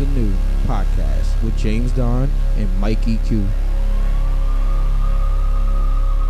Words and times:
the 0.00 0.06
New 0.18 0.32
podcast 0.66 1.42
with 1.42 1.54
James 1.58 1.92
Don 1.92 2.30
and 2.56 2.80
Mike 2.80 3.02
EQ. 3.02 3.46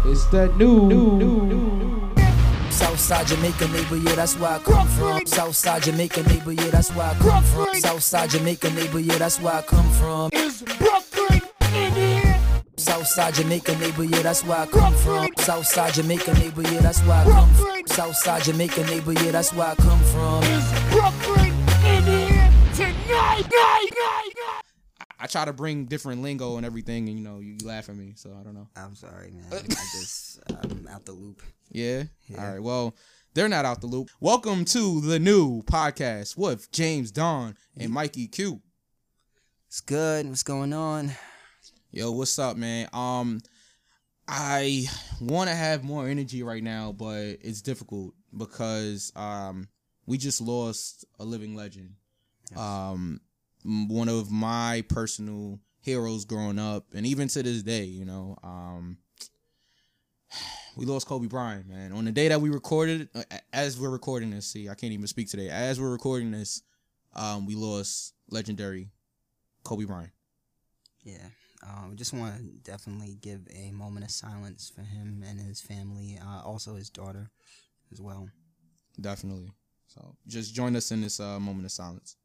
It's 0.06 0.26
that 0.30 0.56
new, 0.56 0.88
new, 0.88 1.16
new, 1.16 1.46
new. 1.46 2.10
Southside 2.70 3.28
Jamaica 3.28 3.68
neighbor, 3.68 3.96
yeah, 3.96 4.16
that's 4.16 4.36
where 4.36 4.50
I 4.50 4.58
come 4.58 4.88
from. 4.88 5.24
Southside 5.24 5.84
Jamaica 5.84 6.24
neighbor, 6.24 6.50
yeah, 6.52 6.70
that's 6.70 6.90
where 6.96 7.06
I 7.06 7.14
come 7.14 7.44
from. 7.44 7.74
Southside 7.74 8.30
Jamaica 8.30 8.71
neighbor, 8.71 8.98
yeah, 8.98 9.19
that's 9.19 9.40
where 9.40 9.54
I 9.54 9.62
come 9.62 9.88
from. 9.92 10.30
Is 10.32 10.62
Brooklyn 10.62 11.40
in 11.72 11.92
here? 11.92 12.40
Southside 12.76 13.34
Jamaica 13.34 13.76
neighbor, 13.78 14.02
yeah, 14.02 14.22
that's 14.22 14.44
where 14.44 14.58
I 14.58 14.66
come 14.66 14.94
from. 14.94 15.28
Southside 15.38 15.94
Jamaica 15.94 16.34
neighbor, 16.34 16.62
yeah, 16.62 16.80
that's 16.80 17.00
where 17.02 17.18
I 17.18 17.24
come 17.24 17.55
from. 17.55 17.87
Southside 17.87 18.42
Jamaica 18.42 18.84
neighbor, 18.87 19.12
yeah, 19.12 19.30
that's 19.30 19.52
where 19.52 19.68
I 19.68 19.74
come 19.77 20.00
from. 20.00 20.42
Is 20.42 20.73
Brooklyn 20.91 21.49
I 25.18 25.26
try 25.26 25.44
to 25.44 25.52
bring 25.52 25.86
different 25.86 26.22
lingo 26.22 26.56
and 26.56 26.66
everything, 26.66 27.08
and 27.08 27.18
you 27.18 27.24
know, 27.24 27.38
you, 27.38 27.56
you 27.60 27.66
laugh 27.66 27.88
at 27.88 27.96
me, 27.96 28.12
so 28.16 28.36
I 28.38 28.42
don't 28.42 28.54
know. 28.54 28.68
I'm 28.76 28.94
sorry, 28.94 29.30
man. 29.30 29.44
I 29.52 29.60
just 29.60 30.40
I'm 30.48 30.86
out 30.88 31.04
the 31.06 31.12
loop. 31.12 31.42
Yeah? 31.70 32.04
Yeah. 32.26 32.45
All 32.45 32.52
right. 32.52 32.62
Well, 32.62 32.95
they're 33.34 33.48
not 33.48 33.64
out 33.64 33.80
the 33.80 33.86
loop. 33.86 34.10
Welcome 34.20 34.64
to 34.66 35.00
the 35.00 35.18
new 35.18 35.62
podcast 35.62 36.36
with 36.36 36.70
James 36.72 37.10
Don 37.10 37.56
and 37.78 37.92
Mike 37.92 38.14
EQ. 38.14 38.60
It's 39.68 39.80
good. 39.80 40.26
What's 40.28 40.42
going 40.42 40.72
on? 40.72 41.12
Yo, 41.92 42.10
what's 42.12 42.38
up, 42.38 42.56
man? 42.56 42.88
Um, 42.92 43.40
I 44.26 44.84
want 45.20 45.48
to 45.48 45.56
have 45.56 45.84
more 45.84 46.09
energy 46.09 46.42
right 46.42 46.62
now, 46.62 46.92
but 46.92 47.38
it's 47.40 47.62
difficult 47.62 48.14
because 48.36 49.12
um, 49.16 49.68
we 50.06 50.18
just 50.18 50.40
lost 50.40 51.04
a 51.18 51.24
living 51.24 51.54
legend. 51.54 51.95
Um, 52.56 52.62
m- 52.62 53.20
one 53.64 54.09
of 54.09 54.30
my 54.30 54.84
personal 54.88 55.60
heroes 55.80 56.24
growing 56.24 56.59
up, 56.59 56.87
and 56.95 57.07
even 57.07 57.29
to 57.29 57.43
this 57.43 57.62
day, 57.62 57.84
you 57.84 58.04
know, 58.04 58.37
um, 58.43 58.98
we 60.76 60.87
lost 60.87 61.07
Kobe 61.07 61.26
Bryant, 61.26 61.68
man. 61.68 61.93
On 61.93 62.04
the 62.04 62.12
day 62.12 62.29
that 62.29 62.40
we 62.40 62.51
recorded, 62.51 63.09
uh, 63.15 63.23
as 63.52 63.79
we're 63.79 63.90
recording 63.90 64.31
this, 64.31 64.47
see, 64.47 64.69
I 64.69 64.75
can't 64.75 64.93
even 64.93 65.07
speak 65.07 65.29
today. 65.29 65.49
As 65.49 65.81
we're 65.81 65.91
recording 65.91 66.31
this, 66.31 66.62
um, 67.15 67.47
we 67.47 67.55
lost 67.55 68.15
legendary 68.31 68.91
Kobe 69.65 69.84
Bryant. 69.84 70.12
Yeah. 71.03 71.27
Um, 71.67 71.95
just 71.97 72.15
want 72.15 72.37
to 72.37 72.43
definitely 72.71 73.19
give 73.21 73.47
a 73.55 73.71
moment 73.71 74.05
of 74.05 74.11
silence 74.11 74.73
for 74.75 74.81
him 74.81 75.23
and 75.27 75.39
his 75.39 75.61
family. 75.61 76.19
Uh, 76.25 76.43
also 76.43 76.75
his 76.77 76.89
daughter, 76.89 77.31
as 77.93 78.01
well. 78.01 78.29
Definitely. 78.99 79.53
So 79.89 80.17
just 80.27 80.55
join 80.55 80.77
us 80.77 80.91
in 80.91 81.03
this 81.03 81.21
uh, 81.21 81.39
moment 81.41 81.67
of 81.67 81.73
silence. 81.73 82.17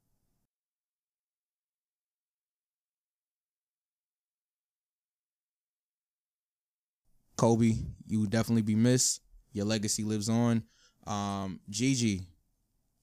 Kobe, 7.38 7.74
you 8.08 8.20
will 8.20 8.28
definitely 8.28 8.62
be 8.62 8.76
missed. 8.76 9.22
Your 9.54 9.66
legacy 9.66 10.04
lives 10.04 10.30
on. 10.30 10.64
Um, 11.08 11.60
Gigi, 11.70 12.28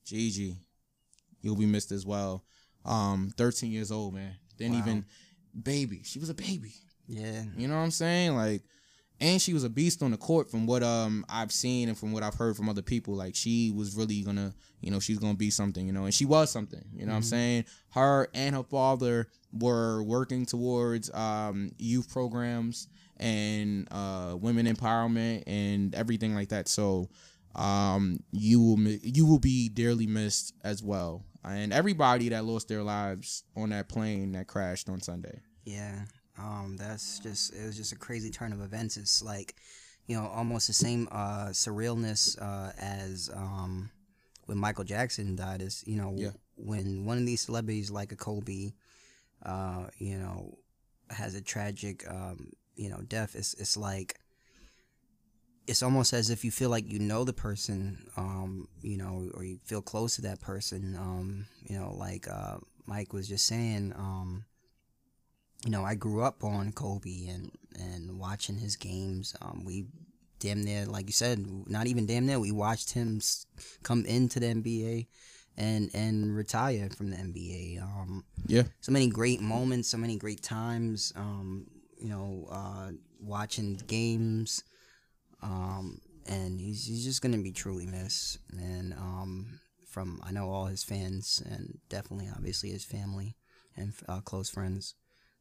Gigi, 0.05 0.57
you'll 1.41 1.57
be 1.57 1.67
missed 1.67 1.93
as 1.93 2.05
well. 2.05 2.45
Um, 2.85 3.33
13 3.37 3.71
years 3.71 3.91
old, 3.93 4.15
man. 4.15 4.35
Didn't 4.59 4.75
Wow. 4.75 4.81
even 4.81 5.05
baby. 5.63 6.03
She 6.05 6.19
was 6.19 6.29
a 6.31 6.35
baby. 6.35 6.75
Yeah. 7.07 7.45
You 7.57 7.69
know 7.69 7.77
what 7.77 7.83
I'm 7.85 7.91
saying? 7.91 8.35
Like, 8.35 8.63
and 9.21 9.41
she 9.41 9.55
was 9.55 9.63
a 9.65 9.69
beast 9.71 10.03
on 10.03 10.11
the 10.11 10.17
court 10.17 10.51
from 10.51 10.67
what 10.67 10.83
um 10.83 11.25
I've 11.29 11.53
seen 11.53 11.89
and 11.89 11.97
from 11.97 12.11
what 12.13 12.23
I've 12.25 12.35
heard 12.35 12.57
from 12.57 12.69
other 12.69 12.83
people. 12.83 13.15
Like 13.15 13.37
she 13.37 13.71
was 13.71 13.95
really 13.95 14.23
gonna, 14.23 14.53
you 14.81 14.91
know, 14.91 14.99
she's 14.99 15.19
gonna 15.19 15.35
be 15.35 15.51
something, 15.51 15.87
you 15.87 15.93
know, 15.93 16.05
and 16.07 16.15
she 16.15 16.25
was 16.25 16.51
something. 16.51 16.83
You 16.93 17.07
know 17.07 17.13
what 17.13 17.19
I'm 17.19 17.23
saying? 17.23 17.65
Her 17.91 18.29
and 18.35 18.57
her 18.57 18.65
father 18.65 19.29
were 19.53 20.03
working 20.03 20.45
towards 20.45 21.13
um 21.15 21.71
youth 21.79 22.09
programs 22.11 22.89
and 23.23 23.87
uh 23.91 24.37
women 24.39 24.67
empowerment 24.67 25.45
and 25.47 25.95
everything 25.95 26.35
like 26.35 26.49
that. 26.49 26.69
So 26.69 27.09
um 27.55 28.19
you 28.33 28.61
will 28.61 28.79
you 29.03 29.27
will 29.27 29.39
be 29.39 29.69
dearly 29.69 30.07
missed 30.07 30.55
as 30.65 30.83
well. 30.83 31.25
And 31.45 31.73
everybody 31.73 32.29
that 32.31 32.45
lost 32.45 32.69
their 32.69 32.83
lives 32.83 33.45
on 33.57 33.71
that 33.71 33.89
plane 33.89 34.33
that 34.33 34.47
crashed 34.47 34.89
on 34.89 35.01
Sunday. 35.01 35.41
Yeah. 35.65 36.03
Um, 36.39 36.77
that's 36.79 37.19
just 37.21 37.55
it 37.55 37.65
was 37.65 37.77
just 37.77 37.93
a 37.93 37.97
crazy 37.97 38.31
turn 38.31 38.53
of 38.53 38.61
events. 38.61 38.97
It's 38.97 39.23
like, 39.23 39.55
you 40.07 40.17
know, 40.17 40.27
almost 40.27 40.67
the 40.67 40.73
same 40.73 41.09
uh 41.13 41.49
surrealness 41.49 42.41
uh 42.41 42.73
as 42.79 43.31
um 43.35 43.91
when 44.47 44.59
Michael 44.59 44.85
Jackson 44.85 45.37
died 45.37 45.63
is, 45.63 45.85
you 45.87 45.97
know, 45.97 46.15
Yeah. 46.17 46.31
when 46.57 47.05
one 47.05 47.19
of 47.19 47.27
these 47.27 47.41
celebrities 47.43 47.91
like 47.91 48.11
a 48.13 48.17
Kobe 48.17 48.73
uh, 49.45 49.87
you 49.99 50.17
know, 50.19 50.57
has 51.11 51.35
a 51.35 51.41
tragic 51.43 52.09
um, 52.09 52.53
you 52.77 52.89
know, 52.91 53.01
death, 53.07 53.35
it's 53.35 53.55
it's 53.55 53.77
like 53.77 54.19
it's 55.67 55.83
almost 55.83 56.13
as 56.13 56.29
if 56.31 56.45
you 56.45 56.51
feel 56.51 56.71
like 56.71 56.91
you 56.91 56.99
know 56.99 57.25
the 57.25 57.33
person, 57.33 58.07
um, 58.17 58.69
you 58.83 58.97
know, 58.97 59.31
or 59.35 59.45
you 59.45 59.59
feel 59.65 59.83
close 59.83 60.17
to 60.17 60.23
that 60.23 60.41
person. 60.41 60.97
Um, 60.99 61.47
you 61.69 61.79
know, 61.79 61.95
like 61.97 62.29
uh, 62.29 62.57
Mike 62.87 63.13
was 63.13 63.29
just 63.29 63.47
saying, 63.47 63.93
um, 63.97 64.45
you 65.65 65.71
know, 65.71 65.85
I 65.85 65.95
grew 65.95 66.23
up 66.23 66.43
on 66.43 66.73
Kobe 66.73 67.27
and 67.29 67.53
and 67.79 68.19
watching 68.19 68.57
his 68.57 68.77
games. 68.77 69.35
Um, 69.41 69.65
we 69.65 69.87
damn 70.41 70.65
near, 70.65 70.87
like 70.87 71.07
you 71.07 71.13
said, 71.13 71.45
not 71.69 71.87
even 71.87 72.07
damn 72.07 72.27
near. 72.27 72.41
We 72.41 72.51
watched 72.51 72.91
him 72.93 73.21
come 73.85 74.05
into 74.05 74.41
the 74.41 74.47
NBA 74.47 75.07
and 75.57 75.91
and 75.95 76.35
retire 76.35 76.89
from 76.97 77.11
the 77.11 77.17
NBA. 77.17 77.81
Um, 77.81 78.25
Yeah. 78.47 78.65
so 78.81 78.91
many 78.91 79.09
great 79.09 79.41
moments, 79.41 79.89
so 79.89 79.99
many 79.99 80.17
great 80.17 80.43
times. 80.43 81.13
Um, 81.15 81.67
you 82.03 82.09
know, 82.09 82.49
uh, 82.51 82.91
watching 83.21 83.81
games. 83.87 84.65
Um, 85.43 86.01
and 86.27 86.61
he's 86.61 86.87
he's 86.87 87.05
just 87.05 87.23
gonna 87.23 87.39
be 87.39 87.53
truly 87.53 87.87
missed. 87.87 88.39
And 88.53 88.93
um, 88.95 89.61
from 89.87 90.21
I 90.25 90.33
know 90.33 90.51
all 90.51 90.67
his 90.67 90.85
fans 90.85 91.43
and 91.45 91.79
definitely 91.89 92.29
obviously 92.35 92.71
his 92.71 92.85
family 92.85 93.37
and 93.77 93.93
uh, 94.09 94.21
close 94.21 94.51
friends. 94.51 94.95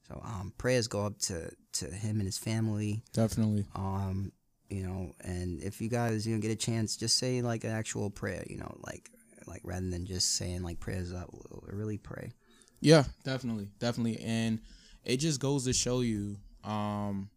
So 0.08 0.22
um, 0.24 0.54
prayers 0.58 0.88
go 0.88 1.06
up 1.06 1.20
to 1.20 1.52
to 1.74 1.86
him 1.86 2.18
and 2.18 2.26
his 2.26 2.38
family. 2.38 3.04
Definitely. 3.14 3.66
Um, 3.76 4.32
you 4.70 4.84
know, 4.84 5.14
and 5.22 5.62
if 5.62 5.82
you 5.82 5.90
guys 5.90 6.28
you 6.28 6.36
know 6.36 6.42
get 6.42 6.52
a 6.52 6.56
chance, 6.56 6.96
just 6.96 7.18
say 7.18 7.42
like 7.42 7.64
an 7.64 7.72
actual 7.72 8.10
prayer. 8.10 8.44
You 8.48 8.58
know, 8.58 8.76
like 8.82 9.10
like 9.48 9.62
rather 9.64 9.90
than 9.90 10.06
just 10.06 10.36
saying 10.36 10.64
like 10.64 10.80
prayers 10.80 11.14
up, 11.14 11.30
really 11.64 11.98
pray. 11.98 12.32
Yeah, 12.80 13.04
definitely, 13.24 13.70
definitely, 13.80 14.20
and 14.24 14.60
it 15.04 15.18
just 15.18 15.40
goes 15.40 15.66
to 15.66 15.74
show 15.74 16.02
you 16.02 16.38
um, 16.64 17.30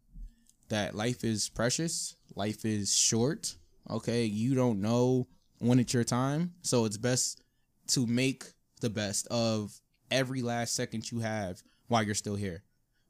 that 0.69 0.95
life 0.95 1.25
is 1.25 1.49
precious. 1.49 2.17
Life 2.35 2.65
is 2.65 2.95
short. 2.95 3.55
Okay, 3.91 4.25
you 4.25 4.55
don't 4.55 4.81
know 4.81 5.27
when 5.59 5.79
it's 5.79 5.93
your 5.93 6.05
time, 6.05 6.55
so 6.63 6.85
it's 6.85 6.97
best 6.97 7.43
to 7.89 8.07
make 8.07 8.45
the 8.81 8.91
best 8.91 9.27
of 9.29 9.79
every 10.11 10.43
last 10.43 10.75
second 10.75 11.11
you 11.11 11.21
have 11.21 11.63
while 11.89 12.03
you're 12.03 12.15
still 12.15 12.35
here. 12.35 12.63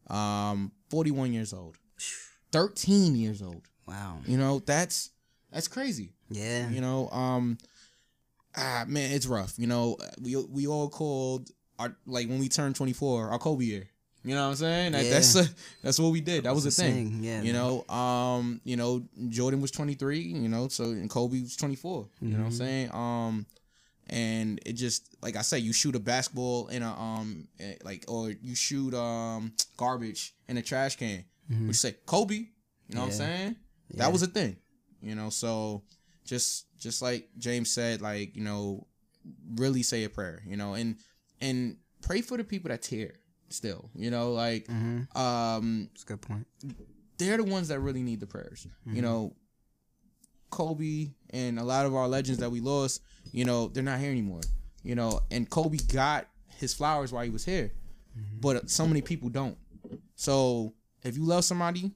Um, 0.09 0.73
41 0.91 1.33
years 1.33 1.53
old, 1.53 1.77
13 2.53 3.17
years 3.17 3.41
old. 3.41 3.63
Wow. 3.87 4.19
You 4.27 4.39
know 4.39 4.61
that's 4.61 5.11
that's 5.53 5.69
crazy. 5.69 6.13
Yeah. 6.31 6.69
You 6.69 6.81
know, 6.81 7.09
um, 7.11 7.59
ah, 8.57 8.85
man, 8.87 9.13
it's 9.13 9.27
rough. 9.27 9.55
You 9.59 9.67
know, 9.67 9.97
we 10.21 10.37
we 10.37 10.67
all 10.67 10.89
called 10.89 11.51
our 11.79 11.95
like 12.07 12.29
when 12.29 12.39
we 12.39 12.49
turned 12.49 12.77
twenty 12.77 12.93
four 12.93 13.29
our 13.29 13.39
Kobe 13.39 13.65
year. 13.65 13.89
You 14.25 14.35
know 14.35 14.45
what 14.45 14.51
I'm 14.51 14.57
saying? 14.57 14.93
That, 14.93 15.11
That's 15.11 15.35
Yeah. 15.35 15.43
uh, 15.43 15.47
that's 15.83 15.99
what 15.99 16.11
we 16.12 16.21
did. 16.21 16.45
That 16.45 16.55
was 16.55 16.65
the 16.65 16.71
the 16.71 16.77
thing. 16.77 17.11
thing, 17.11 17.25
yeah, 17.25 17.43
You 17.43 17.53
know, 17.53 17.85
um, 17.95 18.61
you 18.65 18.77
know, 18.77 19.05
Jordan 19.29 19.61
was 19.61 19.71
23. 19.71 20.19
You 20.21 20.49
know, 20.49 20.69
so 20.69 20.85
and 20.85 21.11
Kobe 21.11 21.41
was 21.43 21.57
24. 21.57 22.09
You 22.21 22.29
know 22.29 22.39
what 22.39 22.45
I'm 22.45 22.51
Mm-hmm. 22.51 22.57
saying? 22.57 22.91
Um, 22.95 23.47
and 24.09 24.61
it 24.67 24.75
just 24.75 25.09
like 25.23 25.37
I 25.37 25.43
said, 25.43 25.63
you 25.63 25.73
shoot 25.73 25.95
a 25.95 25.99
basketball 26.01 26.69
in 26.69 26.83
a 26.83 26.93
um 26.93 27.48
eh, 27.60 27.75
like 27.84 28.04
or 28.09 28.31
you 28.31 28.54
shoot 28.54 28.95
um 28.95 29.53
garbage 29.77 30.34
in 30.48 30.57
a 30.57 30.63
trash 30.63 30.97
can. 30.97 31.25
Mm-hmm. 31.51 31.69
Which 31.69 31.77
say 31.77 31.95
Kobe. 32.07 32.34
You 32.34 32.47
know 32.91 33.01
what 33.01 33.04
I'm 33.07 33.10
Yeah. 33.10 33.16
saying? 33.16 33.57
Yeah. 33.91 33.97
That 33.98 34.13
was 34.13 34.22
a 34.22 34.27
thing. 34.27 34.57
You 35.03 35.15
know, 35.15 35.28
so 35.31 35.83
just 36.25 36.66
just 36.78 37.03
like 37.03 37.28
James 37.39 37.71
said, 37.71 38.01
like 38.01 38.37
you 38.37 38.43
know, 38.43 38.87
really 39.57 39.83
say 39.83 40.04
a 40.04 40.09
prayer. 40.10 40.43
You 40.47 40.57
know, 40.57 40.75
and 40.75 40.97
and 41.41 41.77
pray 42.03 42.21
for 42.22 42.37
the 42.39 42.45
people 42.45 42.69
that's 42.71 42.87
here 42.87 43.15
still. 43.49 43.91
You 43.95 44.11
know, 44.11 44.33
like 44.33 44.67
Mm-hmm. 44.67 45.19
um, 45.19 45.89
That's 45.93 46.03
a 46.03 46.07
good 46.07 46.23
point. 46.23 46.47
they're 47.19 47.37
the 47.37 47.45
ones 47.45 47.69
that 47.69 47.81
really 47.81 48.03
need 48.03 48.21
the 48.21 48.27
prayers. 48.27 48.67
Mm-hmm. 48.87 48.97
You 48.97 49.03
know, 49.03 49.37
Kobe 50.51 51.09
and 51.31 51.59
a 51.59 51.65
lot 51.65 51.87
of 51.87 51.95
our 51.95 52.07
legends 52.09 52.39
that 52.41 52.51
we 52.51 52.61
lost, 52.61 53.03
you 53.33 53.45
know, 53.45 53.69
they're 53.69 53.83
not 53.83 53.99
here 54.01 54.11
anymore. 54.11 54.41
You 54.83 54.95
know, 54.95 55.21
and 55.31 55.49
Kobe 55.49 55.79
got 55.79 56.29
his 56.59 56.75
flowers 56.75 57.13
while 57.13 57.25
he 57.25 57.31
was 57.31 57.45
here, 57.45 57.73
Mm-hmm. 58.17 58.39
but 58.41 58.71
so 58.71 58.87
many 58.87 59.01
people 59.03 59.29
don't. 59.29 59.57
So 60.15 60.73
if 61.03 61.17
you 61.17 61.25
love 61.25 61.45
somebody, 61.45 61.91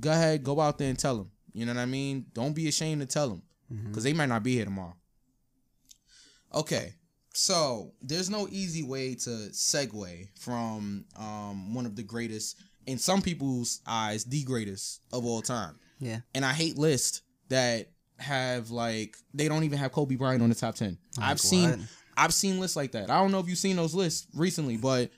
go 0.00 0.10
ahead, 0.10 0.42
go 0.42 0.58
out 0.60 0.78
there 0.78 0.88
and 0.88 0.98
tell 0.98 1.16
them. 1.18 1.30
You 1.52 1.66
know 1.66 1.74
what 1.74 1.80
I 1.82 1.86
mean? 1.86 2.24
Don't 2.32 2.54
be 2.54 2.68
ashamed 2.68 3.02
to 3.02 3.06
tell 3.06 3.28
them 3.28 3.42
because 3.88 4.04
they 4.04 4.14
might 4.14 4.30
not 4.30 4.42
be 4.42 4.54
here 4.54 4.64
tomorrow. 4.64 4.96
Okay, 6.54 6.94
So 7.34 7.92
there's 8.02 8.30
no 8.30 8.48
easy 8.50 8.82
way 8.82 9.14
to 9.14 9.30
segue 9.30 10.28
from 10.38 11.04
um 11.16 11.74
one 11.74 11.86
of 11.86 11.94
the 11.96 12.02
greatest, 12.02 12.56
in 12.86 12.98
some 12.98 13.22
people's 13.22 13.80
eyes, 13.86 14.24
the 14.24 14.42
greatest 14.44 15.02
of 15.12 15.24
all 15.24 15.42
time. 15.42 15.78
Yeah. 16.00 16.20
And 16.34 16.44
I 16.44 16.52
hate 16.52 16.78
lists 16.78 17.22
that 17.48 17.90
have 18.18 18.70
like 18.70 19.16
they 19.32 19.48
don't 19.48 19.64
even 19.64 19.78
have 19.78 19.92
Kobe 19.92 20.16
Bryant 20.16 20.42
on 20.42 20.48
the 20.48 20.54
top 20.54 20.74
ten. 20.74 20.98
I've 21.18 21.32
what? 21.32 21.40
seen 21.40 21.88
I've 22.16 22.34
seen 22.34 22.58
lists 22.58 22.76
like 22.76 22.92
that. 22.92 23.10
I 23.10 23.20
don't 23.20 23.30
know 23.30 23.38
if 23.38 23.48
you've 23.48 23.58
seen 23.58 23.76
those 23.76 23.94
lists 23.94 24.26
recently, 24.34 24.76
but 24.76 25.10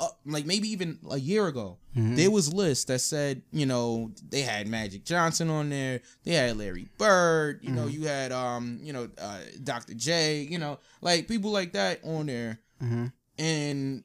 uh, 0.00 0.08
like 0.26 0.46
maybe 0.46 0.68
even 0.68 0.98
a 1.10 1.18
year 1.18 1.46
ago, 1.46 1.78
Mm-hmm. 1.96 2.16
there 2.16 2.30
was 2.30 2.52
lists 2.54 2.86
that 2.86 3.00
said 3.00 3.42
you 3.52 3.66
know 3.66 4.10
they 4.30 4.40
had 4.42 4.66
Magic 4.66 5.04
Johnson 5.04 5.50
on 5.50 5.68
there, 5.70 6.00
they 6.24 6.32
had 6.32 6.56
Larry 6.56 6.88
Bird, 6.98 7.60
you 7.62 7.68
Mm-hmm. 7.68 7.76
know 7.76 7.86
you 7.86 8.06
had 8.06 8.32
um 8.32 8.78
you 8.82 8.92
know 8.92 9.08
uh, 9.20 9.38
Dr. 9.62 9.94
J, 9.94 10.40
you 10.42 10.58
know 10.58 10.78
like 11.02 11.28
people 11.28 11.50
like 11.50 11.72
that 11.72 12.00
on 12.04 12.26
there, 12.26 12.58
Mm-hmm. 12.82 13.06
and 13.38 14.04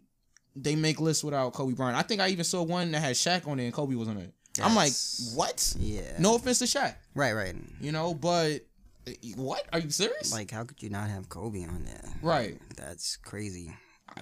they 0.56 0.76
make 0.76 1.00
lists 1.00 1.24
without 1.24 1.54
Kobe 1.54 1.74
Bryant. 1.74 1.98
I 1.98 2.02
think 2.02 2.20
I 2.20 2.30
even 2.30 2.44
saw 2.44 2.64
one 2.64 2.92
that 2.92 3.00
had 3.00 3.16
Shaq 3.16 3.48
on 3.48 3.60
it 3.60 3.66
and 3.66 3.74
Kobe 3.74 3.96
was 3.96 4.08
on 4.08 4.18
it. 4.18 4.34
I'm 4.62 4.74
like, 4.76 4.92
what? 5.36 5.76
Yeah. 5.78 6.02
No 6.18 6.34
offense 6.36 6.58
to 6.60 6.66
Shaq, 6.66 6.96
Right, 7.14 7.34
right. 7.34 7.54
you 7.80 7.92
know, 7.92 8.16
but 8.16 8.62
uh, 9.08 9.12
what? 9.36 9.64
Are 9.72 9.78
you 9.80 9.92
serious? 9.92 10.34
Like, 10.34 10.50
how 10.50 10.64
could 10.64 10.82
you 10.82 10.90
not 10.90 11.10
have 11.10 11.30
Kobe 11.30 11.64
on 11.64 11.86
there? 11.86 12.02
right. 12.24 12.60
That's 12.76 13.18
crazy. 13.18 13.72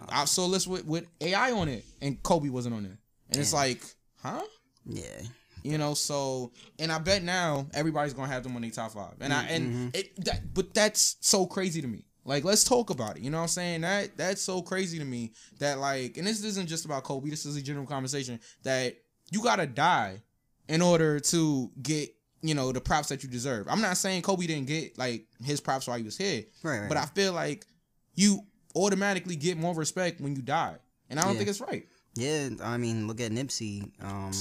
I 0.10 0.26
saw 0.26 0.46
a 0.46 0.48
list 0.48 0.68
with, 0.68 0.86
with 0.86 1.08
AI 1.22 1.52
on 1.52 1.68
it 1.70 1.86
and 2.02 2.22
Kobe 2.22 2.50
wasn't 2.50 2.76
on 2.76 2.84
there. 2.84 2.98
And 3.30 3.42
it's 3.42 3.54
like, 3.54 3.82
huh? 4.22 4.42
Yeah. 4.86 5.22
You 5.64 5.80
know, 5.80 5.96
so 5.96 6.52
and 6.78 6.92
I 6.92 7.00
bet 7.00 7.24
now 7.24 7.66
everybody's 7.74 8.14
gonna 8.14 8.32
have 8.32 8.44
them 8.44 8.56
on 8.56 8.62
their 8.62 8.72
top 8.72 8.92
five. 8.92 9.16
And 9.20 9.34
I 9.34 9.44
and 9.46 9.66
mm-hmm. 9.66 9.88
it 9.94 10.26
that 10.26 10.54
but 10.54 10.74
that's 10.76 11.18
so 11.22 11.48
crazy 11.48 11.82
to 11.82 11.88
me. 11.88 12.06
Like 12.24 12.44
let's 12.44 12.64
talk 12.64 12.92
about 12.92 13.18
it. 13.18 13.24
You 13.24 13.32
know 13.32 13.38
what 13.38 13.44
I'm 13.44 13.50
saying? 13.50 13.82
That 13.82 14.16
that's 14.16 14.44
so 14.44 14.62
crazy 14.62 15.00
to 15.00 15.06
me 15.06 15.32
that 15.60 15.80
like 15.80 16.18
and 16.18 16.28
this 16.28 16.44
isn't 16.44 16.68
just 16.68 16.86
about 16.86 17.04
Kobe, 17.04 17.32
this 17.32 17.48
is 17.48 17.56
a 17.56 17.62
general 17.64 17.88
conversation 17.88 18.40
that 18.62 18.96
you 19.32 19.42
gotta 19.42 19.66
die 19.66 20.22
in 20.68 20.84
order 20.84 21.20
to 21.20 21.72
get, 21.82 22.10
you 22.42 22.54
know, 22.54 22.72
the 22.72 22.82
props 22.82 23.10
that 23.10 23.24
you 23.24 23.30
deserve. 23.30 23.68
I'm 23.68 23.82
not 23.82 23.98
saying 23.98 24.22
Kobe 24.22 24.46
didn't 24.46 24.68
get 24.68 25.00
like 25.00 25.26
his 25.44 25.62
props 25.62 25.88
while 25.88 25.98
he 25.98 26.04
was 26.04 26.18
here. 26.18 26.44
Right, 26.62 26.82
right. 26.82 26.90
But 26.90 26.98
I 26.98 27.06
feel 27.06 27.34
like 27.34 27.66
you 28.14 28.42
automatically 28.76 29.36
get 29.36 29.58
more 29.58 29.74
respect 29.74 30.20
when 30.22 30.36
you 30.36 30.42
die. 30.42 30.76
And 31.10 31.20
I 31.20 31.24
don't 31.24 31.34
Yeah. 31.34 31.38
think 31.40 31.50
it's 31.50 31.62
right. 31.62 31.88
Yeah, 32.16 32.50
I 32.64 32.78
mean, 32.78 33.08
look 33.08 33.20
at 33.22 33.32
Nipsey. 33.32 33.92
Um, 34.02 34.32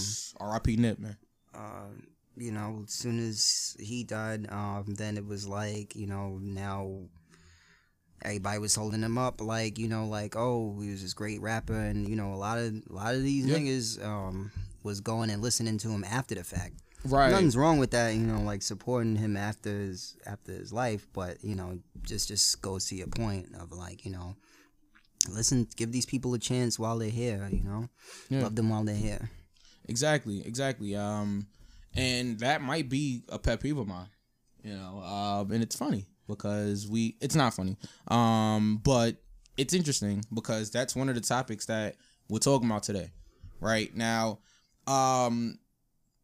R.I.P. 0.40 0.76
Nip, 0.76 0.98
man. 0.98 1.16
uh, 1.54 1.88
you 2.36 2.50
know, 2.52 2.82
as 2.84 2.92
soon 2.92 3.18
as 3.20 3.76
he 3.78 4.02
died, 4.04 4.50
um, 4.50 4.84
then 4.88 5.16
it 5.16 5.24
was 5.26 5.46
like, 5.46 5.94
you 5.94 6.06
know, 6.06 6.38
now 6.42 7.02
everybody 8.22 8.58
was 8.58 8.74
holding 8.74 9.02
him 9.02 9.18
up, 9.18 9.40
like, 9.40 9.78
you 9.78 9.88
know, 9.88 10.06
like, 10.06 10.34
oh, 10.36 10.78
he 10.80 10.90
was 10.90 11.02
this 11.02 11.14
great 11.14 11.40
rapper, 11.40 11.74
and 11.78 12.08
you 12.08 12.16
know, 12.16 12.32
a 12.32 12.36
lot 12.36 12.58
of 12.58 12.74
a 12.88 12.92
lot 12.92 13.14
of 13.14 13.22
these 13.22 13.46
Yeah. 13.46 13.56
niggas 13.58 14.04
um 14.04 14.50
was 14.82 15.00
going 15.00 15.30
and 15.30 15.42
listening 15.42 15.78
to 15.78 15.88
him 15.90 16.04
after 16.04 16.34
the 16.34 16.44
fact. 16.44 16.74
Right. 17.04 17.30
Nothing's 17.30 17.56
wrong 17.56 17.78
with 17.78 17.90
that, 17.90 18.14
you 18.14 18.20
know, 18.22 18.40
like 18.40 18.62
supporting 18.62 19.16
him 19.16 19.36
after 19.36 19.70
his 19.70 20.16
after 20.26 20.52
his 20.52 20.72
life, 20.72 21.06
but 21.12 21.42
you 21.44 21.54
know, 21.54 21.78
just 22.02 22.28
just 22.28 22.62
goes 22.62 22.86
to 22.86 22.94
your 22.94 23.08
point 23.08 23.54
of 23.60 23.72
like, 23.72 24.04
you 24.06 24.10
know, 24.10 24.36
listen, 25.28 25.68
give 25.76 25.92
these 25.92 26.06
people 26.06 26.32
a 26.34 26.38
chance 26.38 26.78
while 26.78 26.98
they're 26.98 27.10
here, 27.10 27.46
you 27.50 27.62
know, 27.62 27.88
Yeah. 28.30 28.42
love 28.42 28.56
them 28.56 28.70
while 28.70 28.84
they're 28.84 28.94
here. 28.94 29.30
Exactly, 29.86 30.46
exactly. 30.46 30.96
Um, 30.96 31.46
and 31.94 32.38
that 32.40 32.62
might 32.62 32.88
be 32.88 33.22
a 33.28 33.38
pet 33.38 33.60
peeve 33.60 33.76
of 33.76 33.86
mine, 33.86 34.08
you 34.62 34.74
know. 34.74 35.00
Um, 35.00 35.52
and 35.52 35.62
it's 35.62 35.76
funny 35.76 36.06
because 36.26 36.88
we, 36.88 37.16
it's 37.20 37.34
not 37.34 37.52
funny. 37.52 37.76
Um, 38.08 38.80
but 38.82 39.16
it's 39.58 39.74
interesting 39.74 40.24
because 40.32 40.70
that's 40.70 40.96
one 40.96 41.10
of 41.10 41.14
the 41.14 41.20
topics 41.20 41.66
that 41.66 41.96
we're 42.30 42.38
talking 42.38 42.68
about 42.68 42.82
today, 42.82 43.10
right 43.60 43.94
now. 43.94 44.38
Um, 44.86 45.58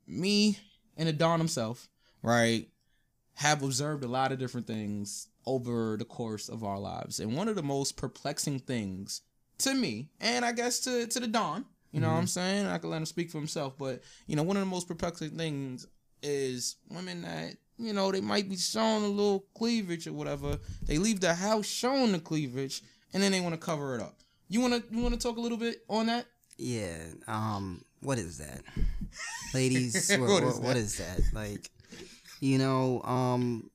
me 0.06 0.58
and 1.00 1.08
the 1.08 1.14
Don 1.14 1.40
himself, 1.40 1.88
right, 2.22 2.68
have 3.36 3.62
observed 3.62 4.04
a 4.04 4.08
lot 4.08 4.32
of 4.32 4.38
different 4.38 4.66
things 4.66 5.28
over 5.46 5.96
the 5.98 6.04
course 6.04 6.50
of 6.50 6.62
our 6.62 6.78
lives, 6.78 7.18
and 7.20 7.34
one 7.34 7.48
of 7.48 7.56
the 7.56 7.62
most 7.62 7.96
perplexing 7.96 8.60
things 8.60 9.22
to 9.58 9.72
me, 9.74 10.10
and 10.20 10.44
I 10.44 10.52
guess 10.52 10.78
to 10.80 11.06
to 11.06 11.18
the 11.18 11.26
Don, 11.26 11.64
you 11.90 12.00
know 12.00 12.08
what 12.08 12.18
I'm 12.18 12.26
saying? 12.26 12.66
I 12.66 12.76
can 12.76 12.90
let 12.90 12.98
him 12.98 13.06
speak 13.06 13.30
for 13.30 13.38
himself, 13.38 13.78
but 13.78 14.02
you 14.26 14.36
know, 14.36 14.42
one 14.42 14.58
of 14.58 14.60
the 14.60 14.66
most 14.66 14.88
perplexing 14.88 15.30
things 15.30 15.86
is 16.22 16.76
women 16.90 17.22
that 17.22 17.54
you 17.78 17.94
know 17.94 18.12
they 18.12 18.20
might 18.20 18.50
be 18.50 18.58
showing 18.58 19.02
a 19.02 19.08
little 19.08 19.46
cleavage 19.56 20.06
or 20.06 20.12
whatever. 20.12 20.58
They 20.82 20.98
leave 20.98 21.20
the 21.20 21.32
house 21.32 21.66
showing 21.66 22.12
the 22.12 22.20
cleavage, 22.20 22.82
and 23.14 23.22
then 23.22 23.32
they 23.32 23.40
want 23.40 23.54
to 23.54 23.60
cover 23.60 23.96
it 23.96 24.02
up. 24.02 24.18
You 24.48 24.60
wanna 24.60 24.82
you 24.90 25.02
wanna 25.02 25.16
talk 25.16 25.38
a 25.38 25.40
little 25.40 25.56
bit 25.56 25.82
on 25.88 26.06
that? 26.06 26.26
Yeah. 26.58 26.98
Um. 27.26 27.86
What 28.02 28.18
is 28.18 28.38
that, 28.38 28.62
ladies? 29.54 30.10
what, 30.18 30.28
What 30.28 30.42
is 30.44 30.58
what 30.60 30.74
that? 30.74 30.76
is 30.76 30.98
that? 30.98 31.20
Like, 31.32 31.70
you 32.40 32.58
know, 32.58 33.02
um, 33.02 33.70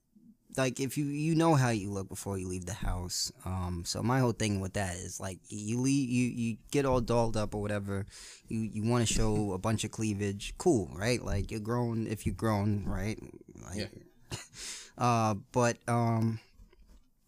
like 0.57 0.79
if 0.79 0.97
you 0.97 1.05
you 1.05 1.35
know 1.35 1.53
how 1.55 1.69
you 1.69 1.89
look 1.91 2.07
before 2.09 2.37
you 2.37 2.47
leave 2.47 2.65
the 2.65 2.73
house. 2.73 3.31
Um. 3.45 3.83
So 3.85 4.01
my 4.01 4.19
whole 4.19 4.31
thing 4.31 4.59
with 4.61 4.73
that 4.73 4.95
is 4.95 5.19
like 5.19 5.39
you 5.49 5.79
leave 5.81 6.09
you 6.09 6.27
you 6.27 6.57
get 6.71 6.85
all 6.85 7.01
dolled 7.01 7.35
up 7.37 7.53
or 7.55 7.61
whatever. 7.61 8.05
You 8.47 8.59
you 8.59 8.83
want 8.89 9.07
to 9.07 9.13
show 9.13 9.53
a 9.53 9.57
bunch 9.57 9.83
of 9.83 9.91
cleavage. 9.91 10.53
Cool, 10.57 10.89
right? 10.95 11.21
Like 11.23 11.51
you're 11.51 11.59
grown 11.59 12.07
if 12.07 12.25
you're 12.25 12.35
grown, 12.35 12.85
right? 12.85 13.19
Like, 13.63 13.77
Yeah. 13.77 14.37
Uh. 14.97 15.35
But 15.51 15.77
um. 15.87 16.39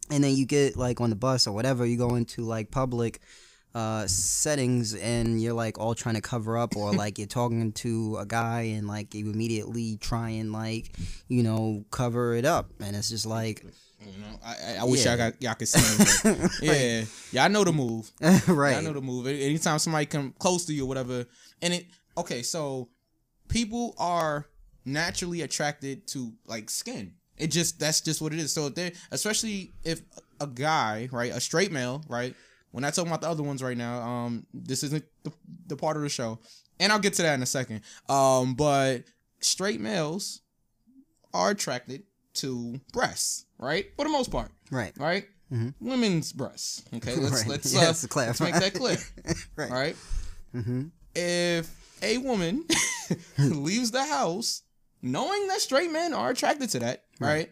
And 0.09 0.23
then 0.23 0.35
you 0.37 0.45
get 0.45 0.77
like 0.77 1.01
on 1.01 1.09
the 1.09 1.17
bus 1.17 1.47
or 1.47 1.53
whatever, 1.53 1.85
you 1.85 1.97
go 1.97 2.15
into 2.15 2.43
like 2.43 2.71
public 2.71 3.19
uh, 3.77 4.07
settings 4.07 4.95
and 4.95 5.39
you're 5.41 5.53
like 5.53 5.77
all 5.77 5.93
trying 5.93 6.15
to 6.15 6.21
cover 6.21 6.57
up 6.57 6.75
or 6.75 6.91
like 6.93 7.17
you're 7.19 7.27
talking 7.27 7.71
to 7.73 8.17
a 8.19 8.25
guy 8.25 8.61
and 8.75 8.87
like 8.87 9.13
you 9.13 9.29
immediately 9.29 9.97
try 9.97 10.29
and 10.41 10.51
like 10.51 10.85
you 11.27 11.43
know 11.43 11.83
cover 11.91 12.33
it 12.33 12.45
up 12.45 12.71
and 12.79 12.95
it's 12.95 13.09
just 13.09 13.25
like 13.27 13.63
You 13.99 14.19
know, 14.21 14.39
I 14.43 14.53
I, 14.67 14.75
I 14.81 14.83
wish 14.85 15.05
Yeah. 15.05 15.15
y'all 15.15 15.17
got 15.31 15.41
y'all 15.43 15.53
could 15.59 15.67
see 15.67 15.83
me. 16.33 16.35
yeah, 16.61 17.03
yeah, 17.31 17.45
I 17.45 17.49
know 17.49 17.63
the 17.63 17.73
move. 17.73 18.09
right 18.47 18.77
I 18.77 18.81
know 18.81 18.93
the 18.93 19.01
move. 19.01 19.27
Anytime 19.27 19.77
somebody 19.79 20.05
come 20.07 20.33
close 20.39 20.65
to 20.67 20.73
you 20.73 20.83
or 20.85 20.87
whatever, 20.87 21.25
and 21.61 21.73
it 21.73 21.85
okay, 22.21 22.41
so 22.41 22.89
people 23.47 23.93
are 23.99 24.45
naturally 24.85 25.41
attracted 25.41 26.07
to 26.13 26.33
like 26.47 26.69
skin. 26.69 27.13
It 27.37 27.51
just 27.51 27.79
that's 27.79 28.01
just 28.01 28.21
what 28.21 28.33
it 28.33 28.39
is. 28.39 28.51
So 28.53 28.69
they 28.69 28.93
especially 29.11 29.73
if 29.83 30.01
a 30.39 30.47
guy, 30.47 31.09
right, 31.11 31.31
a 31.31 31.39
straight 31.39 31.71
male, 31.71 32.01
right. 32.09 32.33
We're 32.77 32.81
not 32.81 32.93
talking 32.93 33.09
about 33.09 33.21
the 33.21 33.29
other 33.29 33.41
ones 33.41 33.63
right 33.63 33.75
now. 33.75 34.01
Um, 34.07 34.45
this 34.53 34.83
isn't 34.83 35.03
the, 35.23 35.31
the 35.65 35.75
part 35.75 35.97
of 35.97 36.03
the 36.03 36.09
show, 36.09 36.37
and 36.79 36.91
I'll 36.93 36.99
get 36.99 37.13
to 37.13 37.23
that 37.23 37.33
in 37.33 37.41
a 37.41 37.47
second. 37.47 37.81
Um, 38.07 38.53
but 38.53 38.99
straight 39.39 39.81
males 39.81 40.41
are 41.33 41.49
attracted 41.49 42.03
to 42.35 42.79
breasts, 42.93 43.45
right, 43.57 43.87
for 43.95 44.03
the 44.05 44.11
most 44.11 44.29
part, 44.29 44.51
right 44.69 44.93
right. 44.95 45.25
Mhm. 45.51 45.73
Women's 45.79 46.31
breasts. 46.33 46.83
Okay, 46.93 47.15
let's 47.17 47.41
Right. 47.41 47.47
let's 47.47 47.75
uh, 47.75 47.79
let's 47.79 48.15
let's 48.15 48.41
make 48.41 48.53
that 48.53 48.75
clear. 48.75 48.97
right 49.55 49.71
All 49.71 49.75
right. 49.77 49.95
mm-hmm. 50.53 50.83
If 51.15 51.97
a 52.03 52.19
woman 52.19 52.63
leaves 53.39 53.89
the 53.89 54.03
house 54.05 54.61
knowing 55.01 55.47
that 55.47 55.61
straight 55.61 55.91
men 55.91 56.13
are 56.13 56.29
attracted 56.29 56.69
to 56.69 56.79
that, 56.81 57.05
right? 57.19 57.49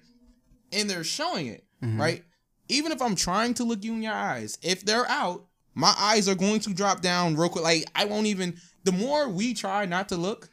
And 0.72 0.88
they're 0.88 1.03
showing 1.03 1.48
it, 1.48 1.63
Mm-hmm. 1.84 2.00
right? 2.00 2.24
Even 2.67 2.91
if 2.91 3.01
I'm 3.01 3.15
trying 3.15 3.53
to 3.55 3.63
look 3.63 3.84
you 3.84 3.93
in 3.93 4.01
your 4.01 4.13
eyes, 4.13 4.57
if 4.62 4.84
they're 4.86 5.07
out, 5.10 5.45
my 5.74 5.93
eyes 5.98 6.27
are 6.29 6.36
going 6.36 6.60
to 6.62 6.74
drop 6.74 7.01
down 7.01 7.36
real 7.36 7.50
quick. 7.50 7.63
Like 7.63 7.86
I 7.95 8.05
won't 8.05 8.27
even 8.27 8.60
the 8.84 8.91
more 8.91 9.27
we 9.29 9.53
try 9.53 9.86
not 9.86 10.10
to 10.10 10.17
look, 10.17 10.50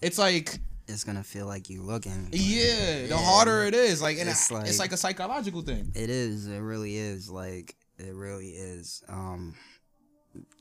it's 0.00 0.18
like 0.18 0.58
it's 0.88 1.04
gonna 1.04 1.22
feel 1.22 1.46
like 1.46 1.70
you 1.70 1.82
looking 1.82 2.28
yeah, 2.32 3.06
the 3.06 3.16
harder 3.16 3.64
it 3.64 3.74
is. 3.74 4.02
Like 4.02 4.18
and 4.18 4.28
It's 4.28 4.42
it's, 4.42 4.50
like- 4.50 4.66
it's 4.66 4.78
like 4.78 4.92
a 4.92 4.96
psychological 4.96 5.62
thing. 5.62 5.92
it 5.94 6.10
is 6.10 6.46
it 6.46 6.58
really 6.58 6.96
is 6.96 7.30
like 7.30 7.76
it 7.98 8.14
really 8.14 8.48
is 8.50 9.02
um 9.08 9.54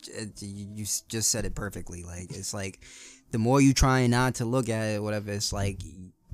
it, 0.07 0.41
you, 0.41 0.67
you 0.75 0.85
just 1.07 1.31
said 1.31 1.45
it 1.45 1.55
perfectly 1.55 2.03
like 2.03 2.31
it's 2.31 2.53
like 2.53 2.81
the 3.31 3.37
more 3.37 3.61
you 3.61 3.73
try 3.73 4.05
not 4.07 4.35
to 4.35 4.45
look 4.45 4.67
at 4.69 4.83
it 4.95 5.01
whatever 5.01 5.31
it's 5.31 5.53
like 5.53 5.79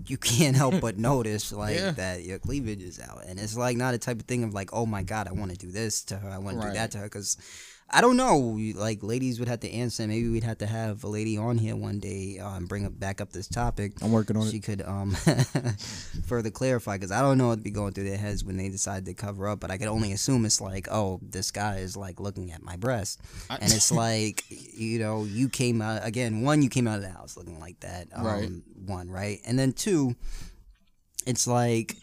you 0.05 0.17
can't 0.17 0.55
help 0.55 0.79
but 0.79 0.97
notice 1.11 1.51
like 1.51 1.75
Yeah. 1.75 1.91
that 1.91 2.23
your 2.23 2.39
cleavage 2.39 2.81
is 2.83 2.99
out 2.99 3.23
and 3.27 3.39
it's 3.39 3.57
like 3.57 3.77
not 3.77 3.93
a 3.93 3.97
type 3.97 4.19
of 4.19 4.25
thing 4.25 4.43
of 4.43 4.53
like 4.53 4.69
oh 4.73 4.85
my 4.85 5.01
god 5.03 5.27
i 5.27 5.31
want 5.31 5.51
to 5.51 5.57
do 5.57 5.71
this 5.71 6.03
to 6.05 6.17
her 6.17 6.29
i 6.29 6.37
want 6.37 6.61
to 6.61 6.67
do 6.67 6.73
that 6.73 6.91
to 6.91 6.97
her 6.99 7.05
because 7.05 7.35
I 7.89 8.01
don't 8.01 8.17
know. 8.17 8.57
Like 8.75 9.01
ladies 9.01 9.39
would 9.39 9.47
have 9.47 9.61
to 9.61 9.71
answer. 9.71 10.05
Maybe 10.07 10.27
we'd 10.27 10.43
have 10.43 10.57
to 10.57 10.65
have 10.65 11.03
a 11.05 11.07
lady 11.07 11.37
on 11.37 11.57
here 11.57 11.75
one 11.75 11.99
day 11.99 12.37
and 12.41 12.67
bring 12.67 12.85
up 12.85 12.99
back 12.99 13.21
up 13.21 13.31
this 13.31 13.47
topic. 13.47 13.93
I'm 14.01 14.11
working 14.11 14.35
on 14.35 14.47
it. 14.47 14.51
She 14.51 14.59
could 14.59 14.81
um 14.81 15.11
further 16.27 16.49
clarify 16.49 16.97
because 16.97 17.11
I 17.11 17.21
don't 17.21 17.37
know 17.37 17.47
what 17.47 17.63
be 17.63 17.71
going 17.71 17.93
through 17.93 18.05
their 18.09 18.17
heads 18.17 18.43
when 18.43 18.57
they 18.57 18.69
decide 18.69 19.05
to 19.05 19.13
cover 19.13 19.47
up. 19.47 19.59
But 19.61 19.71
I 19.71 19.77
could 19.77 19.87
only 19.87 20.11
assume 20.11 20.45
it's 20.45 20.59
like, 20.61 20.87
oh, 20.91 21.19
this 21.21 21.51
guy 21.51 21.77
is 21.77 21.95
like 21.95 22.19
looking 22.19 22.51
at 22.51 22.61
my 22.61 22.75
breast, 22.75 23.21
I- 23.49 23.55
and 23.55 23.71
it's 23.71 23.91
like, 24.05 24.43
you 24.49 24.99
know, 24.99 25.23
you 25.23 25.47
came 25.49 25.81
out 25.81 26.05
again. 26.05 26.41
One, 26.41 26.61
you 26.61 26.69
came 26.69 26.87
out 26.87 26.97
of 26.97 27.03
the 27.03 27.09
house 27.11 27.37
looking 27.37 27.59
like 27.59 27.79
that. 27.81 28.07
Um, 28.13 28.25
Right. 28.25 28.49
One, 28.85 29.09
right, 29.09 29.39
and 29.45 29.57
then 29.57 29.73
two, 29.73 30.15
it's 31.25 31.47
like 31.47 31.95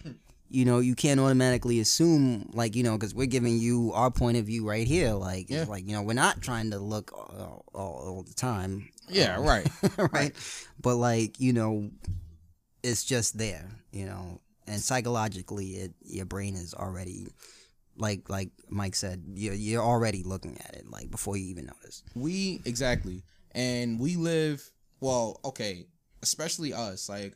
you 0.55 0.65
know, 0.65 0.79
you 0.79 0.95
can't 0.95 1.19
automatically 1.21 1.81
assume 1.81 2.51
like 2.55 2.77
you 2.77 2.83
know 2.83 2.93
because 2.97 3.15
we're 3.15 3.27
giving 3.27 3.59
you 3.59 3.93
our 3.95 4.11
point 4.11 4.37
of 4.37 4.47
view 4.47 4.67
right 4.69 4.87
here. 4.87 5.13
Like, 5.13 5.51
Yeah. 5.51 5.63
it's 5.63 5.69
like 5.71 5.87
you 5.87 5.95
know, 5.95 6.03
we're 6.03 6.15
not 6.15 6.41
trying 6.41 6.71
to 6.71 6.79
look 6.79 7.13
all, 7.13 7.65
all, 7.75 8.03
all 8.07 8.23
the 8.23 8.35
time. 8.35 8.89
Yeah, 9.09 9.37
um, 9.39 9.45
right. 9.47 9.69
right? 10.13 10.33
But 10.81 10.97
like 10.97 11.41
you 11.41 11.53
know, 11.53 11.91
it's 12.83 13.05
just 13.05 13.37
there, 13.39 13.69
you 13.93 14.07
know, 14.07 14.41
and 14.67 14.81
psychologically, 14.81 15.71
it 15.77 15.93
your 16.03 16.27
brain 16.27 16.55
is 16.55 16.73
already, 16.75 17.27
like 17.97 18.29
like 18.31 18.51
Mike 18.69 18.95
said, 18.95 19.25
you're 19.35 19.55
you're 19.55 19.83
already 19.83 20.23
looking 20.23 20.59
at 20.61 20.75
it 20.77 20.89
like 20.89 21.11
before 21.11 21.37
you 21.37 21.47
even 21.47 21.67
notice. 21.67 22.03
we 22.15 22.61
exactly 22.65 23.23
and 23.53 24.01
we 24.01 24.17
live 24.17 24.69
well 25.01 25.39
okay 25.45 25.87
especially 26.23 26.73
us 26.73 27.09
like 27.09 27.35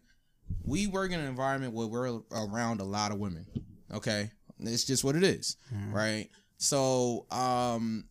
we 0.64 0.87
work 0.87 1.12
in 1.12 1.21
an 1.21 1.26
environment 1.26 1.73
where 1.73 1.87
we're 1.87 2.21
around 2.33 2.81
a 2.81 2.85
lot 2.85 3.12
of 3.12 3.19
women 3.19 3.47
okay 3.93 4.31
it's 4.61 4.85
just 4.85 5.05
what 5.05 5.14
it 5.14 5.23
is, 5.23 5.57
right 5.93 6.28
so 6.57 7.26
um 7.31 8.05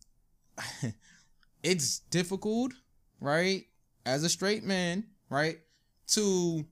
it's 1.62 2.00
difficult 2.10 2.72
right 3.20 3.64
as 4.06 4.24
a 4.24 4.28
straight 4.28 4.64
man 4.64 5.04
right 5.28 5.58
to 6.06 6.64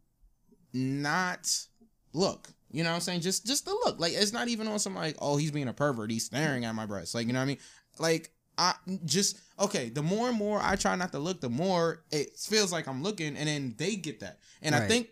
not 0.72 1.66
look 2.14 2.48
you 2.70 2.82
know 2.82 2.90
what 2.90 2.96
i'm 2.96 3.00
saying 3.00 3.20
just 3.20 3.46
just 3.46 3.66
the 3.66 3.70
look 3.70 4.00
like 4.00 4.12
it's 4.14 4.32
not 4.32 4.48
even 4.48 4.66
on 4.66 4.78
some 4.78 4.94
like 4.94 5.16
oh 5.20 5.36
he's 5.36 5.50
being 5.50 5.68
a 5.68 5.72
pervert 5.72 6.10
he's 6.10 6.24
staring 6.24 6.64
at 6.64 6.74
my 6.74 6.86
breasts. 6.86 7.14
like 7.14 7.26
you 7.26 7.32
know 7.34 7.38
what 7.38 7.44
i 7.44 7.46
mean 7.46 7.58
like 7.98 8.32
I 8.58 8.74
just 9.04 9.38
okay. 9.58 9.90
The 9.90 10.02
more 10.02 10.28
and 10.28 10.36
more 10.36 10.60
I 10.62 10.76
try 10.76 10.96
not 10.96 11.12
to 11.12 11.18
look, 11.18 11.40
the 11.40 11.50
more 11.50 12.04
it 12.10 12.38
feels 12.38 12.72
like 12.72 12.88
I'm 12.88 13.02
looking, 13.02 13.36
and 13.36 13.48
then 13.48 13.74
they 13.76 13.96
get 13.96 14.20
that. 14.20 14.38
And 14.62 14.74
I 14.74 14.86
think 14.88 15.08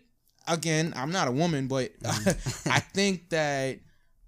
again, 0.47 0.93
I'm 0.95 1.11
not 1.11 1.27
a 1.27 1.31
woman, 1.31 1.67
but 1.67 1.91
I 2.05 2.79
think 2.79 3.29
that 3.29 3.79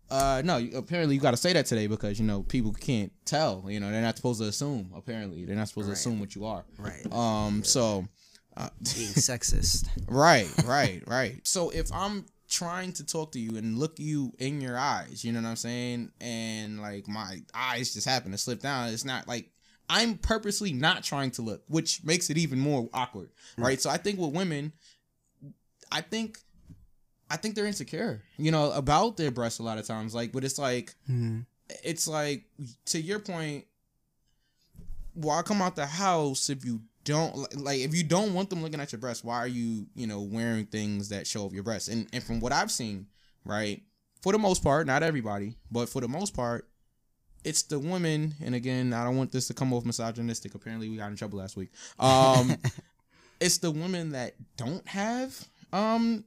uh 0.09 0.41
no, 0.45 0.65
apparently 0.75 1.15
you 1.15 1.21
got 1.21 1.31
to 1.31 1.37
say 1.37 1.51
that 1.53 1.65
today 1.65 1.87
because 1.87 2.17
you 2.19 2.25
know 2.25 2.43
people 2.43 2.71
can't 2.73 3.11
tell. 3.25 3.65
You 3.67 3.79
know 3.79 3.91
they're 3.91 4.01
not 4.01 4.15
supposed 4.17 4.39
to 4.41 4.47
assume. 4.47 4.91
Apparently 4.95 5.45
they're 5.45 5.55
not 5.55 5.67
supposed 5.67 5.87
Right. 5.89 5.95
to 5.95 5.99
assume 5.99 6.19
what 6.19 6.35
you 6.35 6.45
are. 6.45 6.63
Right. 6.77 7.11
Um. 7.11 7.63
So. 7.63 8.07
Uh, 8.55 8.69
Being 8.95 9.09
sexist. 9.09 9.87
Right, 10.07 10.49
right, 10.65 11.03
right. 11.05 11.39
So 11.47 11.69
if 11.69 11.93
I'm 11.93 12.25
trying 12.49 12.91
to 12.93 13.05
talk 13.05 13.33
to 13.33 13.39
you 13.39 13.55
and 13.55 13.77
look 13.77 13.99
you 13.99 14.33
in 14.39 14.61
your 14.61 14.75
eyes, 14.79 15.23
you 15.23 15.31
know 15.31 15.41
what 15.43 15.49
I'm 15.49 15.55
saying? 15.57 16.11
And 16.21 16.81
like 16.81 17.07
my 17.07 17.39
eyes 17.53 17.93
just 17.93 18.07
happen 18.07 18.31
to 18.31 18.37
slip 18.39 18.59
down, 18.61 18.89
it's 18.89 19.05
not 19.05 19.27
like 19.27 19.51
I'm 19.87 20.17
purposely 20.17 20.73
not 20.73 21.03
trying 21.03 21.29
to 21.31 21.43
look, 21.43 21.61
which 21.67 22.03
makes 22.03 22.31
it 22.31 22.37
even 22.39 22.57
more 22.57 22.89
awkward. 22.95 23.29
Right. 23.59 23.79
So 23.79 23.91
I 23.91 23.97
think 23.97 24.17
with 24.17 24.33
women, 24.33 24.73
I 25.91 26.01
think 26.01 26.39
I 27.29 27.35
think 27.37 27.55
they're 27.55 27.65
insecure, 27.65 28.23
you 28.37 28.51
know, 28.51 28.71
about 28.71 29.17
their 29.17 29.31
breasts 29.31 29.59
a 29.59 29.63
lot 29.63 29.77
of 29.77 29.85
times. 29.85 30.15
Like, 30.15 30.31
but 30.31 30.43
it's 30.43 30.57
like 30.57 30.95
Mhm. 31.09 31.45
it's 31.83 32.07
like 32.07 32.45
to 32.85 32.99
your 33.01 33.19
point 33.19 33.65
why 35.13 35.41
come 35.41 35.61
out 35.61 35.75
the 35.75 35.85
house 35.85 36.49
if 36.49 36.63
you 36.63 36.81
don't 37.03 37.55
like 37.59 37.79
if 37.79 37.95
you 37.95 38.03
don't 38.03 38.33
want 38.33 38.49
them 38.49 38.61
looking 38.61 38.79
at 38.79 38.91
your 38.91 38.99
breasts 38.99 39.23
why 39.23 39.37
are 39.37 39.47
you 39.47 39.87
you 39.95 40.05
know 40.05 40.21
wearing 40.21 40.65
things 40.65 41.09
that 41.09 41.25
show 41.25 41.45
off 41.45 41.53
your 41.53 41.63
breasts 41.63 41.87
and 41.89 42.07
and 42.13 42.21
from 42.23 42.39
what 42.39 42.51
i've 42.51 42.69
seen 42.71 43.07
right 43.45 43.81
for 44.21 44.31
the 44.33 44.37
most 44.37 44.61
part 44.63 44.85
not 44.85 45.01
everybody 45.03 45.55
but 45.71 45.87
for 45.89 46.01
the 46.01 46.07
most 46.07 46.35
part 46.35 46.67
it's 47.43 47.63
the 47.63 47.79
women 47.79 48.35
and 48.43 48.53
again 48.53 48.93
i 48.93 49.03
don't 49.05 49.15
want 49.17 49.31
this 49.31 49.47
to 49.47 49.53
come 49.53 49.73
off 49.73 49.85
misogynistic 49.85 50.53
apparently 50.53 50.89
we 50.89 50.97
got 50.97 51.09
in 51.09 51.15
trouble 51.15 51.39
last 51.39 51.55
week 51.57 51.69
um 51.99 52.55
it's 53.39 53.57
the 53.59 53.71
women 53.71 54.09
that 54.11 54.35
don't 54.57 54.85
have 54.87 55.47
um 55.73 56.23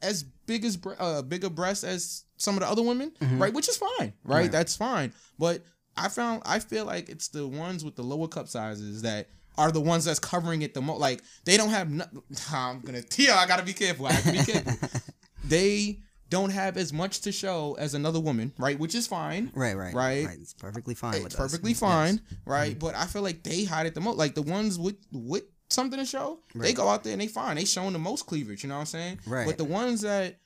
as 0.00 0.22
big 0.46 0.64
as 0.64 0.78
uh, 0.98 1.22
bigger 1.22 1.48
breasts 1.50 1.84
as 1.84 2.24
some 2.36 2.54
of 2.54 2.60
the 2.60 2.68
other 2.68 2.82
women, 2.82 3.12
right? 3.34 3.52
Which 3.52 3.68
is 3.68 3.76
fine, 3.76 3.90
right? 4.00 4.12
Right. 4.24 4.52
That's 4.52 4.74
fine. 4.76 5.12
But 5.38 5.62
I 5.96 6.08
found 6.08 6.42
I 6.44 6.58
feel 6.58 6.84
like 6.84 7.08
it's 7.08 7.28
the 7.28 7.46
ones 7.46 7.84
with 7.84 7.94
the 7.96 8.02
lower 8.02 8.28
cup 8.28 8.48
sizes 8.48 9.02
that 9.02 9.28
are 9.58 9.70
the 9.70 9.80
ones 9.80 10.04
that's 10.06 10.18
covering 10.18 10.62
it 10.62 10.74
the 10.74 10.80
most. 10.82 11.00
Like 11.00 11.22
they 11.44 11.56
don't 11.56 11.68
have. 11.70 11.90
No- 11.90 12.06
I'm 12.52 12.80
gonna 12.80 13.02
Tia. 13.02 13.34
I 13.34 13.46
gotta 13.46 13.62
be 13.64 13.72
careful. 13.74 14.06
I 14.06 14.12
to 14.12 14.32
be 14.32 14.38
careful. 14.38 14.88
they 15.44 16.00
don't 16.30 16.50
have 16.50 16.78
as 16.78 16.92
much 16.94 17.20
to 17.20 17.30
show 17.32 17.76
as 17.78 17.92
another 17.94 18.18
woman, 18.18 18.52
right? 18.58 18.78
Which 18.78 18.94
is 18.94 19.06
fine. 19.06 19.52
Right, 19.54 19.76
right, 19.76 19.92
Right. 19.94 20.24
right. 20.26 20.38
It's 20.40 20.54
perfectly 20.54 20.94
fine 20.94 21.14
It's 21.16 21.24
with 21.24 21.34
us. 21.34 21.38
perfectly 21.38 21.72
Yes. 21.72 21.80
fine, 21.80 22.20
right? 22.46 22.78
But 22.78 22.94
I 22.94 23.04
feel 23.06 23.20
like 23.20 23.42
they 23.42 23.64
hide 23.64 23.84
it 23.86 23.94
the 23.94 24.00
most. 24.00 24.16
Like 24.16 24.34
the 24.34 24.40
ones 24.42 24.78
with 24.78 24.96
with 25.12 25.44
something 25.72 25.98
to 25.98 26.04
show, 26.06 26.38
they 26.54 26.72
go 26.72 26.88
out 26.88 27.02
there 27.04 27.12
and 27.12 27.20
they 27.22 27.26
fine. 27.26 27.56
They 27.56 27.64
showing 27.64 27.92
the 27.92 27.98
most 27.98 28.26
cleavage. 28.26 28.62
You 28.62 28.68
know 28.68 28.76
what 28.76 28.80
I'm 28.80 28.86
saying? 28.86 29.20
Right. 29.26 29.46
But 29.46 29.58
the 29.58 29.64
ones 29.64 30.02
that 30.02 30.36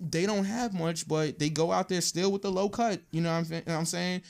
they 0.00 0.26
don't 0.26 0.44
have 0.44 0.72
much, 0.74 1.06
but 1.06 1.38
they 1.38 1.48
go 1.50 1.70
out 1.72 1.88
there 1.88 2.00
still 2.00 2.32
with 2.32 2.42
the 2.42 2.50
low 2.50 2.68
cut. 2.68 3.00
You 3.10 3.20
know 3.20 3.30
what 3.30 3.38
I'm, 3.38 3.44
fin- 3.44 3.62
what 3.66 3.74
I'm 3.74 3.84
saying? 3.84 4.22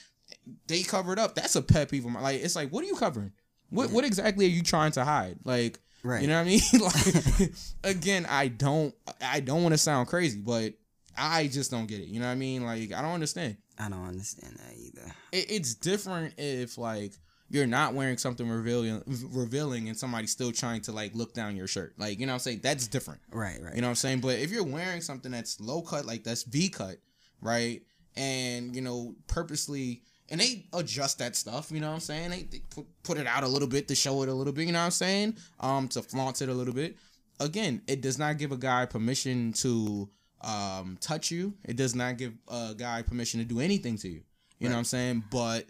They 0.66 0.82
cover 0.82 1.12
it 1.12 1.18
up. 1.18 1.34
That's 1.34 1.56
a 1.56 1.62
pet 1.62 1.90
peeve 1.90 2.04
of 2.04 2.10
mine. 2.10 2.22
Like 2.22 2.42
it's 2.42 2.56
like, 2.56 2.70
what 2.70 2.82
are 2.84 2.86
you 2.88 2.96
covering? 2.96 3.32
What 3.70 3.90
what 3.90 4.04
exactly 4.04 4.46
are 4.46 4.50
you 4.50 4.62
trying 4.62 4.92
to 4.92 5.04
hide? 5.04 5.38
Like, 5.44 5.78
Right. 6.02 6.22
you 6.22 6.28
know 6.28 6.34
what 6.40 6.46
I 6.46 6.50
mean? 6.50 6.60
like, 7.40 7.52
again, 7.96 8.26
I 8.28 8.48
don't 8.48 8.94
I 9.20 9.40
don't 9.40 9.62
want 9.62 9.72
to 9.72 9.78
sound 9.78 10.08
crazy, 10.08 10.38
but 10.40 10.74
I 11.18 11.46
just 11.48 11.70
don't 11.70 11.86
get 11.86 12.00
it. 12.00 12.06
You 12.08 12.20
know 12.20 12.26
what 12.26 12.32
I 12.32 12.36
mean? 12.36 12.64
Like, 12.64 12.92
I 12.92 13.02
don't 13.02 13.14
understand 13.14 13.56
I 13.78 13.88
don't 13.88 14.06
understand 14.06 14.56
that 14.56 14.76
either. 14.76 15.12
it, 15.32 15.46
it's 15.50 15.74
different 15.74 16.34
if 16.38 16.76
like 16.78 17.12
you're 17.48 17.66
not 17.66 17.94
wearing 17.94 18.18
something 18.18 18.48
revealing 18.48 19.02
revealing 19.32 19.88
and 19.88 19.96
somebody's 19.96 20.32
still 20.32 20.52
trying 20.52 20.80
to 20.82 20.92
like 20.92 21.14
look 21.14 21.32
down 21.32 21.56
your 21.56 21.66
shirt. 21.66 21.94
Like 21.98 22.18
you 22.18 22.26
know 22.26 22.32
what 22.32 22.34
i'm 22.34 22.40
saying? 22.40 22.60
That's 22.62 22.86
different. 22.88 23.20
Right, 23.30 23.58
right. 23.62 23.74
you 23.74 23.80
know 23.80 23.86
what 23.86 23.90
i'm 23.90 23.96
saying? 23.96 24.20
But 24.20 24.38
if 24.38 24.50
you're 24.50 24.64
wearing 24.64 25.00
something 25.00 25.30
that's 25.30 25.60
low 25.60 25.82
cut 25.82 26.06
like 26.06 26.24
that's 26.24 26.42
v 26.42 26.68
cut 26.68 26.96
right? 27.40 27.82
And 28.16 28.74
you 28.74 28.82
know 28.82 29.14
purposely 29.26 30.02
and 30.28 30.40
they 30.40 30.66
adjust 30.72 31.18
that 31.18 31.36
stuff 31.36 31.70
you 31.70 31.80
know 31.80 31.88
what 31.88 31.94
i'm 31.94 32.00
saying? 32.00 32.30
They, 32.30 32.42
they 32.42 32.60
put, 32.70 32.86
put 33.02 33.18
it 33.18 33.26
out 33.26 33.44
a 33.44 33.48
little 33.48 33.68
bit 33.68 33.88
to 33.88 33.94
show 33.94 34.22
it 34.22 34.28
a 34.28 34.34
little 34.34 34.52
bit 34.52 34.66
you 34.66 34.72
know 34.72 34.80
what 34.80 34.86
i'm 34.86 34.90
saying? 34.90 35.36
Um 35.60 35.88
to 35.88 36.02
flaunt 36.02 36.42
it 36.42 36.48
a 36.48 36.54
little 36.54 36.74
bit. 36.74 36.96
Again 37.38 37.82
it 37.86 38.00
does 38.00 38.18
not 38.18 38.38
give 38.38 38.52
a 38.52 38.56
guy 38.56 38.86
permission 38.86 39.52
to 39.54 40.08
um 40.40 40.98
touch 41.00 41.30
you. 41.30 41.54
It 41.64 41.76
does 41.76 41.94
not 41.94 42.18
give 42.18 42.32
a 42.48 42.74
guy 42.76 43.02
permission 43.02 43.40
to 43.40 43.46
do 43.46 43.60
anything 43.60 43.96
to 43.98 44.08
you. 44.08 44.22
You 44.58 44.68
know 44.68 44.74
what 44.74 44.78
i'm 44.78 44.84
saying? 44.84 45.24
But 45.30 45.66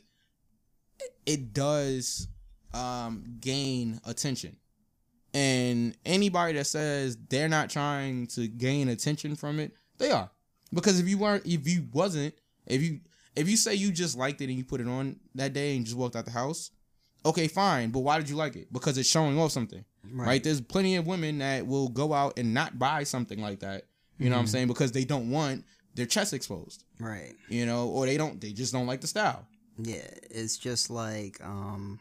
it 1.24 1.52
does 1.52 2.28
um 2.74 3.24
gain 3.40 4.00
attention. 4.04 4.56
And 5.34 5.94
anybody 6.06 6.54
that 6.54 6.66
says 6.66 7.16
they're 7.28 7.48
not 7.48 7.68
trying 7.70 8.26
to 8.28 8.48
gain 8.48 8.88
attention 8.88 9.36
from 9.36 9.60
it 9.60 9.72
they 9.98 10.10
are. 10.10 10.30
Because 10.72 11.00
if 11.00 11.08
you 11.08 11.18
weren't 11.18 11.46
if 11.46 11.66
you 11.68 11.86
wasn't 11.92 12.34
if 12.66 12.82
you 12.82 13.00
if 13.34 13.48
you 13.48 13.56
say 13.56 13.74
you 13.74 13.90
just 13.92 14.16
liked 14.16 14.40
it 14.40 14.48
and 14.48 14.54
you 14.54 14.64
put 14.64 14.80
it 14.80 14.88
on 14.88 15.16
that 15.34 15.52
day 15.52 15.76
and 15.76 15.84
just 15.84 15.96
walked 15.96 16.16
out 16.16 16.24
the 16.24 16.30
house 16.30 16.70
okay 17.24 17.48
fine. 17.48 17.90
But 17.90 18.00
why 18.00 18.18
did 18.18 18.28
you 18.30 18.36
like 18.36 18.56
it? 18.56 18.72
Because 18.72 18.96
it's 18.98 19.08
showing 19.08 19.38
off 19.38 19.52
something. 19.52 19.84
Right, 20.12 20.42
there's 20.42 20.60
plenty 20.60 20.94
of 20.96 21.06
women 21.08 21.38
that 21.38 21.66
will 21.66 21.88
go 21.88 22.12
out 22.12 22.38
and 22.38 22.54
not 22.54 22.78
buy 22.78 23.02
something 23.02 23.42
like 23.42 23.58
that. 23.60 23.82
You 24.18 24.30
know 24.30 24.36
what 24.36 24.42
i'm 24.42 24.46
saying? 24.46 24.68
Because 24.68 24.92
they 24.92 25.04
don't 25.04 25.30
want 25.30 25.64
their 25.94 26.06
chest 26.06 26.32
exposed. 26.32 26.84
Right. 27.00 27.34
you 27.48 27.66
know 27.66 27.88
or 27.88 28.06
they 28.06 28.16
don't 28.16 28.40
they 28.40 28.52
just 28.52 28.72
don't 28.72 28.86
like 28.86 29.00
the 29.00 29.06
style 29.08 29.46
Yeah, 29.78 30.08
it's 30.30 30.56
just 30.56 30.90
like 30.90 31.42
um, 31.44 32.00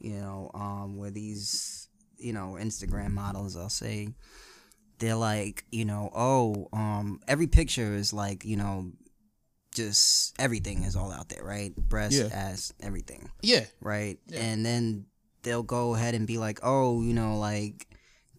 you 0.00 0.14
know, 0.18 0.50
um, 0.54 0.96
where 0.96 1.10
these 1.10 1.88
you 2.18 2.32
know 2.32 2.56
Instagram 2.60 3.12
models, 3.12 3.56
I'll 3.56 3.68
say, 3.68 4.08
they're 4.98 5.14
like, 5.14 5.64
you 5.70 5.84
know, 5.84 6.10
oh, 6.14 6.68
um, 6.72 7.20
every 7.28 7.46
picture 7.46 7.94
is 7.94 8.12
like, 8.12 8.44
you 8.44 8.56
know, 8.56 8.92
just 9.74 10.34
everything 10.38 10.82
is 10.84 10.96
all 10.96 11.12
out 11.12 11.28
there, 11.28 11.44
right? 11.44 11.74
Breast, 11.76 12.16
Yeah. 12.16 12.28
ass, 12.32 12.72
everything, 12.80 13.30
yeah 13.42 13.64
right? 13.80 14.18
Yeah. 14.26 14.40
And 14.40 14.66
then 14.66 15.06
they'll 15.42 15.62
go 15.62 15.94
ahead 15.94 16.14
and 16.14 16.26
be 16.26 16.38
like, 16.38 16.60
oh, 16.62 17.02
you 17.02 17.14
know, 17.14 17.38
like 17.38 17.86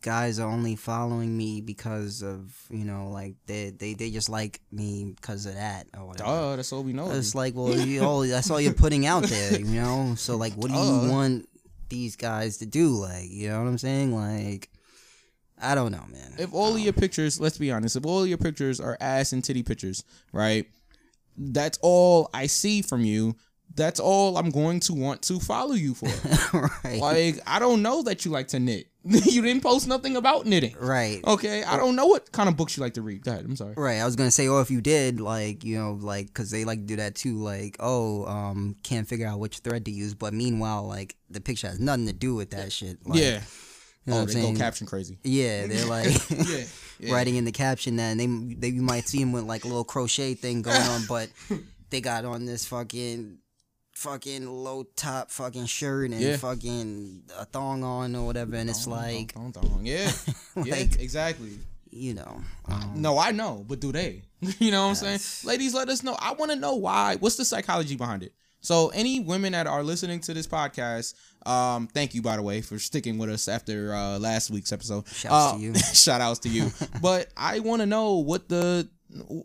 guys 0.01 0.39
are 0.39 0.49
only 0.49 0.75
following 0.75 1.37
me 1.37 1.61
because 1.61 2.23
of 2.23 2.53
you 2.69 2.83
know 2.83 3.09
like 3.09 3.35
they 3.45 3.69
they, 3.69 3.93
they 3.93 4.09
just 4.09 4.29
like 4.29 4.59
me 4.71 5.13
because 5.15 5.45
of 5.45 5.55
that 5.55 5.87
or 5.97 6.07
whatever 6.07 6.29
Duh, 6.29 6.55
that's 6.55 6.73
all 6.73 6.83
we 6.83 6.93
know 6.93 7.11
it's 7.11 7.35
like, 7.35 7.55
well, 7.55 7.77
you 7.87 8.03
all 8.03 8.21
that's 8.21 8.49
all 8.49 8.59
you're 8.59 8.73
putting 8.73 9.05
out 9.05 9.23
there, 9.23 9.59
you 9.59 9.81
know. 9.81 10.15
So 10.15 10.37
like, 10.37 10.53
what 10.53 10.71
do 10.71 10.77
you 10.77 11.11
want 11.11 11.47
these 11.89 12.15
guys 12.15 12.57
to 12.57 12.65
do? 12.65 12.89
Like, 12.89 13.29
you 13.29 13.49
know 13.49 13.61
what 13.61 13.67
I'm 13.67 13.77
saying? 13.77 14.15
Like, 14.15 14.69
I 15.61 15.75
don't 15.75 15.91
know, 15.91 16.05
man. 16.11 16.33
if 16.37 16.53
all 16.53 16.69
of 16.69 16.75
um, 16.75 16.81
your 16.81 16.93
pictures, 16.93 17.39
let's 17.39 17.57
be 17.57 17.71
honest, 17.71 17.95
if 17.95 18.05
all 18.05 18.23
of 18.23 18.27
your 18.27 18.37
pictures 18.37 18.79
are 18.79 18.97
ass 18.99 19.33
and 19.33 19.43
titty 19.43 19.63
pictures, 19.63 20.03
right? 20.33 20.65
That's 21.37 21.79
all 21.81 22.29
I 22.33 22.47
see 22.47 22.81
from 22.81 23.03
you. 23.03 23.35
That's 23.73 24.01
all 24.01 24.37
I'm 24.37 24.49
going 24.49 24.81
to 24.81 24.93
want 24.93 25.21
to 25.23 25.39
follow 25.39 25.73
you 25.73 25.93
for. 25.93 26.09
right, 26.83 26.99
like, 26.99 27.39
I 27.47 27.59
don't 27.59 27.81
know 27.81 28.01
that 28.03 28.25
you 28.25 28.31
like 28.31 28.49
to 28.49 28.59
knit. 28.59 28.90
you 29.03 29.41
didn't 29.41 29.61
post 29.63 29.87
nothing 29.87 30.15
about 30.15 30.45
knitting. 30.45 30.75
right, 30.79 31.21
Okay, 31.25 31.63
I 31.63 31.75
don't 31.77 31.95
know 31.95 32.05
what 32.05 32.31
kind 32.31 32.47
of 32.47 32.55
books 32.57 32.77
you 32.77 32.83
like 32.83 32.93
to 32.95 33.01
read. 33.01 33.23
Go 33.23 33.31
ahead. 33.31 33.45
I'm 33.45 33.55
sorry. 33.55 33.73
right. 33.75 33.97
I 33.99 34.05
was 34.05 34.15
gonna 34.15 34.29
say, 34.31 34.47
or 34.47 34.61
if 34.61 34.69
you 34.69 34.79
did, 34.81 35.19
like, 35.19 35.63
you 35.63 35.77
know, 35.77 35.93
like, 35.99 36.33
cause 36.33 36.51
they 36.51 36.65
like 36.65 36.79
to 36.79 36.85
do 36.85 36.95
that 36.97 37.15
too. 37.15 37.37
Like, 37.37 37.77
oh, 37.79 38.25
um, 38.25 38.75
can't 38.83 39.07
figure 39.07 39.27
out 39.27 39.39
which 39.39 39.57
thread 39.59 39.85
to 39.85 39.91
use, 39.91 40.13
but 40.13 40.33
meanwhile, 40.33 40.83
like, 40.87 41.15
the 41.29 41.41
picture 41.41 41.67
has 41.67 41.79
nothing 41.79 42.05
to 42.07 42.13
do 42.13 42.35
with 42.35 42.51
that 42.51 42.71
shit. 42.71 42.99
Like, 43.07 43.19
yeah, 43.19 43.41
You 44.05 44.11
know 44.11 44.13
oh, 44.13 44.15
what 44.17 44.19
I'm 44.21 44.25
they 44.27 44.33
saying? 44.33 44.53
go 44.53 44.59
caption 44.59 44.85
crazy. 44.87 45.17
yeah, 45.23 45.65
they're 45.67 45.85
like 45.87 46.07
Yeah, 46.29 46.63
yeah. 46.99 47.13
writing 47.13 47.37
in 47.37 47.45
the 47.45 47.51
caption 47.51 47.95
that 47.95 48.17
they 48.17 48.27
they 48.27 48.67
you 48.69 48.81
might 48.83 49.07
see 49.07 49.19
them 49.19 49.31
with 49.31 49.45
like 49.45 49.63
a 49.63 49.67
little 49.67 49.83
crochet 49.83 50.35
thing 50.35 50.61
going 50.61 50.79
on, 50.81 51.01
but 51.07 51.29
they 51.89 52.01
got 52.01 52.23
on 52.25 52.45
this 52.45 52.65
fucking 52.67 53.39
fucking 53.93 54.47
low 54.47 54.83
top 54.95 55.31
fucking 55.31 55.65
shirt 55.65 56.11
and 56.11 56.19
Yeah. 56.21 56.37
fucking 56.37 57.23
a 57.37 57.45
thong 57.45 57.83
on 57.83 58.15
or 58.15 58.25
whatever, 58.25 58.55
and 58.55 58.69
it's 58.69 58.87
like 58.87 59.33
dong, 59.33 59.51
dong, 59.51 59.63
dong. 59.69 59.85
yeah, 59.85 60.11
yeah, 60.63 60.75
exactly. 60.75 61.59
you 61.89 62.13
know, 62.13 62.41
um, 62.69 62.93
No, 62.95 63.17
I 63.19 63.31
know, 63.31 63.65
but 63.67 63.79
do 63.81 63.91
they? 63.91 64.23
you 64.59 64.71
know 64.71 64.83
what 64.87 64.89
I'm 65.03 65.17
saying? 65.17 65.19
Ladies, 65.47 65.73
let 65.73 65.89
us 65.89 66.03
know. 66.03 66.15
I 66.19 66.33
want 66.33 66.51
to 66.51 66.55
know 66.57 66.75
why. 66.75 67.17
What's 67.17 67.35
the 67.35 67.45
psychology 67.45 67.95
behind 67.95 68.23
it? 68.23 68.33
So, 68.63 68.89
any 68.89 69.19
women 69.19 69.53
that 69.53 69.65
are 69.67 69.83
listening 69.83 70.19
to 70.21 70.33
this 70.35 70.45
podcast, 70.47 71.15
um, 71.47 71.87
thank 71.87 72.13
you 72.13 72.21
by 72.21 72.35
the 72.35 72.43
way 72.43 72.61
for 72.61 72.77
sticking 72.79 73.17
with 73.17 73.29
us 73.31 73.47
after 73.47 73.93
uh, 73.93 74.19
last 74.19 74.51
week's 74.51 74.71
episode. 74.71 75.07
Shouts 75.07 75.33
Uh, 75.33 75.53
to 75.57 75.59
you. 75.61 75.75
shout 75.93 76.21
outs 76.21 76.39
to 76.41 76.49
you. 76.49 76.71
but 77.01 77.27
I 77.35 77.59
want 77.59 77.81
to 77.81 77.87
know 77.87 78.17
what 78.17 78.47
the 78.49 78.87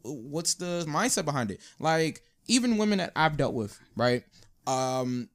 what's 0.04 0.54
the 0.54 0.84
mindset 0.88 1.24
behind 1.24 1.50
it. 1.50 1.60
Like 1.78 2.22
even 2.48 2.76
women 2.76 2.98
that 2.98 3.12
I've 3.16 3.36
dealt 3.36 3.54
with, 3.54 3.78
right? 3.96 4.24
Um, 4.66 5.28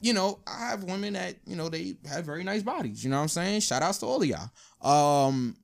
you 0.00 0.12
know, 0.12 0.40
I 0.46 0.68
have 0.68 0.84
women 0.84 1.14
that 1.14 1.36
you 1.46 1.56
know 1.56 1.68
they 1.68 1.96
have 2.08 2.24
very 2.24 2.44
nice 2.44 2.62
bodies. 2.62 3.02
You 3.02 3.10
know 3.10 3.16
what 3.16 3.22
I'm 3.22 3.28
saying? 3.28 3.60
Shout 3.60 3.82
outs 3.82 3.98
to 3.98 4.06
all 4.06 4.22
of 4.22 4.28
y'all. 4.28 5.28
Um, 5.28 5.56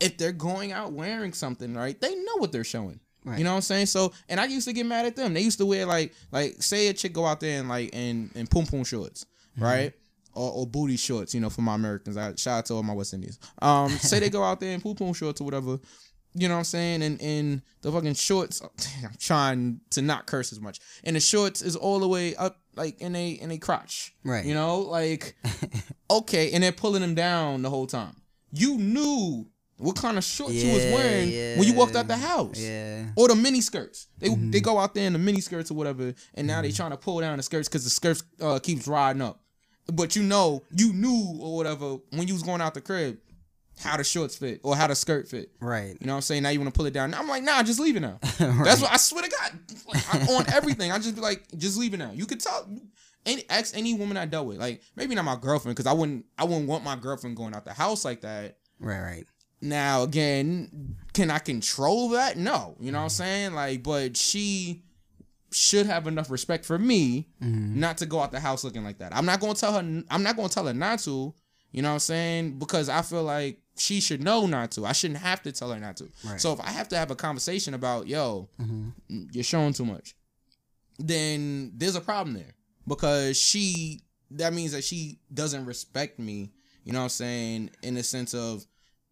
if 0.00 0.16
they're 0.18 0.32
going 0.32 0.72
out 0.72 0.92
wearing 0.92 1.32
something, 1.32 1.74
right, 1.74 2.00
they 2.00 2.14
know 2.14 2.36
what 2.36 2.52
they're 2.52 2.64
showing. 2.64 3.00
Right. 3.24 3.38
You 3.38 3.44
know 3.44 3.50
what 3.50 3.56
I'm 3.56 3.62
saying? 3.62 3.86
So, 3.86 4.12
and 4.28 4.38
I 4.38 4.44
used 4.44 4.68
to 4.68 4.72
get 4.72 4.86
mad 4.86 5.04
at 5.04 5.16
them. 5.16 5.34
They 5.34 5.40
used 5.40 5.58
to 5.58 5.66
wear 5.66 5.84
like, 5.84 6.14
like, 6.30 6.62
say 6.62 6.86
a 6.86 6.92
chick 6.92 7.12
go 7.12 7.26
out 7.26 7.40
there 7.40 7.58
and 7.58 7.68
like 7.68 7.92
in 7.92 8.30
in 8.36 8.46
pum 8.46 8.66
pum 8.66 8.84
shorts, 8.84 9.26
right? 9.58 9.92
Or, 10.32 10.52
or 10.52 10.66
booty 10.66 10.96
shorts, 10.96 11.34
you 11.34 11.40
know, 11.40 11.50
for 11.50 11.62
my 11.62 11.74
Americans. 11.74 12.16
I 12.16 12.34
shout 12.36 12.58
out 12.58 12.66
to 12.66 12.74
all 12.74 12.84
my 12.84 12.92
West 12.92 13.14
Indians. 13.14 13.40
Um, 13.60 13.88
say 13.88 14.20
they 14.20 14.30
go 14.30 14.44
out 14.44 14.60
there 14.60 14.72
in 14.72 14.80
pum 14.80 14.94
pum 14.94 15.12
shorts 15.12 15.40
or 15.40 15.44
whatever. 15.44 15.80
You 16.38 16.48
know 16.48 16.54
what 16.54 16.58
I'm 16.58 16.64
saying? 16.64 17.02
And 17.02 17.18
in 17.20 17.62
the 17.80 17.90
fucking 17.90 18.14
shorts, 18.14 18.60
I'm 19.02 19.10
trying 19.18 19.80
to 19.90 20.02
not 20.02 20.26
curse 20.26 20.52
as 20.52 20.60
much. 20.60 20.80
And 21.02 21.16
the 21.16 21.20
shorts 21.20 21.62
is 21.62 21.76
all 21.76 21.98
the 21.98 22.08
way 22.08 22.36
up, 22.36 22.60
like 22.74 23.00
in 23.00 23.16
a 23.16 23.30
in 23.30 23.50
a 23.50 23.58
crotch. 23.58 24.14
Right. 24.22 24.44
You 24.44 24.52
know, 24.54 24.80
like 24.80 25.34
okay, 26.10 26.52
and 26.52 26.62
they're 26.62 26.72
pulling 26.72 27.00
them 27.02 27.14
down 27.14 27.62
the 27.62 27.70
whole 27.70 27.86
time. 27.86 28.16
You 28.52 28.76
knew 28.76 29.46
what 29.78 29.96
kind 29.96 30.16
of 30.18 30.24
shorts 30.24 30.54
you 30.54 30.72
was 30.72 30.84
Yeah, 30.84 30.94
wearing 30.94 31.58
when 31.58 31.68
you 31.68 31.74
walked 31.74 31.96
out 31.96 32.06
the 32.08 32.16
house. 32.16 32.58
yeah. 32.58 33.06
Or 33.16 33.28
the 33.28 33.34
mini 33.36 33.60
skirts. 33.60 34.08
They 34.18 34.28
they 34.34 34.60
go 34.60 34.78
out 34.78 34.94
there 34.94 35.06
in 35.06 35.12
the 35.14 35.18
mini 35.18 35.40
skirts 35.40 35.70
or 35.70 35.74
whatever, 35.74 36.12
and 36.34 36.46
now 36.46 36.60
they 36.62 36.72
trying 36.72 36.90
to 36.92 36.96
pull 36.96 37.20
down 37.20 37.36
the 37.38 37.42
skirts 37.42 37.68
because 37.68 37.84
the 37.84 37.90
skirts 37.90 38.22
uh, 38.40 38.58
keeps 38.58 38.86
riding 38.86 39.22
up. 39.22 39.40
But 39.92 40.16
you 40.16 40.22
know, 40.22 40.64
you 40.74 40.92
knew 40.92 41.38
or 41.40 41.56
whatever 41.56 41.98
when 42.10 42.26
you 42.26 42.34
was 42.34 42.42
going 42.42 42.60
out 42.60 42.74
the 42.74 42.80
crib 42.80 43.18
how 43.82 43.96
the 43.96 44.04
shorts 44.04 44.36
fit 44.36 44.60
or 44.62 44.74
how 44.74 44.86
the 44.86 44.94
skirt 44.94 45.28
fit. 45.28 45.50
right. 45.60 45.96
You 46.00 46.06
know 46.06 46.14
what 46.14 46.16
I'm 46.16 46.22
saying? 46.22 46.42
Now 46.42 46.48
you 46.50 46.60
want 46.60 46.72
to 46.72 46.76
pull 46.76 46.86
it 46.86 46.94
down. 46.94 47.12
I'm 47.14 47.28
like, 47.28 47.42
nah, 47.42 47.62
just 47.62 47.80
leave 47.80 47.96
it 47.96 48.00
now. 48.00 48.18
That's 48.38 48.80
what 48.80 48.92
I 48.92 48.96
swear 48.96 49.24
to 49.24 49.30
God. 49.30 49.58
Like, 49.92 50.14
I, 50.14 50.34
on 50.34 50.44
everything, 50.52 50.92
I 50.92 50.98
just 50.98 51.14
be 51.14 51.20
like, 51.20 51.44
just 51.56 51.78
leave 51.78 51.94
it 51.94 51.98
now. 51.98 52.12
You 52.12 52.26
could 52.26 52.40
tell. 52.40 52.68
Any 53.24 53.42
ask 53.50 53.76
any 53.76 53.92
woman 53.92 54.16
I 54.16 54.24
dealt 54.24 54.46
with, 54.46 54.58
like 54.58 54.82
maybe 54.94 55.16
not 55.16 55.24
my 55.24 55.34
girlfriend, 55.34 55.74
because 55.74 55.90
I 55.90 55.92
wouldn't, 55.92 56.26
I 56.38 56.44
wouldn't 56.44 56.68
want 56.68 56.84
my 56.84 56.94
girlfriend 56.94 57.36
going 57.36 57.56
out 57.56 57.64
the 57.64 57.72
house 57.72 58.04
like 58.04 58.20
that. 58.20 58.58
Right, 58.78 59.00
right. 59.00 59.26
Now 59.60 60.04
again, 60.04 60.94
can 61.12 61.32
I 61.32 61.40
control 61.40 62.10
that? 62.10 62.36
No, 62.36 62.76
you 62.78 62.92
know 62.92 62.98
what 62.98 63.02
I'm 63.02 63.08
mm-hmm. 63.08 63.16
saying. 63.16 63.54
Like, 63.54 63.82
but 63.82 64.16
she 64.16 64.84
should 65.50 65.86
have 65.86 66.06
enough 66.06 66.30
respect 66.30 66.64
for 66.64 66.78
me 66.78 67.28
mm-hmm. 67.42 67.80
not 67.80 67.98
to 67.98 68.06
go 68.06 68.20
out 68.20 68.30
the 68.30 68.38
house 68.38 68.62
looking 68.62 68.84
like 68.84 68.98
that. 68.98 69.14
I'm 69.14 69.26
not 69.26 69.40
gonna 69.40 69.54
tell 69.54 69.72
her. 69.72 70.02
I'm 70.08 70.22
not 70.22 70.36
gonna 70.36 70.48
tell 70.48 70.68
her 70.68 70.74
not 70.74 71.00
to. 71.00 71.34
You 71.72 71.82
know 71.82 71.88
what 71.88 71.94
I'm 71.94 72.00
saying? 72.00 72.58
Because 72.58 72.88
I 72.88 73.02
feel 73.02 73.22
like 73.22 73.58
she 73.76 74.00
should 74.00 74.22
know 74.22 74.46
not 74.46 74.70
to. 74.72 74.86
I 74.86 74.92
shouldn't 74.92 75.20
have 75.20 75.42
to 75.42 75.52
tell 75.52 75.70
her 75.70 75.78
not 75.78 75.96
to. 75.98 76.08
Right. 76.24 76.40
So 76.40 76.52
if 76.52 76.60
I 76.60 76.70
have 76.70 76.88
to 76.88 76.96
have 76.96 77.10
a 77.10 77.16
conversation 77.16 77.74
about, 77.74 78.06
yo, 78.06 78.48
mm-hmm. 78.60 79.24
you're 79.32 79.44
showing 79.44 79.72
too 79.72 79.84
much, 79.84 80.14
then 80.98 81.72
there's 81.76 81.96
a 81.96 82.00
problem 82.00 82.34
there 82.34 82.54
because 82.86 83.36
she. 83.40 84.02
That 84.32 84.52
means 84.52 84.72
that 84.72 84.82
she 84.82 85.20
doesn't 85.32 85.66
respect 85.66 86.18
me. 86.18 86.50
You 86.82 86.92
know 86.92 86.98
what 86.98 87.04
I'm 87.04 87.10
saying? 87.10 87.70
In 87.84 87.94
the 87.94 88.02
sense 88.02 88.34
of, 88.34 88.66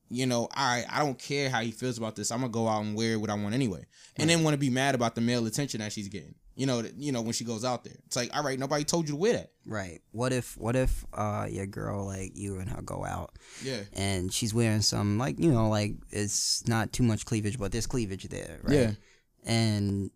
you 0.08 0.26
know, 0.26 0.48
I 0.52 0.84
I 0.90 1.04
don't 1.04 1.18
care 1.18 1.48
how 1.48 1.60
he 1.60 1.70
feels 1.70 1.98
about 1.98 2.16
this. 2.16 2.32
I'm 2.32 2.40
gonna 2.40 2.50
go 2.50 2.66
out 2.66 2.82
and 2.82 2.96
wear 2.96 3.20
what 3.20 3.30
I 3.30 3.34
want 3.34 3.54
anyway, 3.54 3.86
and 4.16 4.28
then 4.28 4.42
want 4.42 4.54
to 4.54 4.58
be 4.58 4.70
mad 4.70 4.96
about 4.96 5.14
the 5.14 5.20
male 5.20 5.46
attention 5.46 5.80
that 5.80 5.92
she's 5.92 6.08
getting. 6.08 6.34
You 6.56 6.66
know, 6.66 6.82
that- 6.82 6.94
you 6.96 7.10
know 7.12 7.20
when 7.22 7.32
she 7.32 7.44
goes 7.44 7.64
out 7.64 7.82
there, 7.84 7.96
it's 8.06 8.14
like, 8.16 8.30
all 8.36 8.44
right, 8.44 8.58
nobody 8.58 8.84
told 8.84 9.08
you 9.08 9.14
to 9.14 9.20
wear 9.20 9.32
that. 9.34 9.50
Right. 9.66 10.00
What 10.12 10.32
if 10.32 10.56
what 10.56 10.76
if 10.76 11.04
uh 11.12 11.46
your 11.50 11.66
girl 11.66 12.06
like 12.06 12.36
you 12.36 12.58
and 12.58 12.68
her 12.70 12.82
go 12.82 13.04
out 13.04 13.32
Yeah, 13.62 13.80
and 13.94 14.32
she's 14.32 14.52
wearing 14.54 14.82
some 14.82 15.18
like 15.18 15.38
you 15.40 15.50
know 15.50 15.68
like 15.68 15.94
it's 16.10 16.66
not 16.68 16.92
too 16.92 17.02
much 17.02 17.24
cleavage 17.24 17.58
but 17.58 17.72
there's 17.72 17.86
cleavage 17.86 18.24
there, 18.28 18.60
right? 18.62 18.74
Yeah. 18.74 18.90
And 19.44 20.10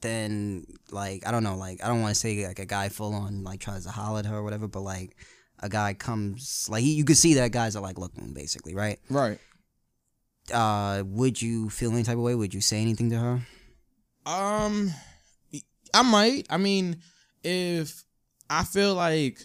then 0.00 0.64
like 0.90 1.26
I 1.26 1.32
don't 1.32 1.42
know 1.44 1.56
like 1.56 1.82
I 1.84 1.88
don't 1.88 2.00
want 2.02 2.14
to 2.14 2.20
say 2.20 2.46
like 2.46 2.60
a 2.60 2.66
guy 2.66 2.88
full 2.88 3.14
on 3.14 3.42
like 3.44 3.60
tries 3.60 3.84
to 3.84 3.90
holler 3.90 4.20
at 4.20 4.26
her 4.26 4.36
or 4.36 4.42
whatever, 4.44 4.68
but 4.68 4.80
like 4.80 5.16
a 5.60 5.68
guy 5.68 5.92
comes 5.92 6.68
like 6.70 6.82
he, 6.82 6.92
you 6.94 7.04
could 7.04 7.16
see 7.16 7.34
that 7.34 7.50
guys 7.52 7.74
are 7.76 7.82
like 7.82 7.98
looking 7.98 8.32
basically, 8.32 8.74
right? 8.74 8.98
right. 9.10 9.38
Uh, 10.52 11.02
would 11.04 11.42
you 11.42 11.68
feel 11.68 11.92
any 11.92 12.04
type 12.04 12.16
of 12.16 12.22
way? 12.22 12.34
Would 12.34 12.54
you 12.54 12.60
say 12.60 12.80
anything 12.80 13.10
to 13.10 13.18
her? 13.18 13.40
Um, 14.24 14.90
I 15.94 16.02
might. 16.02 16.46
I 16.50 16.56
mean, 16.56 16.96
if 17.42 18.04
I 18.50 18.64
feel 18.64 18.94
like 18.94 19.40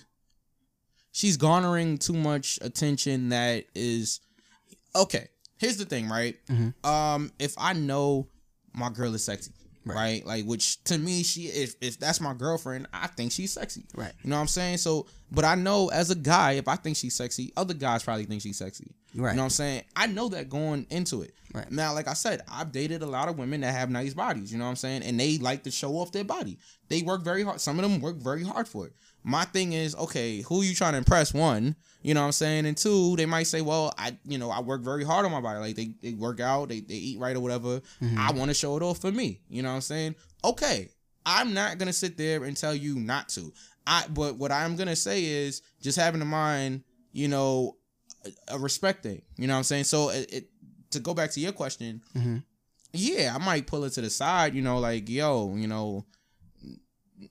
she's 1.12 1.38
garnering 1.38 1.97
too 1.97 2.13
much 2.13 2.60
attention, 2.62 3.29
that 3.29 3.65
is 3.75 4.19
okay. 4.95 5.27
Here's 5.58 5.77
the 5.77 5.86
thing, 5.86 6.10
right? 6.10 6.36
Um, 6.84 7.32
if 7.39 7.53
I 7.58 7.73
know 7.73 8.27
my 8.73 8.89
girl 8.89 9.13
is 9.15 9.23
sexy, 9.23 9.51
right? 9.86 10.26
Like, 10.26 10.46
which 10.46 10.84
to 10.86 10.98
me, 10.98 11.24
she 11.24 11.43
if 11.43 11.76
if 11.82 12.00
that's 12.00 12.22
my 12.22 12.34
girlfriend, 12.34 12.88
I 12.93 13.08
think 13.08 13.32
she's 13.32 13.52
sexy, 13.52 13.86
Right. 13.96 14.13
You 14.24 14.30
know 14.30 14.36
what 14.38 14.41
I'm 14.41 14.48
saying? 14.48 14.78
So, 14.78 15.08
but 15.32 15.46
I 15.46 15.56
know 15.56 15.89
as 15.89 16.10
a 16.10 16.15
guy, 16.15 16.54
if 16.54 16.67
I 16.67 16.76
think 16.76 16.98
she's 16.98 17.15
sexy, 17.15 17.52
other 17.58 17.74
guys 17.74 18.04
probably 18.04 18.26
think 18.26 18.41
she's 18.41 18.58
sexy. 18.58 18.91
Right. 19.15 19.32
You 19.32 19.38
know 19.38 19.43
what 19.43 19.46
I'm 19.46 19.50
saying? 19.52 19.84
I 19.96 20.08
know 20.08 20.30
that 20.30 20.50
going 20.50 20.88
into 20.89 21.22
it. 21.22 21.34
Right. 21.54 21.72
Now, 21.72 21.93
like 21.93 22.08
I 22.08 22.13
said, 22.13 22.41
I've 22.52 22.72
dated 22.72 23.04
a 23.04 23.06
lot 23.06 23.30
of 23.30 23.38
women 23.38 23.62
that 23.62 23.74
have 23.76 23.89
nice 23.89 24.13
bodies, 24.13 24.52
you 24.52 24.58
know 24.58 24.63
what 24.63 24.72
I'm 24.72 24.76
saying? 24.76 25.04
And 25.04 25.19
they 25.19 25.38
like 25.38 25.63
to 25.63 25.72
show 25.72 25.93
off 25.93 26.12
their 26.12 26.24
body. 26.24 26.58
They 26.89 27.04
work 27.04 27.24
very 27.24 27.43
hard. 27.43 27.62
Some 27.62 27.78
of 27.80 27.84
them 27.89 28.02
work 28.02 28.17
very 28.17 28.43
hard 28.43 28.67
for 28.67 28.88
it. 28.88 28.93
My 29.23 29.45
thing 29.45 29.73
is, 29.73 29.95
okay, 29.95 30.41
who 30.41 30.62
you 30.62 30.75
trying 30.75 30.93
to 30.93 30.97
impress? 30.97 31.33
One, 31.33 31.75
you 32.01 32.13
know 32.13 32.21
what 32.21 32.27
I'm 32.27 32.31
saying? 32.33 32.65
And 32.65 32.75
two, 32.75 33.15
they 33.15 33.25
might 33.25 33.47
say, 33.47 33.62
well, 33.62 33.93
I, 33.97 34.17
you 34.25 34.38
know, 34.38 34.51
I 34.51 34.59
work 34.59 34.81
very 34.81 35.03
hard 35.03 35.25
on 35.25 35.31
my 35.31 35.41
body. 35.41 35.59
Like 35.59 35.75
they, 35.75 35.93
they 36.01 36.13
work 36.13 36.39
out, 36.39 36.69
they, 36.69 36.81
they 36.81 36.95
eat 36.95 37.19
right 37.19 37.36
or 37.36 37.39
whatever. 37.39 37.79
Mm-hmm. 38.01 38.19
I 38.19 38.31
want 38.33 38.49
to 38.49 38.53
show 38.53 38.75
it 38.75 38.83
off 38.83 38.99
for 38.99 39.12
me. 39.12 39.39
You 39.49 39.63
know 39.63 39.69
what 39.69 39.75
I'm 39.75 39.81
saying? 39.81 40.15
Okay. 40.43 40.89
I'm 41.25 41.53
not 41.53 41.77
gonna 41.77 41.93
sit 41.93 42.17
there 42.17 42.43
and 42.43 42.55
tell 42.55 42.75
you 42.75 42.95
not 42.95 43.29
to. 43.29 43.53
I 43.86 44.05
but 44.09 44.36
what 44.38 44.51
I'm 44.51 44.75
gonna 44.75 44.95
say 44.95 45.23
is 45.23 45.62
just 45.81 45.97
having 45.97 46.21
in 46.21 46.27
mind, 46.27 46.83
you 47.12 47.27
know, 47.27 47.77
a, 48.25 48.55
a 48.55 48.59
respect 48.59 49.03
thing. 49.03 49.21
You 49.38 49.47
know 49.47 49.53
what 49.53 49.59
I'm 49.59 49.63
saying? 49.63 49.86
So 49.86 50.09
it, 50.09 50.33
it 50.33 50.49
to 50.91 50.99
go 50.99 51.13
back 51.13 51.31
to 51.31 51.39
your 51.39 51.51
question, 51.51 52.01
mm-hmm. 52.15 52.38
yeah, 52.91 53.33
I 53.36 53.43
might 53.43 53.67
pull 53.67 53.83
it 53.86 53.91
to 53.91 54.01
the 54.01 54.09
side. 54.09 54.53
You 54.53 54.62
know, 54.62 54.79
like 54.79 55.09
yo, 55.09 55.55
you 55.55 55.67
know, 55.67 56.05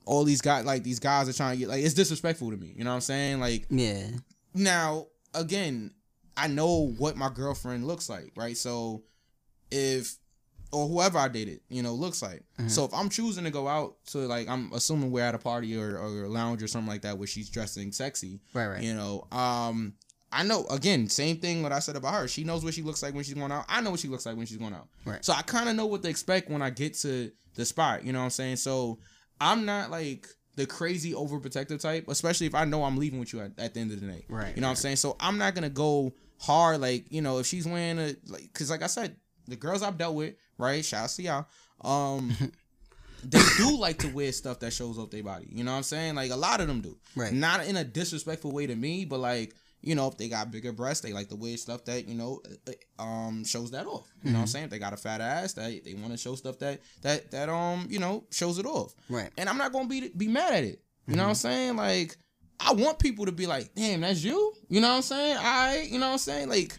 all 0.05 0.23
these 0.23 0.41
guys, 0.41 0.65
like 0.65 0.83
these 0.83 0.99
guys 0.99 1.27
are 1.29 1.33
trying 1.33 1.53
to 1.53 1.59
get 1.59 1.67
like 1.69 1.83
it's 1.83 1.93
disrespectful 1.93 2.51
to 2.51 2.57
me. 2.57 2.73
You 2.77 2.83
know 2.83 2.91
what 2.91 2.95
I'm 2.95 3.01
saying? 3.01 3.39
Like 3.39 3.65
Yeah. 3.69 4.07
now 4.53 5.07
again, 5.33 5.91
I 6.37 6.47
know 6.47 6.87
what 6.97 7.15
my 7.15 7.29
girlfriend 7.29 7.85
looks 7.87 8.09
like, 8.09 8.31
right? 8.35 8.57
So 8.57 9.03
if 9.71 10.17
or 10.71 10.87
whoever 10.87 11.19
I 11.19 11.27
dated, 11.27 11.59
you 11.69 11.83
know, 11.83 11.93
looks 11.93 12.23
like. 12.23 12.43
So 12.67 12.83
if 12.85 12.93
I'm 12.95 13.07
choosing 13.09 13.43
to 13.43 13.51
go 13.51 13.67
out 13.67 13.95
to 14.07 14.19
like 14.19 14.47
I'm 14.49 14.71
assuming 14.73 15.11
we're 15.11 15.21
at 15.23 15.35
a 15.35 15.39
party 15.39 15.77
or, 15.77 15.97
or 15.99 16.23
a 16.23 16.29
lounge 16.29 16.63
or 16.63 16.67
something 16.67 16.89
like 16.89 17.03
that 17.03 17.17
where 17.17 17.27
she's 17.27 17.49
dressing 17.49 17.91
sexy. 17.91 18.39
Right, 18.53 18.67
right. 18.67 18.81
You 18.83 18.95
know, 18.95 19.27
um 19.31 19.93
I 20.31 20.41
know 20.41 20.65
again, 20.71 21.09
same 21.09 21.37
thing 21.37 21.61
what 21.61 21.71
I 21.71 21.77
said 21.77 21.95
about 21.95 22.15
her. 22.15 22.27
She 22.27 22.43
knows 22.43 22.63
what 22.63 22.73
she 22.73 22.81
looks 22.81 23.03
like 23.03 23.13
when 23.13 23.23
she's 23.23 23.35
going 23.35 23.51
out. 23.51 23.65
I 23.69 23.81
know 23.81 23.91
what 23.91 23.99
she 23.99 24.07
looks 24.07 24.25
like 24.25 24.35
when 24.35 24.47
she's 24.47 24.57
going 24.57 24.73
out. 24.73 24.87
Right. 25.05 25.23
So 25.23 25.31
I 25.31 25.43
kind 25.43 25.69
of 25.69 25.75
know 25.75 25.85
what 25.85 26.01
to 26.01 26.09
expect 26.09 26.49
when 26.49 26.63
I 26.63 26.71
get 26.71 26.95
to 27.01 27.31
the 27.53 27.65
spot, 27.65 28.03
you 28.03 28.11
know 28.11 28.17
what 28.19 28.25
I'm 28.25 28.31
saying? 28.31 28.55
So 28.55 28.97
I'm 29.39 29.65
not 29.65 29.91
like 29.91 30.27
the 30.55 30.65
crazy 30.65 31.13
overprotective 31.13 31.81
type, 31.81 32.05
especially 32.07 32.47
if 32.47 32.55
I 32.55 32.65
know 32.65 32.83
I'm 32.83 32.97
leaving 32.97 33.19
with 33.19 33.33
you 33.33 33.41
at, 33.41 33.51
at 33.57 33.73
the 33.73 33.79
end 33.79 33.91
of 33.91 33.99
the 33.99 34.05
night. 34.05 34.25
Right, 34.29 34.55
You 34.55 34.61
know 34.61 34.67
what 34.67 34.71
I'm 34.71 34.75
saying? 34.77 34.97
So 34.97 35.15
I'm 35.19 35.37
not 35.37 35.55
gonna 35.55 35.69
go 35.69 36.13
hard 36.39 36.81
like, 36.81 37.05
you 37.09 37.21
know, 37.21 37.39
if 37.39 37.47
she's 37.47 37.65
wearing 37.65 37.99
a 37.99 38.15
like 38.27 38.53
cause 38.53 38.69
like 38.69 38.83
I 38.83 38.87
said, 38.87 39.15
the 39.47 39.55
girls 39.55 39.81
I've 39.81 39.97
dealt 39.97 40.15
with, 40.15 40.35
right? 40.57 40.83
Shout 40.83 41.05
out 41.05 41.09
to 41.09 41.21
y'all. 41.21 41.45
Um 41.81 42.35
they 43.23 43.41
do 43.57 43.77
like 43.77 43.99
to 43.99 44.07
wear 44.09 44.31
stuff 44.31 44.59
that 44.59 44.73
shows 44.73 44.97
off 44.97 45.09
their 45.09 45.23
body. 45.23 45.47
You 45.49 45.63
know 45.63 45.71
what 45.71 45.77
I'm 45.77 45.83
saying? 45.83 46.15
Like 46.15 46.31
a 46.31 46.35
lot 46.35 46.61
of 46.61 46.67
them 46.67 46.81
do. 46.81 46.97
Right. 47.15 47.31
Not 47.31 47.65
in 47.65 47.77
a 47.77 47.83
disrespectful 47.83 48.51
way 48.51 48.67
to 48.67 48.75
me, 48.75 49.05
but 49.05 49.19
like, 49.19 49.55
you 49.83 49.95
know, 49.95 50.07
if 50.07 50.17
they 50.17 50.29
got 50.29 50.49
bigger 50.49 50.71
breasts, 50.71 51.01
they 51.01 51.13
like 51.13 51.29
the 51.29 51.35
wear 51.35 51.57
stuff 51.57 51.85
that, 51.85 52.07
you 52.07 52.15
know, 52.15 52.41
uh, 52.67 53.01
um 53.03 53.43
shows 53.43 53.71
that 53.71 53.85
off. 53.85 54.11
You 54.23 54.31
know 54.31 54.39
what 54.39 54.41
I'm 54.43 54.47
saying? 54.47 54.65
If 54.65 54.71
they 54.71 54.79
got 54.79 54.93
a 54.93 54.97
fat 54.97 55.21
ass, 55.21 55.53
they 55.53 55.81
they 55.83 55.93
want 55.93 56.11
to 56.11 56.17
show 56.17 56.35
stuff 56.35 56.57
that 56.59 56.81
that 57.01 57.31
that 57.31 57.49
um, 57.49 57.87
you 57.89 57.99
know, 57.99 58.25
shows 58.31 58.57
it 58.59 58.65
off. 58.65 58.95
Right. 59.09 59.29
And 59.37 59.49
I'm 59.49 59.57
not 59.57 59.71
going 59.71 59.85
to 59.85 59.89
be 59.89 60.09
be 60.09 60.27
mad 60.27 60.53
at 60.53 60.63
it. 60.63 60.81
You 61.07 61.17
know 61.17 61.23
what 61.23 61.29
I'm 61.29 61.35
saying? 61.35 61.75
Like 61.75 62.17
I 62.59 62.73
want 62.73 62.99
people 62.99 63.25
to 63.25 63.31
be 63.31 63.45
like, 63.45 63.73
damn, 63.75 64.01
that's 64.01 64.23
you. 64.23 64.53
You 64.69 64.79
know 64.79 64.89
what 64.89 64.95
I'm 64.95 65.01
saying? 65.01 65.37
I, 65.39 65.87
you 65.89 65.99
know 65.99 66.07
what 66.07 66.13
I'm 66.13 66.17
saying? 66.19 66.49
Like, 66.49 66.77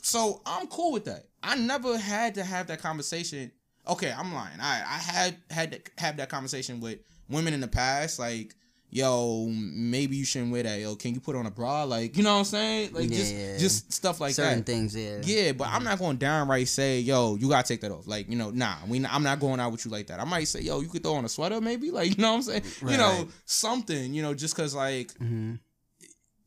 so 0.00 0.40
I'm 0.46 0.66
cool 0.68 0.92
with 0.92 1.04
that. 1.04 1.26
I 1.42 1.56
never 1.56 1.98
had 1.98 2.36
to 2.36 2.44
have 2.44 2.68
that 2.68 2.80
conversation. 2.80 3.52
Okay, 3.86 4.12
I'm 4.16 4.32
lying. 4.32 4.60
I 4.60 4.82
I 4.86 4.98
had 4.98 5.36
had 5.50 5.72
to 5.72 5.80
have 5.98 6.16
that 6.16 6.28
conversation 6.28 6.80
with 6.80 7.00
women 7.28 7.52
in 7.52 7.60
the 7.60 7.68
past, 7.68 8.18
like, 8.18 8.54
yo, 8.94 9.48
maybe 9.50 10.16
you 10.16 10.24
shouldn't 10.24 10.52
wear 10.52 10.62
that. 10.62 10.78
Yo, 10.78 10.94
can 10.94 11.14
you 11.14 11.20
put 11.20 11.34
on 11.34 11.46
a 11.46 11.50
bra? 11.50 11.84
Like, 11.84 12.14
you 12.16 12.22
know 12.22 12.34
what 12.34 12.38
I'm 12.40 12.44
saying? 12.44 12.92
Like 12.92 13.08
just 13.10 13.34
Yeah. 13.34 13.56
just 13.58 13.90
stuff 13.92 14.20
like 14.20 14.34
that. 14.36 14.42
Certain 14.42 14.58
that. 14.58 14.66
things, 14.66 14.94
yeah. 14.94 15.20
Yeah, 15.24 15.52
but 15.52 15.68
I'm 15.68 15.82
not 15.82 15.98
going 15.98 16.18
to 16.18 16.20
downright 16.24 16.68
say, 16.68 17.00
yo, 17.00 17.36
you 17.36 17.48
gotta 17.48 17.66
take 17.66 17.80
that 17.80 17.90
off. 17.90 18.06
Like, 18.06 18.28
you 18.28 18.36
know, 18.36 18.50
nah, 18.50 18.76
we 18.86 19.04
I'm 19.04 19.22
not 19.22 19.40
going 19.40 19.58
out 19.60 19.72
with 19.72 19.84
you 19.86 19.90
like 19.90 20.08
that. 20.08 20.20
I 20.20 20.24
might 20.24 20.44
say, 20.44 20.60
yo, 20.60 20.80
you 20.80 20.88
could 20.88 21.02
throw 21.02 21.14
on 21.14 21.24
a 21.24 21.28
sweater, 21.28 21.60
maybe, 21.60 21.90
like, 21.98 22.16
you 22.16 22.22
know 22.22 22.30
what 22.32 22.36
I'm 22.36 22.42
saying? 22.42 22.62
You 22.86 22.98
know, 22.98 23.28
something, 23.46 24.12
you 24.14 24.20
know, 24.22 24.34
just 24.34 24.54
cause 24.54 24.74
like, 24.74 25.10
hmm 25.16 25.54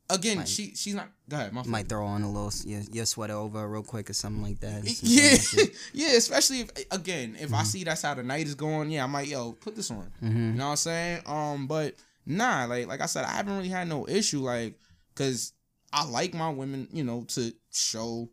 again, 0.08 0.36
Might- 0.38 0.48
she 0.48 0.72
she's 0.76 0.94
not. 0.94 1.08
Go 1.28 1.36
ahead, 1.36 1.52
my. 1.52 1.64
Might 1.64 1.88
throw 1.88 2.06
on 2.06 2.22
a 2.22 2.30
little 2.30 2.52
your, 2.64 2.80
your 2.92 3.06
sweater 3.06 3.32
over 3.34 3.66
real 3.68 3.82
quick 3.82 4.08
or 4.08 4.12
something 4.12 4.40
like 4.40 4.60
that. 4.60 4.84
Yeah, 5.02 5.64
yeah, 5.92 6.16
especially 6.16 6.60
if 6.60 6.70
again, 6.92 7.36
if 7.40 7.52
I 7.52 7.64
see 7.64 7.82
that's 7.82 8.02
how 8.02 8.14
the 8.14 8.22
night 8.22 8.46
is 8.46 8.54
going, 8.54 8.90
yeah, 8.92 9.02
I 9.02 9.08
might 9.08 9.26
yo 9.26 9.50
put 9.52 9.74
this 9.74 9.90
on. 9.90 10.08
You 10.22 10.28
know 10.30 10.64
what 10.66 10.70
I'm 10.70 10.76
saying? 10.76 11.22
Um, 11.26 11.66
but 11.66 11.96
nah, 12.26 12.64
like 12.66 12.86
like 12.86 13.00
I 13.00 13.06
said, 13.06 13.24
I 13.24 13.30
haven't 13.32 13.56
really 13.56 13.68
had 13.68 13.88
no 13.88 14.06
issue, 14.08 14.40
like, 14.40 14.78
cause 15.14 15.52
I 15.92 16.04
like 16.04 16.34
my 16.34 16.50
women, 16.50 16.88
you 16.92 17.04
know, 17.04 17.24
to 17.28 17.52
show 17.72 18.28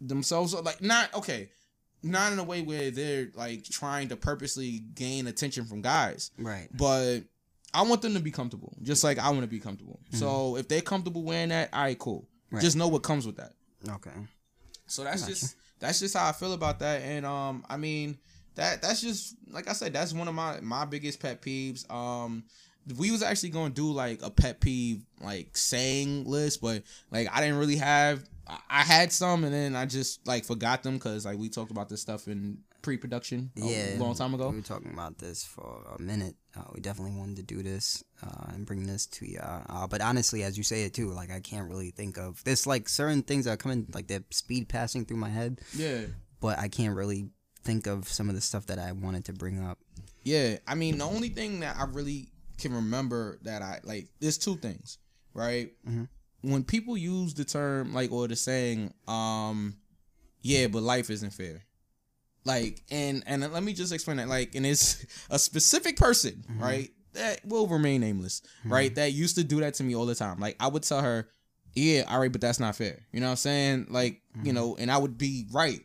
themselves 0.00 0.54
like 0.54 0.80
not 0.82 1.12
okay, 1.14 1.50
not 2.02 2.32
in 2.32 2.38
a 2.38 2.44
way 2.44 2.62
where 2.62 2.90
they're 2.90 3.28
like 3.34 3.64
trying 3.64 4.08
to 4.08 4.16
purposely 4.16 4.80
gain 4.94 5.26
attention 5.26 5.64
from 5.64 5.82
guys, 5.82 6.30
Right. 6.38 6.68
but 6.72 7.20
I 7.74 7.82
want 7.82 8.00
them 8.02 8.14
to 8.14 8.20
be 8.20 8.30
comfortable, 8.30 8.76
just 8.82 9.04
like 9.04 9.18
I 9.18 9.28
want 9.30 9.42
to 9.42 9.46
be 9.48 9.58
comfortable. 9.60 10.00
So 10.12 10.56
if 10.56 10.68
they're 10.68 10.80
comfortable 10.80 11.22
wearing 11.22 11.50
that, 11.50 11.68
all 11.74 11.82
right, 11.82 11.98
cool. 11.98 12.26
Right. 12.50 12.62
Just 12.62 12.76
know 12.76 12.88
what 12.88 13.02
comes 13.02 13.26
with 13.26 13.36
that. 13.36 13.52
Okay. 13.88 14.10
So 14.86 15.04
that's 15.04 15.26
just 15.26 15.56
that's 15.80 16.00
just 16.00 16.16
how 16.16 16.28
I 16.28 16.32
feel 16.32 16.54
about 16.54 16.78
that. 16.78 17.02
And 17.02 17.26
um, 17.26 17.64
I 17.68 17.76
mean 17.76 18.18
that 18.54 18.80
that's 18.80 19.02
just 19.02 19.36
like 19.50 19.68
I 19.68 19.72
said, 19.72 19.92
that's 19.92 20.14
one 20.14 20.28
of 20.28 20.34
my 20.34 20.60
my 20.62 20.84
biggest 20.86 21.20
pet 21.20 21.42
peeves. 21.42 21.88
Um, 21.90 22.44
we 22.96 23.10
was 23.10 23.22
actually 23.22 23.50
gonna 23.50 23.70
do 23.74 23.90
like 23.92 24.22
a 24.22 24.30
pet 24.30 24.60
peeve 24.60 25.02
like 25.20 25.56
saying 25.56 26.24
list, 26.24 26.60
but 26.60 26.82
like 27.10 27.28
I 27.32 27.40
didn't 27.40 27.58
really 27.58 27.76
have. 27.76 28.24
I- 28.70 28.82
had 28.82 29.12
some, 29.12 29.44
and 29.44 29.52
then 29.52 29.76
I 29.76 29.84
just 29.84 30.26
like 30.26 30.46
forgot 30.46 30.82
them 30.82 30.94
because 30.94 31.26
like 31.26 31.36
we 31.38 31.50
talked 31.50 31.70
about 31.70 31.90
this 31.90 32.00
stuff 32.00 32.26
in 32.28 32.58
pre-production 32.80 33.50
a 33.58 33.60
Yeah. 33.60 33.96
long 33.98 34.14
time 34.14 34.32
ago. 34.32 34.48
We 34.48 34.56
were 34.56 34.62
talking 34.62 34.90
about 34.90 35.18
this 35.18 35.44
for 35.44 35.84
a 35.98 36.00
minute. 36.00 36.34
Uh, 36.56 36.62
we 36.72 36.80
definitely 36.80 37.14
wanted 37.18 37.36
to 37.36 37.42
do 37.42 37.62
this 37.62 38.02
uh, 38.22 38.52
and 38.54 38.64
bring 38.64 38.86
this 38.86 39.04
to 39.06 39.30
you. 39.30 39.38
Uh, 39.40 39.86
but 39.86 40.00
honestly, 40.00 40.42
as 40.44 40.56
you 40.56 40.64
say 40.64 40.84
it 40.84 40.94
too, 40.94 41.10
like 41.10 41.30
I 41.30 41.40
can't 41.40 41.68
really 41.68 41.90
think 41.90 42.16
of. 42.16 42.42
There's 42.44 42.66
like 42.66 42.88
certain 42.88 43.22
things 43.22 43.44
that 43.44 43.52
are 43.52 43.56
coming, 43.58 43.86
like 43.92 44.06
they're 44.06 44.24
speed 44.30 44.70
passing 44.70 45.04
through 45.04 45.18
my 45.18 45.28
head, 45.28 45.60
Yeah. 45.76 46.06
but 46.40 46.58
I 46.58 46.68
can't 46.68 46.96
really 46.96 47.28
think 47.64 47.86
of 47.86 48.08
some 48.08 48.30
of 48.30 48.34
the 48.34 48.40
stuff 48.40 48.64
that 48.66 48.78
I 48.78 48.92
wanted 48.92 49.26
to 49.26 49.34
bring 49.34 49.62
up. 49.62 49.78
Yeah, 50.22 50.56
I 50.66 50.74
mean 50.74 50.96
the 50.96 51.04
only 51.04 51.28
thing 51.28 51.60
that 51.60 51.76
I 51.76 51.84
really 51.84 52.30
can 52.58 52.72
remember 52.74 53.38
that 53.42 53.62
I 53.62 53.80
like 53.84 54.08
there's 54.20 54.38
two 54.38 54.56
things, 54.56 54.98
right? 55.34 55.72
Mhm. 55.88 56.08
When 56.42 56.62
people 56.64 56.96
use 56.96 57.34
the 57.34 57.44
term 57.44 57.92
like 57.92 58.12
or 58.12 58.28
the 58.28 58.36
saying, 58.36 58.92
um, 59.08 59.76
yeah, 60.42 60.66
but 60.68 60.82
life 60.82 61.10
isn't 61.10 61.30
fair. 61.32 61.64
Like 62.44 62.82
and 62.90 63.22
and 63.26 63.50
let 63.52 63.62
me 63.62 63.72
just 63.72 63.92
explain 63.92 64.16
that. 64.18 64.28
Like 64.28 64.54
and 64.54 64.64
it's 64.64 65.04
a 65.30 65.38
specific 65.38 65.96
person, 65.96 66.44
right? 66.58 66.90
That 67.14 67.44
will 67.44 67.66
remain 67.66 68.00
nameless, 68.00 68.42
right? 68.64 68.94
That 68.94 69.12
used 69.12 69.36
to 69.36 69.44
do 69.44 69.60
that 69.60 69.74
to 69.74 69.82
me 69.84 69.94
all 69.96 70.06
the 70.06 70.14
time. 70.14 70.38
Like 70.38 70.56
I 70.60 70.68
would 70.68 70.82
tell 70.84 71.02
her, 71.02 71.28
yeah, 71.74 72.04
all 72.08 72.20
right, 72.20 72.30
but 72.30 72.40
that's 72.40 72.60
not 72.60 72.76
fair. 72.76 73.00
You 73.12 73.20
know 73.20 73.26
what 73.26 73.30
I'm 73.32 73.36
saying? 73.36 73.86
Like 73.90 74.22
you 74.44 74.52
know, 74.52 74.76
and 74.76 74.90
I 74.90 74.98
would 74.98 75.18
be 75.18 75.46
right. 75.52 75.80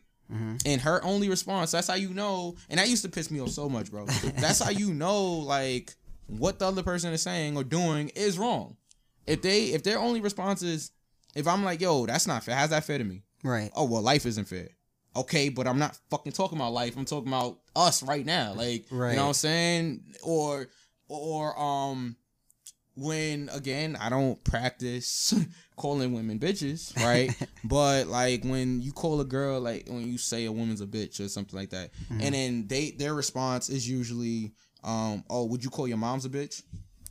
And 0.66 0.82
her 0.82 1.04
only 1.04 1.30
response, 1.30 1.72
that's 1.72 1.88
how 1.88 1.94
you 1.96 2.14
know, 2.14 2.56
and 2.70 2.80
that 2.80 2.88
used 2.90 3.04
to 3.04 3.10
piss 3.10 3.30
me 3.30 3.40
off 3.40 3.50
so 3.50 3.70
much, 3.70 3.92
bro. 3.92 4.06
that's 4.38 4.60
how 4.60 4.72
you 4.72 4.92
know, 4.94 5.26
like, 5.26 5.94
what 6.28 6.60
the 6.60 6.68
other 6.68 6.84
person 6.84 7.14
is 7.14 7.22
saying 7.22 7.58
or 7.58 7.64
doing 7.64 8.10
is 8.10 8.38
wrong. 8.38 8.78
If 9.26 9.42
they, 9.42 9.66
if 9.66 9.84
their 9.84 10.00
only 10.00 10.22
response 10.22 10.62
is, 10.62 10.92
if 11.36 11.48
I'm 11.48 11.64
like, 11.64 11.82
yo, 11.82 12.06
that's 12.06 12.28
not 12.28 12.44
fair, 12.44 12.56
how's 12.56 12.70
that 12.70 12.84
fair 12.84 12.98
to 12.98 13.04
me? 13.04 13.24
Right. 13.44 13.72
Oh, 13.76 13.86
well, 13.86 14.02
life 14.02 14.26
isn't 14.26 14.48
fair. 14.48 14.70
Okay, 15.16 15.50
but 15.50 15.68
I'm 15.68 15.80
not 15.80 15.98
fucking 16.10 16.32
talking 16.32 16.58
about 16.58 16.74
life. 16.74 16.98
I'm 16.98 17.06
talking 17.06 17.28
about 17.28 17.60
us 17.76 18.02
right 18.04 18.26
now. 18.26 18.54
Like, 18.54 18.86
right. 18.90 19.12
you 19.12 19.16
know 19.18 19.24
what 19.24 19.28
I'm 19.30 19.34
saying? 19.34 20.04
Or, 20.24 20.68
or, 21.08 21.60
um, 21.60 22.16
when 22.96 23.50
again 23.52 23.96
I 24.00 24.10
don't 24.10 24.44
practice 24.44 25.34
calling 25.76 26.14
women 26.14 26.40
bitches, 26.40 26.96
right? 26.98 27.32
but 27.64 28.08
like 28.08 28.44
when 28.44 28.82
you 28.82 28.92
call 28.92 29.20
a 29.22 29.26
girl 29.26 29.60
like 29.60 29.88
when 29.88 30.08
you 30.08 30.18
say 30.18 30.46
a 30.46 30.52
woman's 30.52 30.82
a 30.82 30.86
bitch 30.86 31.20
or 31.20 31.28
something 31.28 31.58
like 31.58 31.72
that, 31.72 31.92
and 32.10 32.34
then 32.36 32.68
they 32.68 32.92
their 32.92 33.14
response 33.14 33.70
is 33.70 33.90
usually, 33.90 34.52
um, 34.84 35.24
oh, 35.30 35.46
would 35.46 35.64
you 35.64 35.70
call 35.70 35.88
your 35.88 35.98
mom's 35.98 36.26
a 36.26 36.30
bitch? 36.30 36.62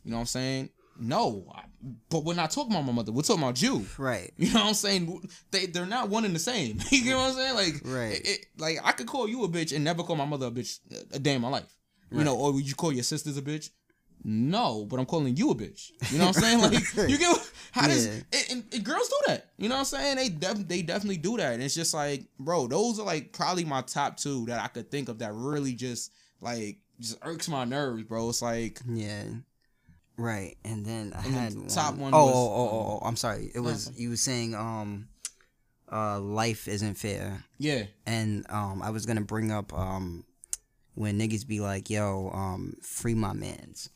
You 0.04 0.10
know 0.10 0.16
what 0.18 0.20
I'm 0.22 0.26
saying? 0.26 0.68
No, 1.00 1.46
I- 1.54 1.64
but 2.10 2.22
we're 2.24 2.34
not 2.34 2.52
talking 2.52 2.70
about 2.72 2.84
my 2.86 2.92
mother. 2.92 3.10
We're 3.10 3.22
talking 3.22 3.42
about 3.42 3.60
you. 3.60 3.84
Right. 3.98 4.30
You 4.38 4.52
know 4.52 4.60
what 4.60 4.68
I'm 4.68 4.74
saying? 4.74 5.28
They 5.50 5.66
they're 5.66 5.86
not 5.86 6.08
one 6.10 6.24
and 6.24 6.34
the 6.34 6.38
same. 6.38 6.78
you 6.90 7.10
know 7.10 7.16
what 7.18 7.30
I'm 7.30 7.34
saying? 7.34 7.54
Like 7.56 7.74
Right. 7.84 8.12
it- 8.20 8.28
it- 8.28 8.46
like 8.58 8.78
I 8.84 8.92
could 8.92 9.08
call 9.08 9.26
you 9.28 9.42
a 9.44 9.48
bitch 9.48 9.74
and 9.74 9.82
never 9.84 10.02
call 10.04 10.14
my 10.16 10.24
mother 10.26 10.46
a 10.46 10.50
bitch 10.52 10.78
a 11.12 11.18
day 11.18 11.34
in 11.34 11.42
my 11.42 11.48
life. 11.48 11.76
You 12.14 12.24
know, 12.24 12.36
or 12.36 12.52
would 12.52 12.68
you 12.68 12.74
call 12.74 12.92
your 12.92 13.04
sisters 13.04 13.38
a 13.38 13.42
bitch? 13.42 13.70
No, 14.24 14.84
but 14.84 15.00
I'm 15.00 15.06
calling 15.06 15.36
you 15.36 15.50
a 15.50 15.54
bitch. 15.54 15.90
You 16.10 16.18
know 16.18 16.26
what 16.26 16.36
I'm 16.36 16.42
saying? 16.42 16.60
Like 16.96 17.10
you 17.10 17.18
get 17.18 17.36
how 17.72 17.88
does 17.88 18.06
Yeah. 18.06 18.12
and, 18.32 18.44
and- 18.50 18.64
and 18.74 18.84
girls 18.84 19.08
do 19.08 19.16
that? 19.28 19.50
You 19.58 19.68
know 19.68 19.74
what 19.76 19.80
I'm 19.80 19.84
saying? 19.86 20.16
They 20.16 20.28
def- 20.28 20.68
they 20.68 20.82
definitely 20.82 21.16
do 21.16 21.36
that. 21.38 21.54
And 21.54 21.62
it's 21.62 21.74
just 21.74 21.92
like, 21.94 22.24
bro, 22.38 22.66
those 22.68 22.98
are 23.00 23.06
like 23.06 23.32
probably 23.32 23.64
my 23.64 23.82
top 23.82 24.16
two 24.16 24.46
that 24.46 24.62
I 24.62 24.68
could 24.68 24.90
think 24.90 25.08
of 25.08 25.18
that 25.20 25.32
really 25.34 25.72
just 25.74 26.12
like 26.40 26.78
just 27.00 27.18
irks 27.22 27.48
my 27.48 27.64
nerves, 27.64 28.04
bro. 28.04 28.28
It's 28.28 28.42
like 28.42 28.80
Yeah. 28.88 29.24
Right. 30.16 30.56
And 30.64 30.84
then 30.86 31.14
I 31.16 31.24
And 31.24 31.34
the 31.34 31.38
had 31.40 31.68
top 31.70 31.92
one. 31.94 32.12
one 32.12 32.14
Oh, 32.14 32.26
was, 32.26 32.34
oh, 32.34 32.38
oh, 32.38 32.68
oh, 32.68 33.00
oh, 33.02 33.06
I'm 33.06 33.16
sorry. 33.16 33.50
It 33.54 33.60
was 33.60 33.90
you 33.96 34.10
were 34.10 34.16
saying 34.16 34.54
um 34.54 35.08
uh 35.90 36.20
life 36.20 36.68
isn't 36.68 36.94
fair. 36.94 37.44
yeah, 37.58 37.84
And 38.06 38.46
um 38.50 38.82
I 38.82 38.90
was 38.90 39.04
gonna 39.06 39.20
bring 39.22 39.50
up 39.50 39.72
um 39.76 40.24
when 40.94 41.18
niggas 41.18 41.46
be 41.46 41.58
like, 41.60 41.88
yo, 41.88 42.30
um, 42.34 42.74
free 42.82 43.14
my 43.14 43.32
mans. 43.32 43.88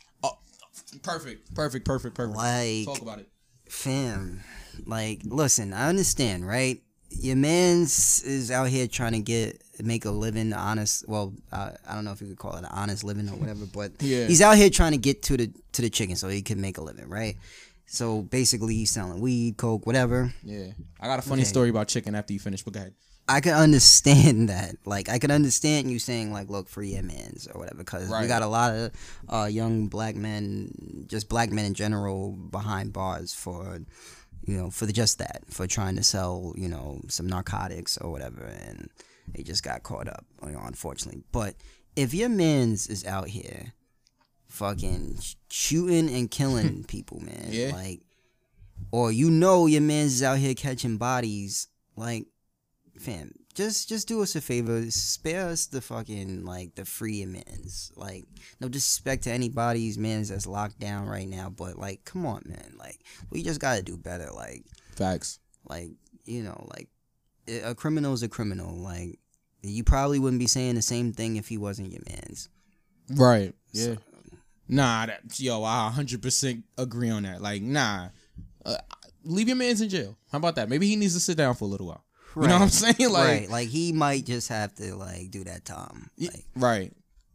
Perfect, 1.03 1.55
perfect, 1.55 1.85
perfect, 1.85 2.15
perfect. 2.15 2.37
Like 2.37 2.85
Talk 2.87 3.03
about 3.03 3.19
it. 3.21 3.29
fam, 3.69 4.43
like 4.87 5.21
listen, 5.25 5.73
I 5.73 5.89
understand, 5.89 6.47
right? 6.47 6.81
Your 7.11 7.37
man's 7.37 8.23
is 8.25 8.51
out 8.51 8.69
here 8.69 8.87
trying 8.89 9.13
to 9.13 9.21
get 9.21 9.63
make 9.81 10.05
a 10.05 10.11
living, 10.11 10.53
honest. 10.53 11.09
Well, 11.09 11.33
uh, 11.53 11.71
I 11.89 11.95
don't 11.95 12.05
know 12.05 12.13
if 12.13 12.21
you 12.21 12.27
could 12.29 12.39
call 12.39 12.55
it 12.57 12.61
an 12.61 12.67
honest 12.71 13.05
living 13.05 13.29
or 13.29 13.37
whatever, 13.37 13.65
but 13.65 13.93
Yeah. 14.01 14.27
he's 14.27 14.43
out 14.43 14.57
here 14.57 14.71
trying 14.71 14.93
to 14.93 14.99
get 14.99 15.23
to 15.25 15.37
the 15.37 15.51
to 15.73 15.83
the 15.83 15.91
chicken 15.91 16.17
so 16.17 16.29
he 16.29 16.43
can 16.43 16.61
make 16.61 16.79
a 16.79 16.83
living, 16.83 17.09
right? 17.09 17.37
So 17.87 18.23
basically, 18.23 18.75
he's 18.75 18.91
selling 18.91 19.21
weed, 19.21 19.57
coke, 19.57 19.87
whatever. 19.87 20.35
Yeah, 20.43 20.73
I 21.01 21.07
got 21.07 21.21
a 21.21 21.23
funny 21.23 21.43
Okay. 21.43 21.49
story 21.49 21.71
about 21.71 21.87
chicken 21.89 22.15
after 22.17 22.33
you 22.33 22.41
finish. 22.41 22.63
But 22.65 22.75
go 22.75 22.81
ahead. 22.81 22.95
I 23.29 23.41
can 23.41 23.55
understand 23.55 24.49
that. 24.55 24.77
Like, 24.85 25.09
I 25.09 25.19
can 25.19 25.31
understand 25.31 25.91
you 25.91 25.99
saying 25.99 26.33
like, 26.33 26.49
"Look, 26.49 26.69
free 26.69 26.95
your 26.95 27.03
mans" 27.03 27.49
or 27.53 27.59
whatever, 27.59 27.79
because 27.79 28.09
we 28.09 28.27
got 28.29 28.43
a 28.43 28.47
lot 28.47 28.73
of 28.73 28.93
uh, 29.29 29.45
young 29.47 29.89
black 29.89 30.15
men, 30.15 31.05
just 31.09 31.29
black 31.29 31.51
men 31.51 31.65
in 31.65 31.75
general, 31.75 32.33
behind 32.33 32.93
bars 32.93 33.35
for, 33.35 33.81
you 34.45 34.57
know, 34.57 34.71
for 34.71 34.87
the, 34.87 34.93
just 34.93 35.19
that, 35.19 35.43
for 35.51 35.67
trying 35.67 35.97
to 35.97 36.05
sell, 36.05 36.53
you 36.57 36.69
know, 36.69 37.01
some 37.09 37.27
narcotics 37.27 37.99
or 37.99 38.13
whatever, 38.13 38.45
and 38.45 38.89
they 39.35 39.43
just 39.43 39.65
got 39.65 39.83
caught 39.83 40.09
up, 40.09 40.25
you 40.45 40.53
know, 40.53 40.61
unfortunately. 40.65 41.23
But 41.33 41.55
if 41.97 42.15
your 42.15 42.29
man's 42.29 42.87
is 42.87 43.05
out 43.05 43.29
here, 43.29 43.73
fucking 44.49 45.19
shooting 45.51 46.09
and 46.15 46.31
killing 46.31 46.85
people, 46.89 47.21
man, 47.21 47.49
Yeah. 47.51 47.73
like, 47.73 48.03
or 48.93 49.11
you 49.11 49.31
know 49.31 49.67
your 49.67 49.81
man's 49.81 50.15
is 50.15 50.23
out 50.23 50.39
here 50.39 50.55
catching 50.55 50.97
bodies, 50.97 51.67
like 51.97 52.27
fam, 52.99 53.33
just 53.55 53.89
just 53.89 54.09
do 54.09 54.23
us 54.23 54.37
a 54.37 54.41
favor, 54.41 54.91
spare 54.91 55.49
us 55.49 55.67
the 55.67 55.81
fucking 55.81 56.45
like 56.45 56.75
the 56.75 56.85
free 56.85 57.23
amends. 57.23 57.93
Like, 57.97 58.25
no 58.61 58.69
disrespect 58.69 59.25
to 59.25 59.31
anybody's 59.31 59.99
mans 59.99 60.29
that's 60.29 60.47
locked 60.47 60.79
down 60.79 61.07
right 61.07 61.29
now, 61.29 61.49
but 61.51 61.79
like, 61.79 62.05
come 62.05 62.27
on, 62.27 62.43
man, 62.47 62.75
like 62.79 63.01
we 63.31 63.43
just 63.43 63.61
gotta 63.61 63.83
do 63.83 63.97
better. 63.97 64.31
Like, 64.33 64.65
Facts. 64.95 65.39
like 65.69 65.91
you 66.25 66.43
know, 66.43 66.67
like 66.75 66.89
a 67.65 67.75
criminal's 67.75 68.23
a 68.23 68.29
criminal. 68.29 68.77
Like, 68.77 69.19
you 69.63 69.85
probably 69.85 70.19
wouldn't 70.19 70.41
be 70.41 70.47
saying 70.47 70.75
the 70.75 70.83
same 70.83 71.13
thing 71.13 71.37
if 71.37 71.49
he 71.49 71.59
wasn't 71.59 71.93
your 71.93 72.03
man's. 72.09 72.49
Right. 73.11 73.55
Yeah. 73.73 73.97
Nah, 74.69 75.07
that, 75.07 75.21
yo, 75.39 75.63
I 75.63 75.93
100% 75.95 76.63
agree 76.77 77.11
on 77.11 77.23
that. 77.23 77.41
Like, 77.41 77.63
nah, 77.63 78.09
uh, 78.65 78.77
leave 79.23 79.47
your 79.47 79.57
man's 79.57 79.81
in 79.81 79.89
jail. 79.89 80.17
How 80.33 80.39
about 80.39 80.57
that? 80.57 80.69
Maybe 80.69 80.89
he 80.89 80.97
needs 80.97 81.15
to 81.15 81.21
sit 81.21 81.37
down 81.37 81.55
for 81.55 81.65
a 81.65 81.69
little 81.69 81.87
while. 81.87 82.05
You 82.37 82.49
know 82.49 82.55
what 82.55 82.63
I'm 82.63 82.69
saying? 82.69 82.95
Like, 83.11 83.29
right, 83.41 83.51
like 83.51 83.69
he 83.69 83.93
might 83.93 84.25
just 84.27 84.49
have 84.49 84.75
to 84.77 84.95
like 84.95 85.31
do 85.31 85.45
that 85.45 85.65
time. 85.65 86.11
Like, 86.19 86.45
right. 86.55 86.93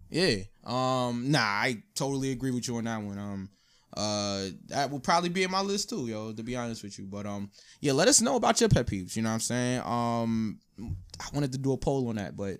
Yeah. 0.09 0.35
Um. 0.63 1.31
Nah, 1.31 1.39
I 1.39 1.83
totally 1.95 2.31
agree 2.31 2.51
with 2.51 2.67
you 2.67 2.77
on 2.77 2.83
that 2.85 3.01
one. 3.01 3.17
Um. 3.17 3.49
Uh, 3.95 4.47
that 4.67 4.89
would 4.89 5.03
probably 5.03 5.27
be 5.27 5.43
in 5.43 5.51
my 5.51 5.59
list 5.61 5.89
too, 5.89 6.07
yo. 6.07 6.31
To 6.31 6.43
be 6.43 6.55
honest 6.55 6.83
with 6.83 6.97
you, 6.97 7.05
but 7.05 7.25
um, 7.25 7.51
yeah, 7.81 7.91
let 7.91 8.07
us 8.07 8.21
know 8.21 8.35
about 8.37 8.59
your 8.61 8.69
pet 8.69 8.87
peeves. 8.87 9.15
You 9.15 9.21
know 9.23 9.29
what 9.29 9.33
I'm 9.33 9.39
saying? 9.41 9.81
Um, 9.81 10.59
I 11.19 11.25
wanted 11.33 11.51
to 11.53 11.57
do 11.57 11.73
a 11.73 11.77
poll 11.77 12.07
on 12.07 12.15
that, 12.15 12.37
but 12.37 12.59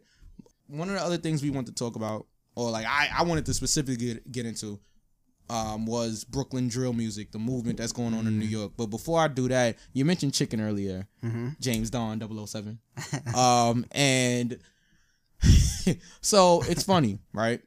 one 0.67 0.89
of 0.89 0.95
the 0.95 1.01
other 1.01 1.17
things 1.17 1.41
we 1.41 1.49
want 1.49 1.67
to 1.67 1.73
talk 1.73 1.95
about, 1.95 2.25
or 2.56 2.69
like 2.69 2.86
I, 2.86 3.10
I 3.17 3.23
wanted 3.23 3.45
to 3.45 3.54
specifically 3.54 4.08
get, 4.08 4.32
get 4.32 4.45
into, 4.45 4.80
um, 5.51 5.85
was 5.85 6.23
Brooklyn 6.23 6.69
drill 6.69 6.93
music, 6.93 7.31
the 7.31 7.37
movement 7.39 7.77
that's 7.77 7.91
going 7.91 8.13
on 8.13 8.25
in 8.25 8.39
New 8.39 8.45
York. 8.45 8.71
But 8.77 8.85
before 8.87 9.19
I 9.19 9.27
do 9.27 9.49
that, 9.49 9.75
you 9.91 10.05
mentioned 10.05 10.33
Chicken 10.33 10.61
earlier, 10.61 11.07
James 11.59 11.89
Don 11.89 12.19
007. 12.47 12.79
um, 13.35 13.85
and 13.91 14.57
so 16.21 16.63
it's 16.67 16.83
funny, 16.83 17.19
right? 17.33 17.61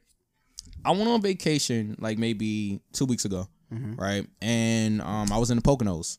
I 0.84 0.92
went 0.92 1.08
on 1.08 1.20
vacation 1.20 1.96
like 1.98 2.18
maybe 2.18 2.80
two 2.92 3.04
weeks 3.04 3.24
ago, 3.26 3.48
right? 3.96 4.26
And 4.40 5.00
um, 5.02 5.30
I 5.32 5.38
was 5.38 5.50
in 5.50 5.56
the 5.56 5.62
Poconos, 5.62 6.18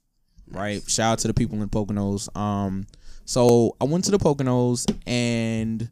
right? 0.49 0.81
Shout 0.87 1.13
out 1.13 1.19
to 1.19 1.27
the 1.27 1.33
people 1.33 1.61
in 1.61 1.69
Poconos. 1.69 2.35
Um, 2.37 2.85
so 3.25 3.75
I 3.81 3.85
went 3.85 4.03
to 4.05 4.11
the 4.11 4.17
Poconos 4.19 4.85
and 5.07 5.89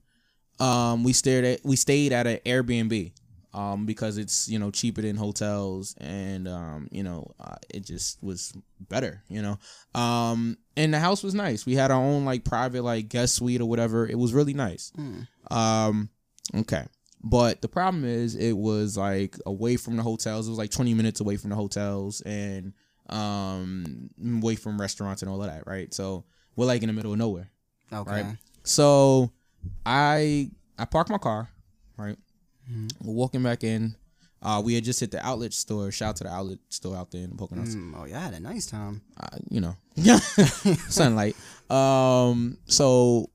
um, 0.59 1.03
we 1.03 1.13
stayed 1.13 1.43
at 1.43 1.59
we 1.65 1.75
stayed 1.75 2.13
at 2.13 2.27
an 2.27 2.39
Airbnb, 2.45 3.11
um, 3.53 3.85
because 3.85 4.17
it's 4.17 4.49
you 4.49 4.57
know 4.59 4.71
cheaper 4.71 5.01
than 5.01 5.15
hotels 5.15 5.95
and 5.99 6.47
um, 6.47 6.87
you 6.91 7.03
know 7.03 7.31
uh, 7.39 7.55
it 7.69 7.85
just 7.85 8.21
was 8.23 8.53
better, 8.89 9.23
you 9.29 9.41
know. 9.41 9.57
Um, 9.99 10.57
and 10.75 10.93
the 10.93 10.99
house 10.99 11.23
was 11.23 11.33
nice. 11.35 11.65
We 11.65 11.75
had 11.75 11.91
our 11.91 12.01
own 12.01 12.25
like 12.25 12.43
private 12.43 12.83
like 12.83 13.09
guest 13.09 13.35
suite 13.35 13.61
or 13.61 13.65
whatever. 13.65 14.07
It 14.07 14.17
was 14.17 14.33
really 14.33 14.53
nice. 14.53 14.91
Um, 15.51 16.09
okay. 16.55 16.85
But 17.25 17.61
the 17.61 17.69
problem 17.69 18.03
is, 18.03 18.35
it 18.35 18.57
was 18.57 18.97
like 18.97 19.37
away 19.45 19.77
from 19.77 19.95
the 19.95 20.03
hotels. 20.03 20.47
It 20.47 20.51
was 20.51 20.59
like 20.59 20.71
20 20.71 20.93
minutes 20.93 21.21
away 21.21 21.37
from 21.37 21.51
the 21.51 21.55
hotels 21.55 22.21
and 22.21 22.73
um 23.09 24.09
away 24.41 24.55
from 24.55 24.79
restaurants 24.79 25.21
and 25.21 25.29
all 25.29 25.41
of 25.41 25.49
that, 25.49 25.67
right? 25.67 25.93
So 25.93 26.25
we're 26.55 26.65
like 26.65 26.81
in 26.81 26.87
the 26.87 26.93
middle 26.93 27.13
of 27.13 27.19
nowhere. 27.19 27.49
Okay. 27.91 28.23
Right. 28.23 28.37
So 28.63 29.31
I 29.85 30.49
I 30.77 30.85
parked 30.85 31.09
my 31.09 31.17
car, 31.17 31.49
right? 31.97 32.17
We're 33.01 33.13
walking 33.13 33.43
back 33.43 33.63
in. 33.63 33.95
Uh, 34.41 34.61
we 34.63 34.73
had 34.75 34.83
just 34.83 34.99
hit 34.99 35.11
the 35.11 35.25
outlet 35.25 35.53
store. 35.53 35.89
Shout 35.91 36.09
out 36.09 36.15
to 36.17 36.23
the 36.25 36.29
outlet 36.29 36.59
store 36.69 36.97
out 36.97 37.11
there 37.11 37.23
in 37.23 37.29
the 37.29 37.35
Poconos. 37.37 37.75
Mm, 37.75 37.93
oh, 37.97 38.05
yeah, 38.05 38.19
I 38.19 38.23
had 38.23 38.33
a 38.33 38.39
nice 38.41 38.65
time. 38.65 39.01
Uh, 39.17 39.37
you 39.49 39.61
know, 39.61 39.75
sunlight. 40.89 41.35
Um, 41.69 42.57
so 42.65 43.29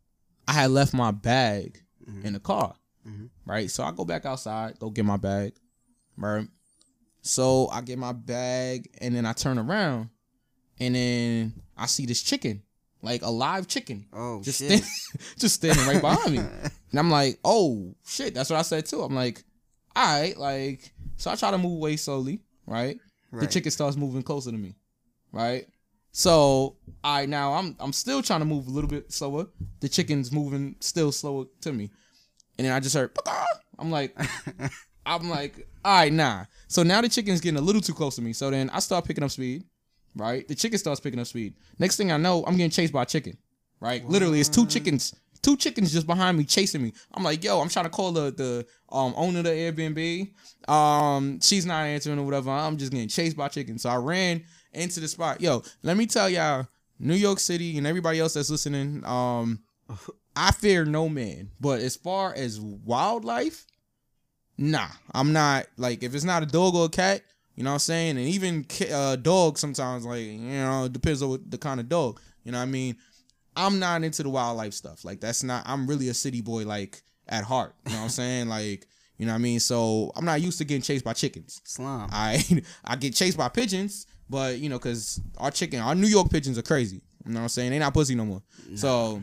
I 0.47 0.53
had 0.53 0.71
left 0.71 0.93
my 0.93 1.11
bag 1.11 1.83
in 2.25 2.33
the 2.35 2.41
car, 2.41 2.75
right? 3.47 3.71
So 3.71 3.85
I 3.85 3.93
go 3.93 4.05
back 4.05 4.27
outside, 4.27 4.79
go 4.79 4.91
get 4.91 5.05
my 5.05 5.17
bag, 5.17 5.55
right? 6.17 6.47
So 7.23 7.69
I 7.69 7.81
get 7.81 7.99
my 7.99 8.13
bag, 8.13 8.89
and 9.01 9.15
then 9.15 9.25
I 9.27 9.33
turn 9.33 9.59
around, 9.59 10.09
and 10.79 10.95
then 10.95 11.63
I 11.77 11.87
see 11.87 12.05
this 12.07 12.23
chicken, 12.23 12.63
like 13.03 13.23
a 13.23 13.31
live 13.31 13.69
chicken, 13.69 14.07
Oh, 14.13 14.43
just 14.43 14.59
shit. 14.61 14.83
stand, 14.85 15.21
just 15.39 15.55
standing 15.57 15.87
right 15.87 16.01
behind 16.01 16.33
me. 16.33 16.39
And 16.91 16.99
I'm 16.99 17.11
like, 17.11 17.39
oh 17.45 17.95
shit, 18.07 18.33
that's 18.35 18.49
what 18.49 18.59
I 18.59 18.63
said 18.63 18.87
too. 18.87 19.03
I'm 19.03 19.15
like, 19.15 19.45
all 19.95 20.21
right, 20.21 20.35
like, 20.39 20.91
so 21.19 21.31
I 21.31 21.35
try 21.35 21.51
to 21.51 21.59
move 21.59 21.73
away 21.77 21.97
slowly, 21.97 22.41
right? 22.67 22.99
The 23.31 23.47
chicken 23.47 23.71
starts 23.71 23.95
moving 23.97 24.23
closer 24.23 24.51
to 24.51 24.57
me, 24.57 24.75
right? 25.33 25.67
So 26.13 26.77
I 27.05 27.27
now 27.27 27.53
I'm 27.53 27.77
I'm 27.79 27.93
still 27.93 28.23
trying 28.23 28.41
to 28.41 28.47
move 28.47 28.67
a 28.67 28.71
little 28.71 28.89
bit 28.89 29.13
slower. 29.13 29.49
The 29.81 29.89
chicken's 29.91 30.33
moving 30.33 30.77
still 30.81 31.13
slower 31.13 31.45
to 31.61 31.73
me, 31.75 31.91
and 32.57 32.67
then 32.67 32.73
I 32.73 32.81
just 32.81 32.95
heard. 32.95 33.15
"Paka!" 33.15 33.45
I'm 33.79 33.91
like, 33.91 34.17
I'm 35.07 35.29
like, 35.29 35.69
all 35.85 35.93
right, 35.95 36.13
nah. 36.13 36.47
So 36.69 36.83
now 36.83 37.03
the 37.03 37.09
chicken's 37.11 37.41
getting 37.43 37.59
a 37.59 37.63
little 37.63 37.83
too 37.83 37.93
close 37.95 38.17
to 38.17 38.23
me. 38.23 38.33
So 38.33 38.51
then 38.51 38.71
I 38.71 38.79
start 38.81 39.05
picking 39.05 39.23
up 39.23 39.31
speed, 39.31 39.65
right? 40.19 40.47
The 40.47 40.55
chicken 40.55 40.79
starts 40.79 41.01
picking 41.01 41.21
up 41.21 41.27
speed. 41.27 41.55
Next 41.79 41.97
thing 41.97 42.13
I 42.13 42.17
know, 42.17 42.45
I'm 42.47 42.57
getting 42.57 42.71
chased 42.71 42.93
by 42.93 43.03
a 43.03 43.07
chicken, 43.07 43.39
right? 43.81 44.07
Literally, 44.07 44.41
it's 44.41 44.49
two 44.49 44.67
chickens, 44.67 45.15
two 45.43 45.57
chickens 45.57 45.93
just 45.93 46.07
behind 46.07 46.37
me 46.37 46.45
chasing 46.45 46.83
me. 46.83 46.93
I'm 47.15 47.23
like, 47.23 47.43
yo, 47.43 47.61
I'm 47.61 47.69
trying 47.69 47.87
to 47.87 47.91
call 47.91 48.13
the 48.13 48.31
the 48.31 48.67
um 48.91 49.15
owner 49.17 49.39
of 49.39 49.45
the 49.45 49.51
Airbnb. 49.51 50.71
Um, 50.71 51.41
she's 51.41 51.65
not 51.65 51.85
answering 51.85 52.19
or 52.19 52.25
whatever. 52.25 52.51
I'm 52.51 52.77
just 52.77 52.93
getting 52.93 53.09
chased 53.09 53.37
by 53.37 53.49
chickens. 53.49 53.83
So 53.83 53.91
I 53.91 53.97
ran 53.97 54.45
into 54.73 55.01
the 55.01 55.09
spot. 55.09 55.41
Yo, 55.41 55.63
let 55.83 55.97
me 55.97 56.07
tell 56.07 56.29
y'all, 56.29 56.67
New 56.99 57.15
York 57.15 57.39
City 57.39 57.79
and 57.79 57.87
everybody 57.87 58.21
else 58.21 58.35
that's 58.35 58.51
listening, 58.51 59.03
um, 59.05 59.61
I 60.37 60.53
fear 60.53 60.85
no 60.85 61.09
man. 61.09 61.51
But 61.61 61.81
as 61.81 61.97
far 61.97 62.35
as 62.35 62.61
wildlife, 62.61 63.67
nah, 64.57 64.89
I'm 65.13 65.33
not 65.33 65.67
like 65.77 66.03
if 66.03 66.15
it's 66.15 66.25
not 66.25 66.43
a 66.43 66.47
dog 66.47 66.75
or 66.75 66.87
a 66.87 66.91
cat, 66.91 67.23
you 67.59 67.65
know 67.65 67.71
what 67.71 67.75
I'm 67.75 67.81
saying? 67.81 68.19
And 68.19 68.29
even 68.29 68.65
uh, 68.93 69.17
dogs 69.17 69.61
sometimes 69.61 70.07
like 70.07 70.23
you 70.23 70.39
know 70.39 70.85
it 70.85 70.93
depends 70.93 71.23
on 71.23 71.31
what 71.31 71.51
the 71.51 71.59
kind 71.59 71.81
of 71.81 71.89
dog. 71.89 72.21
You 72.45 72.53
know 72.53 72.59
what 72.59 72.63
I 72.63 72.67
mean? 72.67 72.95
I'm 73.57 73.81
not 73.81 74.05
into 74.05 74.23
the 74.23 74.29
wildlife 74.29 74.75
stuff. 74.75 75.05
Like 75.05 75.19
that's 75.19 75.43
not. 75.43 75.65
I'm 75.67 75.89
really 75.89 76.09
a 76.09 76.15
city 76.15 76.41
boy 76.41 76.65
like 76.65 77.03
at 77.27 77.43
heart. 77.43 77.75
You 77.87 77.95
know 77.95 77.99
what 77.99 78.05
I'm 78.05 78.11
saying? 78.11 78.49
Like 78.59 78.87
you 79.19 79.27
know 79.27 79.33
what 79.33 79.41
I 79.41 79.43
mean? 79.43 79.59
So 79.59 80.13
I'm 80.15 80.25
not 80.25 80.41
used 80.41 80.59
to 80.59 80.65
getting 80.65 80.83
chased 80.83 81.05
by 81.05 81.15
chickens. 81.15 81.61
Slime. 81.65 82.09
I 82.13 82.45
I 82.85 82.95
get 82.95 83.17
chased 83.17 83.37
by 83.37 83.49
pigeons, 83.49 84.07
but 84.31 84.61
you 84.61 84.69
know, 84.69 84.79
cause 84.79 85.21
our 85.39 85.51
chicken, 85.51 85.81
our 85.81 85.97
New 85.97 86.07
York 86.07 86.31
pigeons 86.31 86.59
are 86.59 86.63
crazy. 86.63 87.03
You 87.27 87.33
know 87.33 87.41
what 87.41 87.43
I'm 87.43 87.49
saying? 87.49 87.71
They 87.73 87.81
not 87.81 87.93
pussy 87.93 88.15
no 88.15 88.25
more. 88.25 88.43
So 88.77 89.21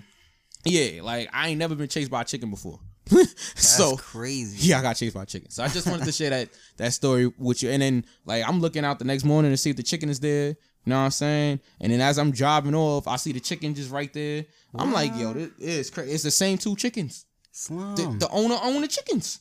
yeah, 0.65 1.01
like 1.03 1.29
I 1.31 1.47
ain't 1.47 1.59
never 1.59 1.73
been 1.73 1.87
chased 1.87 2.11
by 2.11 2.23
a 2.23 2.25
chicken 2.25 2.49
before. 2.49 2.81
That's 3.09 3.67
so 3.67 3.97
crazy. 3.97 4.69
yeah, 4.69 4.79
I 4.79 4.81
got 4.81 4.93
chased 4.95 5.15
by 5.15 5.23
a 5.23 5.25
chicken. 5.25 5.49
So 5.49 5.63
I 5.63 5.67
just 5.67 5.87
wanted 5.87 6.05
to 6.05 6.11
share 6.11 6.29
that 6.31 6.49
that 6.77 6.93
story 6.93 7.31
with 7.37 7.61
you. 7.63 7.69
And 7.69 7.81
then 7.81 8.05
like 8.25 8.47
I'm 8.47 8.59
looking 8.59 8.83
out 8.85 8.99
the 8.99 9.05
next 9.05 9.23
morning 9.23 9.51
to 9.51 9.57
see 9.57 9.69
if 9.69 9.75
the 9.75 9.83
chicken 9.83 10.09
is 10.09 10.19
there. 10.19 10.49
You 10.49 10.89
know 10.91 10.97
what 10.97 11.05
I'm 11.05 11.11
saying? 11.11 11.59
And 11.81 11.91
then 11.91 12.01
as 12.01 12.19
I'm 12.19 12.31
driving 12.31 12.75
off, 12.75 13.07
I 13.07 13.15
see 13.15 13.31
the 13.31 13.39
chicken 13.39 13.73
just 13.73 13.89
right 13.91 14.11
there. 14.13 14.45
I'm 14.75 14.91
like, 14.93 15.15
yo, 15.17 15.33
this 15.33 15.51
is 15.57 15.89
crazy. 15.89 16.11
It's 16.11 16.23
the 16.23 16.31
same 16.31 16.57
two 16.59 16.75
chickens. 16.75 17.25
The, 17.69 18.17
the 18.19 18.29
owner 18.29 18.57
owned 18.61 18.83
the 18.83 18.87
chickens. 18.87 19.39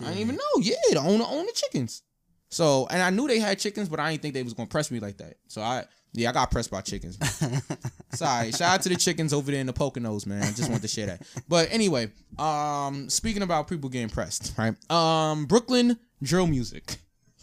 I 0.00 0.04
didn't 0.06 0.18
even 0.20 0.36
know. 0.36 0.42
Yeah, 0.60 0.74
the 0.92 0.98
owner 1.00 1.24
owned 1.26 1.48
the 1.48 1.52
chickens. 1.54 2.02
So, 2.50 2.86
and 2.90 3.00
I 3.00 3.08
knew 3.10 3.26
they 3.28 3.38
had 3.38 3.58
chickens, 3.58 3.88
but 3.88 3.98
I 3.98 4.10
didn't 4.10 4.22
think 4.22 4.34
they 4.34 4.42
was 4.42 4.52
gonna 4.52 4.68
press 4.68 4.90
me 4.90 5.00
like 5.00 5.16
that. 5.18 5.36
So 5.48 5.62
I, 5.62 5.84
yeah, 6.14 6.30
I 6.30 6.32
got 6.32 6.50
pressed 6.50 6.70
by 6.70 6.82
chickens. 6.82 7.18
Sorry. 8.12 8.52
Shout 8.52 8.74
out 8.74 8.82
to 8.82 8.88
the 8.90 8.96
chickens 8.96 9.32
over 9.32 9.50
there 9.50 9.60
in 9.60 9.66
the 9.66 9.72
Poconos, 9.72 10.26
man. 10.26 10.42
I 10.42 10.52
just 10.52 10.68
wanted 10.68 10.82
to 10.82 10.88
share 10.88 11.06
that. 11.06 11.22
But 11.48 11.68
anyway, 11.70 12.10
um, 12.38 13.08
speaking 13.08 13.42
about 13.42 13.68
people 13.68 13.88
getting 13.88 14.10
pressed, 14.10 14.52
right? 14.58 14.74
Um, 14.90 15.46
Brooklyn 15.46 15.98
drill 16.22 16.46
music. 16.46 16.96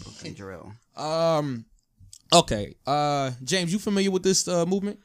Brooklyn 0.04 0.34
drill. 0.34 0.74
Um, 0.96 1.66
okay. 2.32 2.76
Uh, 2.86 3.32
James, 3.44 3.74
you 3.74 3.80
familiar 3.80 4.12
with 4.12 4.24
this 4.24 4.48
uh, 4.48 4.66
movement? 4.68 5.00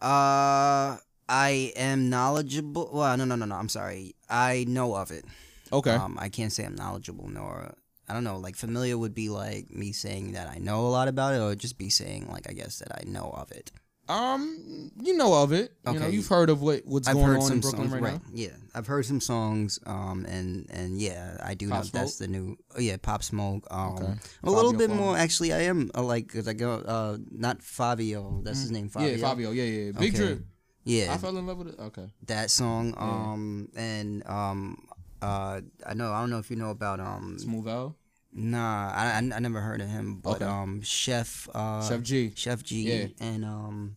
Uh, 0.00 0.96
I 1.28 1.72
am 1.76 2.10
knowledgeable. 2.10 2.90
Well, 2.92 3.16
no, 3.16 3.24
no, 3.24 3.36
no, 3.36 3.46
no. 3.46 3.54
I'm 3.54 3.68
sorry. 3.68 4.16
I 4.28 4.64
know 4.66 4.96
of 4.96 5.12
it. 5.12 5.24
Okay. 5.72 5.92
Um, 5.92 6.18
I 6.20 6.28
can't 6.28 6.52
say 6.52 6.64
I'm 6.64 6.74
knowledgeable 6.74 7.28
nor 7.28 7.74
I 8.10 8.12
don't 8.12 8.24
know. 8.24 8.38
Like 8.38 8.56
familiar 8.56 8.98
would 8.98 9.14
be 9.14 9.28
like 9.28 9.70
me 9.70 9.92
saying 9.92 10.32
that 10.32 10.48
I 10.48 10.58
know 10.58 10.80
a 10.86 10.90
lot 10.90 11.06
about 11.08 11.34
it, 11.34 11.38
or 11.40 11.54
just 11.54 11.78
be 11.78 11.90
saying 11.90 12.28
like 12.30 12.48
I 12.50 12.52
guess 12.52 12.80
that 12.80 12.90
I 12.92 13.04
know 13.08 13.30
of 13.36 13.52
it. 13.52 13.70
Um, 14.08 14.90
you 15.00 15.16
know 15.16 15.40
of 15.40 15.52
it. 15.52 15.72
You 15.86 15.92
know, 15.92 15.98
Okay. 16.06 16.10
you've 16.10 16.26
heard 16.26 16.50
of 16.50 16.60
what 16.62 16.82
what's 16.84 17.06
I've 17.06 17.14
going 17.14 17.40
on 17.40 17.52
in 17.52 17.60
Brooklyn 17.60 17.90
songs, 17.90 18.02
right, 18.02 18.14
now. 18.14 18.22
Yeah, 18.34 18.56
I've 18.74 18.88
heard 18.88 19.06
some 19.06 19.20
songs. 19.20 19.78
Um, 19.86 20.26
and 20.28 20.66
and 20.70 21.00
yeah, 21.00 21.36
I 21.40 21.54
do 21.54 21.68
Pop 21.68 21.84
know 21.84 21.90
that's 21.92 22.18
the 22.18 22.26
new. 22.26 22.56
Oh 22.76 22.80
yeah, 22.80 22.96
Pop 23.00 23.22
Smoke. 23.22 23.68
Um, 23.70 23.94
Okay. 23.94 24.12
a 24.42 24.50
little 24.50 24.72
bit 24.72 24.90
more. 24.90 25.16
Actually, 25.16 25.52
I 25.52 25.60
am 25.70 25.92
uh, 25.94 26.02
like 26.02 26.26
because 26.26 26.48
I 26.48 26.54
go 26.54 26.72
uh 26.80 27.18
not 27.30 27.62
Fabio. 27.62 28.40
That's 28.42 28.62
his 28.62 28.72
name. 28.72 28.90
Fivio. 28.90 29.16
Yeah, 29.16 29.24
Fivio. 29.28 29.54
Yeah, 29.54 29.62
yeah. 29.62 29.92
Big 29.92 30.12
Okay. 30.12 30.18
Drip. 30.18 30.42
Yeah, 30.82 31.14
I 31.14 31.18
fell 31.18 31.36
in 31.36 31.46
love 31.46 31.58
with 31.58 31.68
it. 31.68 31.78
Okay. 31.78 32.10
that 32.26 32.50
song. 32.50 32.94
Um, 32.98 33.68
and 33.76 34.26
um, 34.26 34.88
uh, 35.22 35.60
I 35.86 35.94
know. 35.94 36.10
I 36.12 36.18
don't 36.20 36.30
know 36.30 36.38
if 36.38 36.50
you 36.50 36.56
know 36.56 36.70
about 36.70 36.98
um. 36.98 37.36
Smoove 37.38 37.68
L. 37.68 37.96
Nah, 38.32 38.92
I, 38.94 39.06
I, 39.14 39.16
I 39.18 39.38
never 39.40 39.60
heard 39.60 39.80
of 39.80 39.88
him, 39.88 40.20
but 40.22 40.36
Okay. 40.36 40.44
um, 40.44 40.80
Sheff 40.82 41.48
uh, 41.54 41.80
Sheff 41.82 42.02
G. 42.02 42.30
Sheff 42.36 42.62
G, 42.62 42.82
Yeah. 42.82 43.06
and 43.20 43.44
um, 43.44 43.96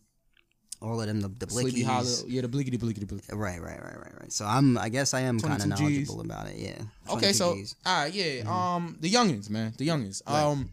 all 0.82 1.00
of 1.00 1.06
them, 1.06 1.20
the 1.20 1.28
the 1.28 1.48
Sleepy 1.50 1.82
Hallow. 1.82 2.02
Blickies. 2.04 2.24
Yeah, 2.26 2.40
the 2.42 2.48
blickety 2.48 2.78
blickety 2.78 3.04
blickety. 3.06 3.32
Right, 3.32 3.60
right, 3.62 3.80
right, 3.80 3.96
right, 3.96 4.20
right. 4.20 4.32
So 4.32 4.44
I'm, 4.44 4.76
I 4.76 4.88
guess 4.88 5.14
I 5.14 5.20
am 5.20 5.38
kind 5.38 5.62
of 5.62 5.68
22Gz. 5.68 5.80
knowledgeable 5.80 6.20
about 6.20 6.48
it. 6.48 6.56
Yeah. 6.58 6.82
Okay, 7.14 7.32
so 7.32 7.54
Gs. 7.54 7.76
all 7.86 8.02
right, 8.02 8.12
yeah. 8.12 8.42
Um, 8.46 8.96
the 9.00 9.10
youngins, 9.10 9.48
man, 9.50 9.72
the 9.78 9.86
youngins. 9.86 10.20
Right. 10.28 10.42
Um, 10.42 10.70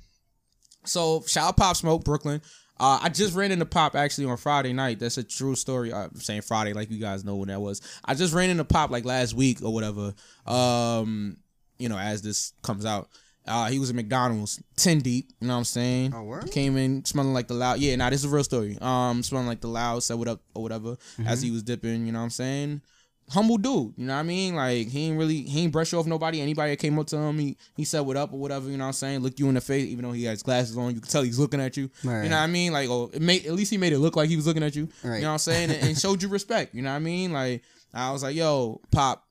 so 0.85 1.23
shout 1.27 1.49
out 1.49 1.57
Pop 1.57 1.75
Smoke, 1.75 2.03
Brooklyn. 2.03 2.41
Uh, 2.79 2.97
I 3.03 3.09
just 3.09 3.35
ran 3.35 3.51
into 3.51 3.67
Pop 3.67 3.95
actually 3.95 4.25
on 4.25 4.37
Friday 4.37 4.73
night. 4.73 4.97
That's 4.99 5.19
a 5.19 5.23
true 5.23 5.53
story. 5.55 5.93
I'm 5.93 6.15
saying 6.15 6.41
Friday, 6.41 6.73
like 6.73 6.89
you 6.89 6.97
guys 6.97 7.23
know 7.23 7.35
when 7.35 7.49
that 7.49 7.61
was. 7.61 7.79
I 8.03 8.15
just 8.15 8.33
ran 8.33 8.49
into 8.49 8.63
Pop 8.65 8.89
like 8.89 9.05
last 9.05 9.35
week 9.35 9.61
or 9.63 9.71
whatever. 9.71 10.15
Um, 10.47 11.37
you 11.77 11.89
know, 11.89 11.97
as 11.99 12.23
this 12.23 12.53
comes 12.63 12.85
out. 12.87 13.07
Uh, 13.47 13.67
he 13.69 13.79
was 13.79 13.89
at 13.89 13.95
McDonald's, 13.95 14.61
ten 14.75 14.99
deep. 14.99 15.31
You 15.39 15.47
know 15.47 15.53
what 15.53 15.59
I'm 15.59 15.63
saying? 15.65 16.13
Oh, 16.15 16.23
word? 16.23 16.51
Came 16.51 16.77
in 16.77 17.03
smelling 17.05 17.33
like 17.33 17.47
the 17.47 17.55
loud. 17.55 17.79
Yeah, 17.79 17.95
nah, 17.95 18.09
this 18.11 18.23
is 18.23 18.31
a 18.31 18.33
real 18.33 18.43
story. 18.43 18.77
Um, 18.81 19.23
smelling 19.23 19.47
like 19.47 19.61
the 19.61 19.67
loud. 19.67 20.03
Said 20.03 20.15
what 20.15 20.27
up 20.27 20.41
or 20.53 20.61
whatever 20.63 20.89
Mm-hmm. 20.91 21.27
as 21.27 21.41
he 21.41 21.49
was 21.51 21.63
dipping. 21.63 22.05
You 22.05 22.11
know 22.11 22.19
what 22.19 22.25
I'm 22.25 22.29
saying? 22.31 22.81
humble 23.29 23.57
dude. 23.57 23.93
You 23.95 24.07
know 24.07 24.13
what 24.13 24.19
I 24.19 24.23
mean? 24.23 24.55
Like 24.55 24.89
he 24.89 25.05
ain't 25.07 25.17
really 25.17 25.43
he 25.43 25.61
ain't 25.63 25.71
brush 25.71 25.93
off 25.93 26.05
nobody. 26.05 26.41
Anybody 26.41 26.71
that 26.71 26.77
came 26.77 26.99
up 26.99 27.07
to 27.07 27.17
him, 27.17 27.39
he 27.39 27.55
he 27.77 27.85
said 27.85 28.01
what 28.01 28.17
up 28.17 28.33
or 28.33 28.39
whatever. 28.39 28.69
You 28.69 28.75
know 28.77 28.83
what 28.83 28.87
I'm 28.89 28.93
saying? 28.93 29.19
Looked 29.21 29.39
you 29.39 29.47
in 29.47 29.55
the 29.55 29.61
face, 29.61 29.85
even 29.85 30.03
though 30.03 30.11
he 30.11 30.25
has 30.25 30.43
glasses 30.43 30.77
on. 30.77 30.93
You 30.93 30.99
can 30.99 31.09
tell 31.09 31.21
he's 31.23 31.39
looking 31.39 31.61
at 31.61 31.77
you. 31.77 31.89
Right. 32.03 32.23
You 32.23 32.29
know 32.29 32.35
what 32.35 32.43
I 32.43 32.47
mean? 32.47 32.73
Like 32.73 32.89
oh, 32.89 33.09
it 33.13 33.21
made 33.21 33.45
at 33.45 33.53
least 33.53 33.71
he 33.71 33.77
made 33.77 33.93
it 33.93 33.99
look 33.99 34.17
like 34.17 34.27
he 34.27 34.35
was 34.35 34.45
looking 34.47 34.63
at 34.63 34.75
you. 34.75 34.89
Right. 35.01 35.15
You 35.17 35.21
know 35.21 35.27
what 35.29 35.33
I'm 35.33 35.39
saying? 35.39 35.71
And, 35.71 35.81
and 35.87 35.97
showed 35.97 36.21
you 36.21 36.27
respect. 36.27 36.75
You 36.75 36.81
know 36.81 36.89
what 36.89 36.97
I 36.97 36.99
mean? 36.99 37.31
Like 37.31 37.63
I 37.93 38.11
was 38.11 38.21
like, 38.21 38.35
yo, 38.35 38.81
pop. 38.91 39.25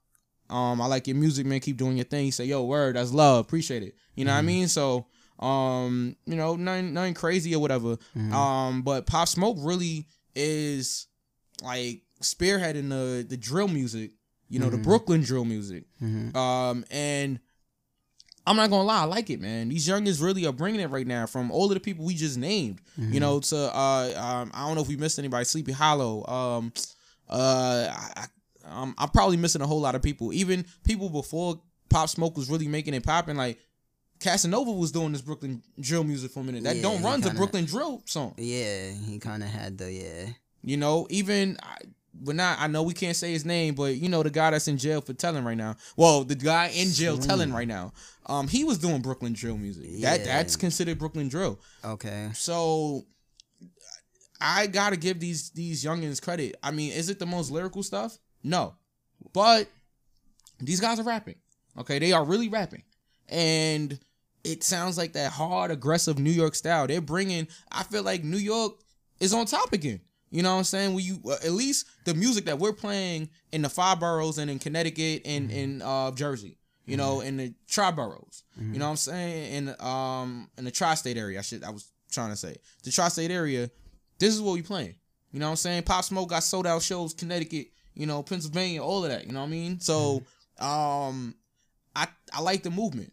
Um, 0.51 0.81
I 0.81 0.87
like 0.87 1.07
your 1.07 1.17
music, 1.17 1.47
man. 1.47 1.61
Keep 1.61 1.77
doing 1.77 1.97
your 1.97 2.05
thing. 2.05 2.25
He 2.25 2.31
said, 2.31 2.47
"Yo, 2.47 2.65
word, 2.65 2.97
that's 2.97 3.13
love. 3.13 3.41
Appreciate 3.45 3.83
it." 3.83 3.95
You 4.17 4.25
know 4.25 4.33
what 4.33 4.39
I 4.39 4.43
mean? 4.43 4.69
So, 4.69 5.07
um, 5.39 6.17
you 6.27 6.37
know, 6.37 6.57
nothing, 6.57 6.93
nothing 6.93 7.15
crazy 7.15 7.55
or 7.55 7.61
whatever. 7.61 7.97
Um, 8.35 8.83
but 8.83 9.07
Pop 9.07 9.29
Smoke 9.29 9.57
really 9.61 10.07
is 10.35 11.07
like 11.63 12.03
spearheading 12.23 12.89
the 12.89 13.25
the 13.29 13.37
drill 13.37 13.69
music. 13.69 14.11
You 14.49 14.59
know, 14.59 14.69
the 14.71 14.79
Brooklyn 14.83 15.21
drill 15.23 15.45
music. 15.45 15.85
Um, 16.37 16.85
and 16.91 17.39
I'm 18.47 18.57
not 18.57 18.69
gonna 18.71 18.83
lie, 18.83 19.03
I 19.03 19.05
like 19.05 19.31
it, 19.31 19.41
man. 19.41 19.69
These 19.69 19.87
youngins 19.87 20.21
really 20.21 20.45
are 20.47 20.53
bringing 20.53 20.81
it 20.81 20.91
right 20.91 21.07
now. 21.07 21.27
From 21.27 21.53
all 21.53 21.67
of 21.67 21.75
the 21.75 21.81
people 21.81 22.05
we 22.05 22.15
just 22.15 22.37
named, 22.37 22.81
you 22.99 23.21
know, 23.21 23.39
to 23.41 23.57
uh, 23.57 24.13
um, 24.17 24.51
I 24.53 24.67
don't 24.67 24.75
know 24.75 24.83
if 24.83 24.89
we 24.89 24.97
missed 24.97 25.19
anybody. 25.21 25.45
Sleepy 25.45 25.71
Hallow. 25.73 26.27
Um, 26.27 26.73
uh, 27.29 27.87
I, 28.17 28.27
um, 28.71 28.95
I'm 28.99 29.09
probably 29.11 29.37
missing 29.37 29.63
a 29.63 29.67
whole 29.67 29.81
lot 29.81 29.95
of 29.95 30.03
people. 30.03 30.33
Even 30.33 30.65
people 30.85 31.09
before 31.11 31.61
Pop 31.89 32.09
Smoke 32.09 32.37
was 32.37 32.49
really 32.49 32.69
making 32.69 32.95
it 32.95 33.05
popping. 33.05 33.37
Like 33.37 33.59
Casanova 34.21 34.71
was 34.73 34.93
doing 34.93 35.13
this 35.13 35.23
Brooklyn 35.23 35.63
drill 35.81 36.05
music 36.05 36.31
for 36.31 36.41
a 36.41 36.45
minute. 36.45 36.63
That 36.65 36.77
Yeah, 36.77 36.83
don't 36.83 36.99
a 37.05 37.21
kinda- 37.23 37.31
Brooklyn 37.35 37.65
drill 37.65 38.03
song. 38.07 38.35
Yeah, 38.39 38.91
he 38.93 39.19
kind 39.19 39.43
of 39.43 39.49
had 39.49 39.79
the 39.79 39.91
yeah. 39.93 40.27
You 40.63 40.77
know, 40.77 41.07
even 41.11 41.57
I, 41.63 41.77
we're 42.23 42.35
not. 42.35 42.59
I 42.61 42.67
know 42.67 42.83
we 42.83 42.93
can't 42.93 43.17
say 43.17 43.33
his 43.33 43.45
name, 43.47 43.75
but 43.75 43.97
you 43.97 44.09
know 44.09 44.23
the 44.23 44.31
guy 44.31 44.51
that's 44.51 44.69
in 44.69 44.77
jail 44.77 45.01
for 45.01 45.15
telling 45.15 45.43
right 45.45 45.57
now. 45.57 45.77
Well, 45.97 46.25
the 46.25 46.35
guy 46.35 46.69
in 46.69 46.91
jail 46.93 47.17
telling 47.19 47.53
right 47.53 47.69
now. 47.69 47.93
Um, 48.27 48.47
he 48.47 48.63
was 48.63 48.79
doing 48.79 49.01
Brooklyn 49.01 49.33
drill 49.33 49.57
music. 49.57 49.87
Yeah. 49.89 50.17
That 50.19 50.25
that's 50.27 50.57
considered 50.57 50.99
Brooklyn 50.99 51.29
drill. 51.29 51.59
Okay. 51.85 52.29
So 52.35 53.07
I 54.41 54.67
gotta 54.67 54.97
give 54.97 55.21
these 55.21 55.51
these 55.51 55.85
youngins 55.85 56.21
credit. 56.23 56.57
I 56.63 56.71
mean, 56.71 56.93
is 56.93 57.09
it 57.09 57.19
the 57.19 57.27
most 57.27 57.51
lyrical 57.51 57.83
stuff? 57.83 58.19
No, 58.43 58.75
but 59.33 59.69
these 60.59 60.81
guys 60.81 60.99
are 60.99 61.05
rapping. 61.05 61.37
Okay, 61.79 61.99
they 61.99 62.13
are 62.13 62.25
really 62.25 62.49
rapping, 62.49 62.83
and 63.29 63.99
it 64.45 64.65
sounds 64.65 64.99
like 64.99 65.13
that 65.13 65.33
hard, 65.33 65.71
aggressive 65.71 66.19
New 66.19 66.31
York 66.31 66.55
style. 66.55 66.87
They're 66.87 67.01
bringing. 67.01 67.49
I 67.71 67.83
feel 67.85 68.03
like 68.03 68.25
New 68.25 68.39
York 68.39 68.75
is 69.21 69.33
on 69.33 69.47
top 69.47 69.73
again. 69.73 70.01
You 70.31 70.43
know 70.43 70.53
what 70.53 70.59
I'm 70.59 70.65
saying? 70.65 70.95
When 70.95 71.05
you 71.05 71.21
uh, 71.27 71.37
at 71.45 71.53
least 71.53 71.87
the 72.05 72.15
music 72.15 72.45
that 72.47 72.59
we're 72.59 72.73
playing 72.73 73.31
in 73.53 73.63
the 73.63 73.69
five 73.69 74.01
boroughs 74.01 74.39
and 74.39 74.51
in 74.51 74.59
Connecticut 74.59 75.23
and 75.25 75.51
in 75.51 75.83
uh, 75.83 76.13
Jersey, 76.13 76.57
you 76.87 76.97
know, 76.97 77.21
in 77.21 77.37
the 77.37 77.55
tri 77.69 77.91
boroughs. 77.91 78.45
You 78.59 78.79
know 78.79 78.87
what 78.87 78.91
I'm 78.91 78.97
saying? 78.97 79.55
In 79.55 79.75
um 79.81 80.51
in 80.59 80.65
the 80.65 80.71
tri-state 80.71 81.17
area, 81.17 81.39
I 81.39 81.43
should 81.43 81.65
I 81.65 81.71
was 81.71 81.91
trying 82.11 82.31
to 82.31 82.37
say 82.37 82.57
the 82.83 82.91
tri-state 82.91 83.31
area. 83.31 83.71
This 84.19 84.35
is 84.35 84.41
what 84.43 84.55
we 84.55 84.63
playing. 84.63 84.97
You 85.33 85.39
know 85.41 85.47
what 85.47 85.51
I'm 85.51 85.57
saying? 85.57 85.85
Pop 85.85 86.05
Smoke 86.05 86.29
got 86.29 86.43
sold 86.43 86.67
out 86.67 86.83
shows, 86.83 87.15
Connecticut, 87.15 87.69
you 88.01 88.07
know, 88.07 88.23
Pennsylvania, 88.23 88.83
all 88.83 89.05
of 89.05 89.11
that. 89.11 89.27
You 89.27 89.33
know 89.33 89.41
what 89.41 89.47
I 89.47 89.51
mean? 89.51 89.79
So, 89.79 90.23
um, 90.59 91.35
I 91.95 92.09
I 92.33 92.41
like 92.41 92.63
the 92.63 92.71
movement. 92.71 93.13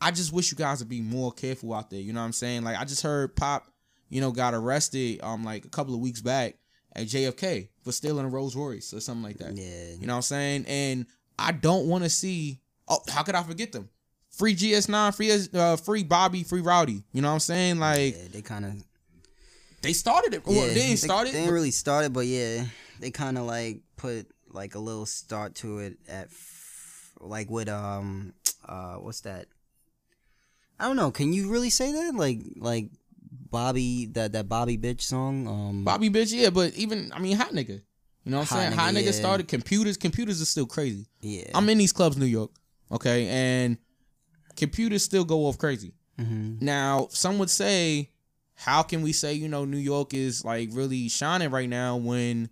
I 0.00 0.12
just 0.12 0.32
wish 0.32 0.52
you 0.52 0.56
guys 0.56 0.78
would 0.78 0.88
be 0.88 1.00
more 1.00 1.32
careful 1.32 1.74
out 1.74 1.90
there. 1.90 2.00
You 2.00 2.12
know 2.12 2.20
what 2.20 2.26
I'm 2.26 2.32
saying? 2.32 2.62
Like 2.62 2.78
I 2.78 2.84
just 2.84 3.02
heard 3.02 3.34
Pop, 3.34 3.66
you 4.10 4.20
know, 4.20 4.30
got 4.30 4.54
arrested 4.54 5.20
um 5.22 5.44
like 5.44 5.64
a 5.64 5.68
couple 5.68 5.94
of 5.94 6.00
weeks 6.00 6.20
back 6.20 6.54
at 6.94 7.06
JFK 7.06 7.68
for 7.82 7.90
stealing 7.90 8.24
a 8.24 8.28
Rolls 8.28 8.54
Royce 8.54 8.94
or 8.94 9.00
something 9.00 9.24
like 9.24 9.38
that. 9.38 9.56
Yeah. 9.56 9.94
You 9.98 10.06
know 10.06 10.12
what 10.12 10.18
I'm 10.18 10.22
saying? 10.22 10.66
And 10.68 11.06
I 11.38 11.50
don't 11.50 11.88
want 11.88 12.04
to 12.04 12.10
see. 12.10 12.60
Oh, 12.86 12.98
how 13.08 13.22
could 13.22 13.34
I 13.34 13.42
forget 13.42 13.72
them? 13.72 13.88
Free 14.30 14.54
GS9, 14.54 15.16
free 15.16 15.60
uh, 15.60 15.76
free 15.76 16.04
Bobby, 16.04 16.44
free 16.44 16.60
Rowdy. 16.60 17.02
You 17.12 17.22
know 17.22 17.28
what 17.28 17.34
I'm 17.34 17.40
saying? 17.40 17.78
Like 17.78 18.14
Yeah, 18.16 18.28
they 18.30 18.42
kind 18.42 18.64
of 18.64 18.74
they 19.80 19.92
started 19.92 20.34
it. 20.34 20.42
yeah, 20.46 20.58
well, 20.60 20.74
they 20.74 20.80
ain't 20.80 20.98
started. 20.98 21.32
They, 21.32 21.40
didn't 21.40 21.54
really 21.54 21.70
start 21.70 22.06
it, 22.06 22.12
but 22.12 22.26
yeah, 22.26 22.64
they 23.00 23.10
kind 23.10 23.36
of 23.38 23.44
like 23.44 23.80
put 24.04 24.28
like 24.50 24.74
a 24.74 24.78
little 24.78 25.06
start 25.06 25.54
to 25.54 25.78
it 25.78 25.96
at 26.08 26.26
f- 26.26 27.12
like 27.20 27.48
with 27.48 27.68
um 27.70 28.34
uh 28.68 28.96
what's 28.96 29.22
that? 29.22 29.46
I 30.78 30.86
don't 30.86 30.96
know. 30.96 31.10
Can 31.10 31.32
you 31.32 31.50
really 31.50 31.70
say 31.70 31.90
that? 31.92 32.14
Like 32.14 32.40
like 32.56 32.90
Bobby 33.50 34.06
that 34.12 34.32
that 34.32 34.48
Bobby 34.48 34.76
bitch 34.76 35.00
song? 35.00 35.48
Um 35.48 35.84
Bobby 35.84 36.10
bitch, 36.10 36.32
yeah, 36.34 36.50
but 36.50 36.74
even 36.74 37.12
I 37.14 37.18
mean 37.18 37.36
hot 37.36 37.52
nigga. 37.52 37.80
You 38.24 38.30
know 38.30 38.38
what 38.38 38.52
I'm 38.52 38.58
saying? 38.58 38.72
hot 38.72 38.92
nigga, 38.92 39.00
nigga 39.00 39.06
yeah. 39.06 39.12
started 39.12 39.48
computers. 39.48 39.96
Computers 39.96 40.40
are 40.42 40.46
still 40.46 40.66
crazy. 40.66 41.06
yeah. 41.20 41.50
I'm 41.54 41.68
in 41.68 41.78
these 41.78 41.92
clubs, 41.92 42.16
New 42.16 42.26
York, 42.26 42.50
okay, 42.90 43.26
and 43.28 43.78
computers 44.56 45.02
still 45.02 45.24
go 45.24 45.46
off 45.46 45.56
crazy. 45.58 45.94
hmm 46.18 46.56
Now, 46.60 47.08
some 47.10 47.38
would 47.38 47.50
say, 47.50 48.10
how 48.54 48.82
can 48.82 49.02
we 49.02 49.12
say 49.12 49.34
you 49.34 49.48
know 49.48 49.64
New 49.64 49.78
York 49.78 50.14
is 50.14 50.44
like 50.44 50.68
really 50.72 51.08
shining 51.08 51.50
right 51.50 51.68
now 51.68 51.96
when 51.96 52.50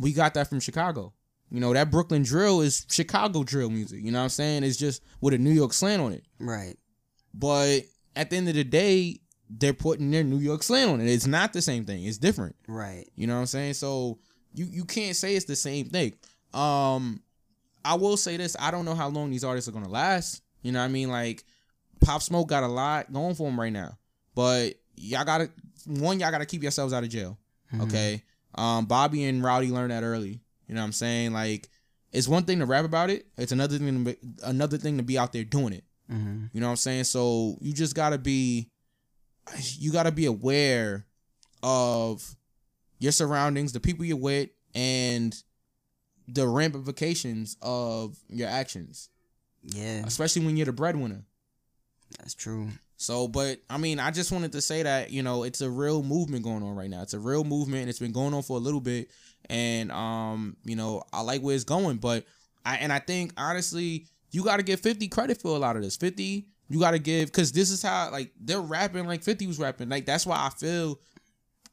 we 0.00 0.12
got 0.12 0.34
that 0.34 0.48
from 0.48 0.60
Chicago? 0.60 1.12
You 1.50 1.60
know 1.60 1.72
that 1.72 1.90
Brooklyn 1.90 2.22
drill 2.22 2.60
is 2.60 2.86
Chicago 2.90 3.42
drill 3.42 3.70
music. 3.70 4.04
You 4.04 4.12
know 4.12 4.18
what 4.18 4.24
I'm 4.24 4.30
saying? 4.30 4.62
It's 4.62 4.76
just 4.76 5.02
with 5.20 5.34
a 5.34 5.38
New 5.38 5.50
York 5.50 5.72
slant 5.72 6.00
on 6.00 6.12
it. 6.12 6.24
Right. 6.38 6.76
But 7.34 7.80
at 8.14 8.30
the 8.30 8.36
end 8.36 8.48
of 8.48 8.54
the 8.54 8.64
day, 8.64 9.20
they're 9.48 9.72
putting 9.72 10.10
their 10.10 10.22
New 10.22 10.38
York 10.38 10.62
slant 10.62 10.90
on 10.90 11.00
it. 11.00 11.08
It's 11.08 11.26
not 11.26 11.52
the 11.52 11.62
same 11.62 11.84
thing. 11.84 12.04
It's 12.04 12.18
different. 12.18 12.54
Right. 12.68 13.08
You 13.16 13.26
know 13.26 13.34
what 13.34 13.40
I'm 13.40 13.46
saying? 13.46 13.74
So 13.74 14.18
you 14.54 14.66
you 14.66 14.84
can't 14.84 15.16
say 15.16 15.34
it's 15.34 15.46
the 15.46 15.56
same 15.56 15.86
thing. 15.86 16.14
Um 16.54 17.22
I 17.84 17.94
will 17.94 18.16
say 18.16 18.36
this, 18.36 18.56
I 18.60 18.70
don't 18.70 18.84
know 18.84 18.94
how 18.94 19.08
long 19.08 19.30
these 19.30 19.44
artists 19.44 19.68
are 19.68 19.72
gonna 19.72 19.88
last. 19.88 20.42
You 20.62 20.70
know 20.72 20.78
what 20.78 20.84
I 20.84 20.88
mean? 20.88 21.10
Like 21.10 21.44
Pop 22.00 22.22
Smoke 22.22 22.48
got 22.48 22.62
a 22.62 22.68
lot 22.68 23.12
going 23.12 23.34
for 23.34 23.48
him 23.48 23.58
right 23.58 23.72
now. 23.72 23.98
But 24.34 24.74
y'all 24.96 25.24
gotta 25.24 25.50
one, 25.86 26.20
y'all 26.20 26.30
gotta 26.30 26.46
keep 26.46 26.62
yourselves 26.62 26.92
out 26.92 27.02
of 27.02 27.08
jail. 27.08 27.38
Okay. 27.80 28.22
Um 28.54 28.86
Bobby 28.86 29.24
and 29.24 29.42
Rowdy 29.42 29.70
learned 29.70 29.90
that 29.92 30.02
early. 30.02 30.40
You 30.68 30.74
know 30.74 30.80
what 30.80 30.86
I'm 30.86 30.92
saying? 30.92 31.32
Like 31.32 31.68
it's 32.12 32.26
one 32.28 32.44
thing 32.44 32.58
to 32.58 32.66
rap 32.66 32.84
about 32.84 33.10
it. 33.10 33.26
It's 33.36 33.52
another 33.52 33.78
thing 33.78 34.04
to 34.04 34.12
be, 34.12 34.18
another 34.42 34.78
thing 34.78 34.96
to 34.96 35.02
be 35.04 35.16
out 35.18 35.32
there 35.32 35.44
doing 35.44 35.72
it. 35.72 35.84
hmm 36.08 36.46
You 36.52 36.60
know 36.60 36.66
what 36.66 36.70
I'm 36.72 36.76
saying? 36.76 37.04
So 37.04 37.56
you 37.60 37.72
just 37.72 37.94
gotta 37.94 38.18
be 38.18 38.68
you 39.78 39.92
gotta 39.92 40.12
be 40.12 40.26
aware 40.26 41.06
of 41.62 42.36
your 42.98 43.12
surroundings, 43.12 43.72
the 43.72 43.80
people 43.80 44.04
you're 44.04 44.16
with, 44.16 44.50
and 44.74 45.34
the 46.28 46.46
ramifications 46.46 47.56
of 47.62 48.16
your 48.28 48.48
actions. 48.48 49.08
Yeah, 49.64 50.04
Especially 50.06 50.44
when 50.44 50.56
you're 50.56 50.66
the 50.66 50.72
breadwinner. 50.72 51.24
that's 52.18 52.34
true. 52.34 52.68
So, 53.00 53.28
but 53.28 53.60
I 53.70 53.78
mean, 53.78 53.98
I 53.98 54.10
just 54.10 54.30
wanted 54.30 54.52
to 54.52 54.60
say 54.60 54.82
that 54.82 55.10
you 55.10 55.22
know 55.22 55.44
it's 55.44 55.62
a 55.62 55.70
real 55.70 56.02
movement 56.02 56.44
going 56.44 56.62
on 56.62 56.76
right 56.76 56.90
now. 56.90 57.00
It's 57.00 57.14
a 57.14 57.18
real 57.18 57.44
movement, 57.44 57.80
and 57.80 57.88
it's 57.88 57.98
been 57.98 58.12
going 58.12 58.34
on 58.34 58.42
for 58.42 58.58
a 58.58 58.60
little 58.60 58.80
bit. 58.80 59.08
And 59.48 59.90
um, 59.90 60.58
you 60.66 60.76
know, 60.76 61.02
I 61.10 61.22
like 61.22 61.40
where 61.40 61.54
it's 61.54 61.64
going, 61.64 61.96
but 61.96 62.26
I 62.66 62.76
and 62.76 62.92
I 62.92 62.98
think 62.98 63.32
honestly, 63.38 64.04
you 64.32 64.44
got 64.44 64.58
to 64.58 64.62
give 64.62 64.80
Fifty 64.80 65.08
credit 65.08 65.40
for 65.40 65.56
a 65.56 65.58
lot 65.58 65.76
of 65.76 65.82
this. 65.82 65.96
Fifty, 65.96 66.48
you 66.68 66.78
got 66.78 66.90
to 66.90 66.98
give 66.98 67.28
because 67.28 67.52
this 67.52 67.70
is 67.70 67.82
how 67.82 68.10
like 68.12 68.32
they're 68.38 68.60
rapping 68.60 69.06
like 69.06 69.22
Fifty 69.22 69.46
was 69.46 69.58
rapping. 69.58 69.88
Like 69.88 70.04
that's 70.04 70.26
why 70.26 70.36
I 70.36 70.50
feel, 70.50 71.00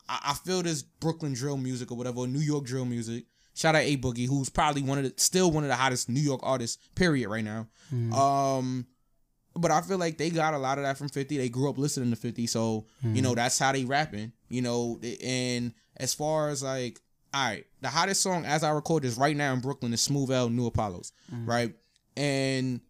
I, 0.08 0.28
I 0.28 0.34
feel 0.34 0.64
this 0.64 0.82
Brooklyn 0.82 1.34
drill 1.34 1.58
music 1.58 1.92
or 1.92 1.98
whatever, 1.98 2.20
or 2.20 2.28
New 2.28 2.40
York 2.40 2.64
drill 2.64 2.86
music. 2.86 3.26
Shout 3.54 3.76
out 3.76 3.82
A 3.82 3.98
Boogie, 3.98 4.30
who's 4.30 4.48
probably 4.48 4.82
one 4.82 4.98
of 4.98 5.04
the 5.04 5.14
still 5.18 5.52
one 5.52 5.66
of 5.66 5.70
the 5.70 5.76
hottest 5.76 6.08
New 6.08 6.22
York 6.22 6.40
artists. 6.44 6.78
Period. 6.96 7.28
Right 7.28 7.44
now. 7.44 7.68
Um 8.18 8.86
but 9.58 9.72
I 9.72 9.82
feel 9.82 9.98
like 9.98 10.18
they 10.18 10.30
got 10.30 10.54
a 10.54 10.58
lot 10.58 10.78
of 10.78 10.84
that 10.84 10.98
from 10.98 11.10
50. 11.10 11.38
They 11.38 11.50
grew 11.50 11.70
up 11.70 11.78
listening 11.78 12.10
to 12.10 12.16
50, 12.16 12.48
so 12.48 12.86
you 13.04 13.22
know 13.22 13.30
mm-hmm. 13.30 13.36
that's 13.36 13.60
how 13.60 13.72
they 13.72 13.86
rapping. 13.86 14.32
You 14.50 14.62
know, 14.62 15.00
and 15.24 15.74
as 15.98 16.14
far 16.14 16.50
as 16.50 16.64
like, 16.64 17.00
all 17.34 17.46
right, 17.46 17.66
the 17.82 17.90
hottest 17.90 18.22
song 18.22 18.46
as 18.46 18.64
I 18.64 18.72
record 18.72 19.06
is 19.06 19.18
right 19.18 19.36
now 19.36 19.54
in 19.54 19.60
Brooklyn 19.60 19.94
is 19.94 20.08
Smoove 20.08 20.32
L 20.32 20.50
New 20.50 20.68
Apollos, 20.68 21.12
mm-hmm. 21.34 21.50
right? 21.50 21.74
And 22.16 22.82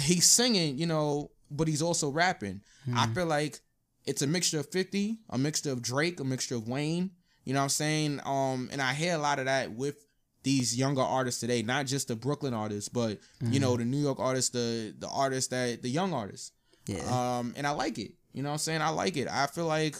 he's 0.00 0.26
singing, 0.26 0.78
you 0.78 0.86
know, 0.86 1.30
but 1.50 1.68
he's 1.68 1.82
also 1.82 2.10
rapping. 2.10 2.60
I 2.86 2.90
mm-hmm. 3.04 3.14
feel 3.14 3.26
like 3.26 3.60
it's 4.06 4.22
a 4.22 4.26
mixture 4.26 4.60
of 4.60 4.70
50, 4.70 5.18
a 5.30 5.38
mixture 5.38 5.70
of 5.70 5.82
Drake, 5.82 6.20
a 6.20 6.24
mixture 6.24 6.54
of 6.54 6.68
Wayne. 6.68 7.10
You 7.44 7.54
know 7.54 7.60
what 7.60 7.64
I'm 7.64 7.70
saying? 7.70 8.20
Um, 8.24 8.68
and 8.72 8.80
I 8.80 8.92
hear 8.94 9.14
a 9.14 9.18
lot 9.18 9.38
of 9.38 9.46
that 9.46 9.72
with 9.72 10.04
these 10.48 10.76
younger 10.82 11.02
artists 11.02 11.40
today, 11.40 11.60
not 11.62 11.84
just 11.86 12.08
the 12.08 12.16
Brooklyn 12.16 12.54
artists, 12.54 12.88
but 12.88 13.18
you 13.52 13.60
know, 13.60 13.76
the 13.76 13.84
New 13.84 14.02
York 14.08 14.18
artists, 14.18 14.50
the 14.50 14.94
the 14.98 15.08
artists 15.08 15.48
that 15.50 15.82
the 15.82 15.90
young 15.90 16.12
artists. 16.14 16.52
Yeah, 16.86 17.04
Um, 17.18 17.52
and 17.56 17.66
I 17.66 17.72
like 17.82 17.98
it. 17.98 18.12
You 18.32 18.42
know 18.42 18.48
what 18.50 18.54
I'm 18.54 18.58
saying? 18.68 18.80
I 18.82 18.88
like 19.02 19.16
it. 19.22 19.28
I 19.28 19.46
feel 19.46 19.66
like 19.66 19.94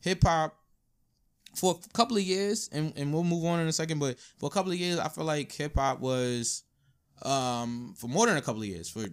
hip 0.00 0.22
hop 0.22 0.54
for 1.54 1.70
a 1.84 1.92
couple 1.98 2.16
of 2.16 2.22
years, 2.22 2.68
and, 2.72 2.92
and 2.96 3.12
we'll 3.12 3.24
move 3.24 3.44
on 3.44 3.58
in 3.60 3.66
a 3.66 3.72
second, 3.72 3.98
but 3.98 4.16
for 4.38 4.46
a 4.46 4.50
couple 4.50 4.70
of 4.70 4.78
years, 4.78 4.98
I 5.00 5.08
feel 5.08 5.24
like 5.24 5.50
hip 5.52 5.74
hop 5.76 5.98
was 6.00 6.62
um 7.22 7.94
for 7.98 8.06
more 8.06 8.26
than 8.26 8.36
a 8.36 8.42
couple 8.42 8.62
of 8.62 8.68
years, 8.68 8.88
for 8.88 9.04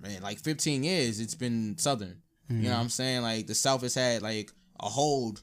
man, 0.00 0.22
like 0.22 0.38
15 0.38 0.84
years, 0.84 1.20
it's 1.20 1.34
been 1.34 1.76
southern. 1.78 2.22
You 2.48 2.56
know 2.68 2.70
what 2.76 2.80
I'm 2.80 2.88
saying? 2.90 3.22
Like 3.22 3.46
the 3.46 3.54
South 3.54 3.82
has 3.82 3.94
had 3.94 4.22
like 4.22 4.50
a 4.80 4.88
hold 4.88 5.42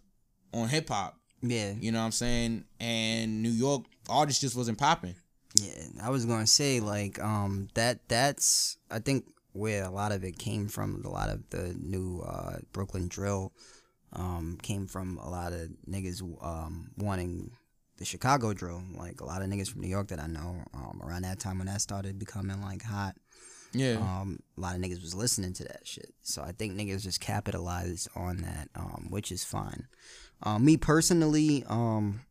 on 0.53 0.67
hip 0.69 0.89
hop. 0.89 1.19
yeah, 1.41 1.73
You 1.79 1.91
know 1.91 1.99
what 1.99 2.05
I'm 2.05 2.11
saying? 2.11 2.65
And 2.79 3.41
New 3.43 3.49
York 3.65 3.83
artists 4.09 4.41
just 4.41 4.55
wasn't 4.55 4.77
popping. 4.77 5.15
Yeah, 5.55 5.83
I 6.01 6.09
was 6.09 6.25
gonna 6.25 6.47
say 6.47 6.79
like 6.79 7.21
um 7.21 7.67
that 7.73 8.07
that's 8.07 8.77
I 8.89 8.99
think 8.99 9.25
where 9.53 9.83
a 9.83 9.89
lot 9.89 10.11
of 10.11 10.23
it 10.23 10.37
came 10.37 10.67
from. 10.67 11.03
A 11.05 11.09
lot 11.09 11.29
of 11.29 11.49
the 11.49 11.75
new 11.79 12.21
uh, 12.25 12.57
Brooklyn 12.71 13.07
drill 13.07 13.51
um, 14.13 14.57
came 14.61 14.87
from 14.87 15.17
a 15.17 15.29
lot 15.29 15.53
of 15.53 15.69
niggas 15.89 16.21
um, 16.43 16.91
wanting 16.97 17.51
the 17.97 18.05
Chicago 18.05 18.53
drill. 18.53 18.83
Like 18.93 19.21
a 19.21 19.25
lot 19.25 19.41
of 19.41 19.49
niggas 19.49 19.69
from 19.69 19.81
New 19.81 19.89
York 19.89 20.07
that 20.09 20.19
I 20.19 20.27
know 20.27 20.63
um, 20.73 21.01
around 21.03 21.23
that 21.23 21.39
time 21.39 21.57
when 21.57 21.67
that 21.67 21.81
started 21.81 22.19
becoming 22.19 22.61
like 22.61 22.83
hot. 22.83 23.15
Yeah. 23.73 23.97
Um, 23.99 24.39
a 24.57 24.61
lot 24.61 24.75
of 24.75 24.81
niggas 24.81 25.01
was 25.01 25.15
listening 25.15 25.53
to 25.53 25.63
that 25.63 25.87
shit. 25.87 26.13
So 26.21 26.41
I 26.41 26.51
think 26.51 26.73
niggas 26.73 27.03
just 27.03 27.21
capitalized 27.21 28.09
on 28.15 28.37
that, 28.37 28.69
um, 28.75 29.07
which 29.09 29.31
is 29.31 29.45
fine. 29.45 29.87
Um, 30.43 30.65
me 30.65 30.75
personally, 30.75 31.63
um, 31.67 32.21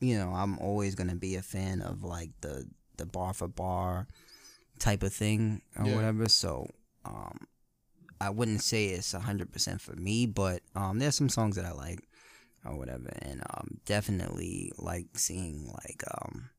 you 0.00 0.18
know, 0.18 0.30
I'm 0.34 0.58
always 0.58 0.94
gonna 0.94 1.16
be 1.16 1.36
a 1.36 1.42
fan 1.42 1.82
of 1.82 2.04
like 2.04 2.30
the 2.40 2.66
the 2.96 3.06
bar 3.06 3.34
for 3.34 3.48
bar 3.48 4.06
type 4.78 5.02
of 5.02 5.12
thing 5.12 5.62
or 5.78 5.86
Yeah. 5.86 5.94
whatever. 5.96 6.28
So 6.28 6.68
um, 7.04 7.46
I 8.20 8.30
wouldn't 8.30 8.62
say 8.62 8.86
it's 8.88 9.12
hundred 9.12 9.52
percent 9.52 9.80
for 9.80 9.94
me, 9.96 10.26
but 10.26 10.62
um, 10.74 10.98
there's 10.98 11.16
some 11.16 11.28
songs 11.28 11.56
that 11.56 11.64
I 11.66 11.72
like 11.72 12.00
or 12.64 12.76
whatever, 12.76 13.10
and 13.22 13.42
um, 13.50 13.80
definitely 13.84 14.72
like 14.78 15.06
seeing 15.18 15.66
like 15.66 16.02
um, 16.22 16.50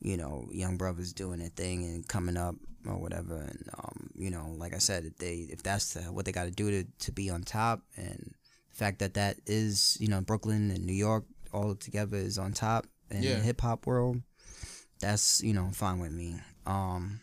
you 0.00 0.16
know, 0.16 0.48
young 0.52 0.76
brothers 0.76 1.12
doing 1.12 1.38
their 1.40 1.50
thing 1.50 1.84
and 1.84 2.08
coming 2.08 2.36
up 2.36 2.54
or 2.86 2.96
whatever, 2.96 3.36
and 3.36 3.68
um, 3.78 4.10
you 4.14 4.30
know, 4.30 4.54
like 4.56 4.74
I 4.74 4.78
said, 4.78 5.04
if 5.04 5.16
they 5.18 5.46
if 5.50 5.62
that's 5.62 5.94
the, 5.94 6.00
what 6.12 6.24
they 6.24 6.32
got 6.32 6.44
to 6.44 6.50
do 6.50 6.70
to 6.70 6.84
to 7.00 7.12
be 7.12 7.28
on 7.30 7.42
top, 7.42 7.82
and 7.96 8.34
the 8.70 8.76
fact 8.76 8.98
that 9.00 9.14
that 9.14 9.36
is 9.46 9.96
you 10.00 10.08
know 10.08 10.20
Brooklyn 10.22 10.70
and 10.70 10.86
New 10.86 10.94
York 10.94 11.24
all 11.52 11.74
together 11.74 12.16
is 12.16 12.38
on 12.38 12.52
top 12.52 12.86
in 13.10 13.22
Yeah. 13.22 13.36
the 13.36 13.40
hip 13.42 13.60
hop 13.60 13.86
world, 13.86 14.22
that's 15.00 15.42
you 15.42 15.52
know 15.52 15.70
fine 15.72 15.98
with 15.98 16.12
me. 16.12 16.36
Um, 16.66 17.20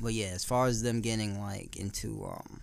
but 0.00 0.12
yeah, 0.14 0.26
as 0.28 0.44
far 0.44 0.66
as 0.66 0.82
them 0.82 1.00
getting 1.00 1.40
like 1.40 1.76
into 1.76 2.24
um 2.24 2.62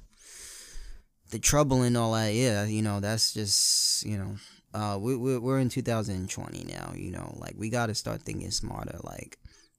the 1.32 1.40
trouble 1.40 1.82
and 1.82 1.98
all 1.98 2.14
that, 2.14 2.34
yeah, 2.34 2.66
you 2.66 2.82
know, 2.82 3.00
that's 3.00 3.34
just 3.34 4.06
you 4.06 4.18
know, 4.18 4.36
uh, 4.74 4.98
we 5.00 5.16
we 5.16 5.38
we're 5.38 5.60
in 5.60 5.70
2020 5.70 6.64
now, 6.66 6.94
you 6.96 7.12
know, 7.12 7.36
like 7.40 7.56
we 7.58 7.70
got 7.70 7.88
to 7.88 7.96
start 7.96 8.22
thinking 8.22 8.52
smarter, 8.52 9.00
like. 9.04 9.38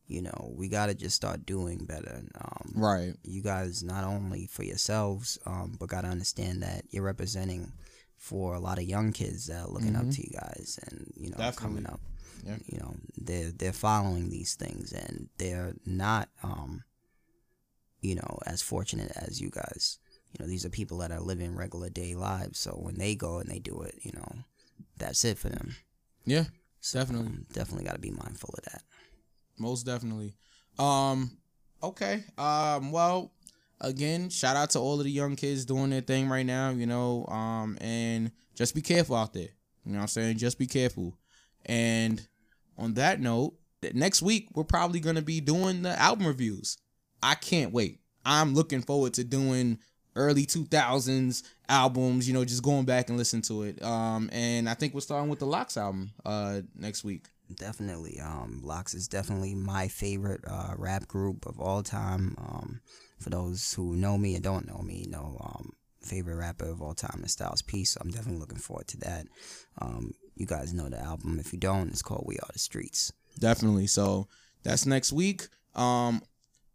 You 0.08 0.22
know, 0.22 0.54
we 0.56 0.68
gotta 0.68 0.94
just 0.94 1.16
start 1.16 1.44
doing 1.46 1.84
better. 1.84 2.22
Um, 2.40 2.72
right. 2.76 3.14
you 3.24 3.42
guys 3.42 3.82
not 3.82 4.04
only 4.04 4.46
for 4.46 4.62
yourselves, 4.62 5.36
um, 5.46 5.74
but 5.80 5.88
gotta 5.88 6.06
understand 6.06 6.62
that 6.62 6.84
you're 6.90 7.02
representing 7.02 7.72
for 8.26 8.54
a 8.54 8.60
lot 8.60 8.78
of 8.78 8.84
young 8.84 9.12
kids 9.12 9.46
that 9.46 9.64
are 9.64 9.68
looking 9.70 9.94
up 9.94 10.10
to 10.10 10.20
you 10.20 10.30
guys 10.32 10.80
and 10.82 11.12
you 11.16 11.30
know 11.30 11.52
coming 11.52 11.86
up. 11.86 12.00
Yeah. 12.44 12.56
You 12.66 12.78
know, 12.78 12.96
they're 13.16 13.52
they're 13.52 13.72
following 13.72 14.30
these 14.30 14.54
things 14.54 14.92
and 14.92 15.28
they're 15.38 15.74
not 15.86 16.28
um, 16.42 16.82
you 18.00 18.16
know, 18.16 18.38
as 18.46 18.62
fortunate 18.62 19.12
as 19.16 19.40
you 19.40 19.50
guys. 19.50 19.98
You 20.32 20.44
know, 20.44 20.48
these 20.48 20.64
are 20.64 20.70
people 20.70 20.98
that 20.98 21.12
are 21.12 21.20
living 21.20 21.54
regular 21.56 21.88
day 21.88 22.14
lives. 22.14 22.58
So 22.58 22.72
when 22.72 22.98
they 22.98 23.14
go 23.14 23.38
and 23.38 23.48
they 23.48 23.58
do 23.60 23.80
it, 23.82 23.94
you 24.02 24.12
know, 24.12 24.32
that's 24.96 25.24
it 25.24 25.38
for 25.38 25.48
them. 25.48 25.76
Yeah. 26.24 26.44
So, 26.80 26.98
Definitely. 26.98 27.28
um, 27.28 27.46
definitely 27.52 27.84
gotta 27.84 27.98
be 28.00 28.10
mindful 28.10 28.54
of 28.58 28.64
that. 28.64 28.82
Most 29.58 29.86
definitely. 29.86 30.34
Um, 30.78 31.30
okay. 31.82 32.24
Um, 32.36 32.92
well, 32.92 33.32
again, 33.80 34.30
shout 34.30 34.56
out 34.56 34.70
to 34.70 34.78
all 34.78 34.98
of 34.98 35.04
the 35.04 35.10
young 35.10 35.36
kids 35.36 35.64
doing 35.64 35.90
their 35.90 36.00
thing 36.00 36.28
right 36.28 36.46
now, 36.46 36.70
you 36.70 36.86
know, 36.86 37.26
um, 37.26 37.76
and 37.80 38.30
just 38.54 38.74
be 38.74 38.82
careful 38.82 39.16
out 39.16 39.32
there. 39.32 39.48
You 39.84 39.92
know 39.92 39.98
what 39.98 40.02
I'm 40.02 40.08
saying? 40.08 40.38
Just 40.38 40.58
be 40.58 40.66
careful. 40.66 41.16
And 41.66 42.26
on 42.78 42.94
that 42.94 43.20
note, 43.20 43.54
next 43.94 44.22
week 44.22 44.48
we're 44.54 44.64
probably 44.64 45.00
gonna 45.00 45.22
be 45.22 45.40
doing 45.40 45.82
the 45.82 46.00
album 46.00 46.26
reviews. 46.26 46.78
I 47.22 47.34
can't 47.34 47.72
wait. 47.72 48.00
I'm 48.24 48.54
looking 48.54 48.82
forward 48.82 49.14
to 49.14 49.24
doing 49.24 49.78
early 50.16 50.46
2000s 50.46 51.42
albums, 51.68 52.26
you 52.26 52.34
know, 52.34 52.44
just 52.44 52.62
going 52.62 52.84
back 52.84 53.08
and 53.08 53.18
listen 53.18 53.42
to 53.42 53.62
it. 53.62 53.82
Um, 53.82 54.28
and 54.32 54.68
I 54.68 54.74
think 54.74 54.94
we're 54.94 55.00
starting 55.00 55.28
with 55.28 55.38
the 55.38 55.46
LOX 55.46 55.76
album 55.76 56.12
uh 56.24 56.62
next 56.74 57.04
week. 57.04 57.26
Definitely. 57.54 58.18
Um, 58.20 58.60
LOX 58.64 58.94
is 58.94 59.06
definitely 59.06 59.54
my 59.54 59.86
favorite 59.86 60.40
uh, 60.48 60.74
rap 60.76 61.06
group 61.06 61.46
of 61.46 61.60
all 61.60 61.82
time. 61.82 62.34
Um, 62.38 62.80
for 63.18 63.30
those 63.30 63.72
who 63.74 63.96
know 63.96 64.16
me 64.18 64.34
and 64.34 64.44
don't 64.44 64.66
know 64.66 64.78
me, 64.82 65.06
know 65.08 65.36
um, 65.40 65.72
favorite 66.02 66.36
rapper 66.36 66.66
of 66.66 66.82
all 66.82 66.94
time 66.94 67.22
is 67.24 67.32
Styles 67.32 67.62
P. 67.62 67.84
So 67.84 67.98
I'm 68.00 68.10
definitely 68.10 68.40
looking 68.40 68.58
forward 68.58 68.86
to 68.88 68.98
that. 68.98 69.26
Um, 69.80 70.12
you 70.36 70.46
guys 70.46 70.72
know 70.74 70.88
the 70.88 70.98
album. 71.00 71.38
If 71.40 71.52
you 71.52 71.58
don't, 71.58 71.88
it's 71.88 72.02
called 72.02 72.24
We 72.26 72.36
Are 72.36 72.48
the 72.52 72.58
Streets. 72.58 73.12
Definitely. 73.38 73.86
So 73.86 74.28
that's 74.62 74.86
next 74.86 75.12
week. 75.12 75.48
Um, 75.74 76.22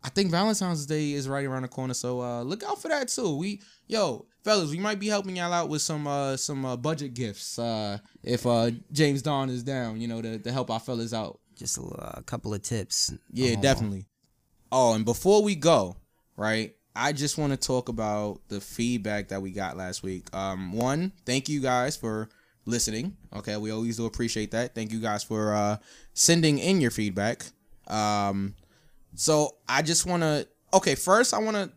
I 0.04 0.10
think 0.10 0.32
Valentine's 0.32 0.86
Day 0.88 1.12
is 1.14 1.30
right 1.30 1.46
around 1.46 1.62
the 1.62 1.68
corner, 1.68 1.94
so 1.94 2.22
uh, 2.22 2.42
look 2.42 2.64
out 2.64 2.82
for 2.82 2.88
that 2.88 3.08
too. 3.08 3.38
We, 3.38 3.62
yo, 3.88 4.26
fellas, 4.44 4.72
we 4.72 4.80
might 4.80 5.00
be 5.00 5.08
helping 5.08 5.36
y'all 5.36 5.54
out 5.54 5.70
with 5.70 5.84
some 5.84 6.08
uh 6.08 6.38
some 6.38 6.66
uh, 6.66 6.76
budget 6.76 7.14
gifts. 7.14 7.60
Uh, 7.60 8.00
if 8.24 8.48
uh 8.48 8.72
James 8.92 9.22
Don 9.22 9.52
is 9.52 9.62
down, 9.62 10.02
you 10.02 10.08
know, 10.08 10.20
to, 10.22 10.40
to 10.40 10.52
help 10.52 10.72
our 10.72 10.80
fellas 10.80 11.14
out. 11.14 11.40
Just 11.56 11.78
a, 11.78 11.82
a 12.18 12.24
couple 12.24 12.52
of 12.52 12.64
tips. 12.64 13.14
Yeah, 13.32 13.54
Um, 13.54 13.62
definitely. 13.62 14.06
Oh, 14.72 14.96
and 14.96 15.06
before 15.06 15.44
we 15.44 15.54
go, 15.54 15.98
right, 16.42 16.76
I 16.96 17.14
just 17.14 17.38
want 17.38 17.52
to 17.54 17.58
talk 17.58 17.90
about 17.90 18.42
the 18.50 18.60
feedback 18.60 19.30
that 19.30 19.42
we 19.42 19.52
got 19.52 19.78
last 19.78 20.04
week. 20.04 20.34
Um, 20.36 20.74
one, 20.74 21.12
thank 21.26 21.48
you 21.48 21.62
guys 21.62 21.96
for 21.96 22.30
listening. 22.66 23.16
Okay, 23.36 23.58
we 23.58 23.72
always 23.72 23.98
do 23.98 24.06
appreciate 24.06 24.52
that. 24.52 24.76
Thank 24.76 24.92
you 24.92 25.00
guys 25.00 25.24
for 25.24 25.54
uh 25.56 25.78
sending 26.14 26.60
in 26.60 26.82
your 26.82 26.92
feedback. 26.92 27.46
Um, 27.88 28.56
so 29.16 29.56
I 29.68 29.82
just 29.82 30.06
want 30.06 30.24
to. 30.24 30.48
Okay, 30.74 30.96
first 30.96 31.34
I 31.34 31.40
want 31.40 31.58
to 31.58 31.72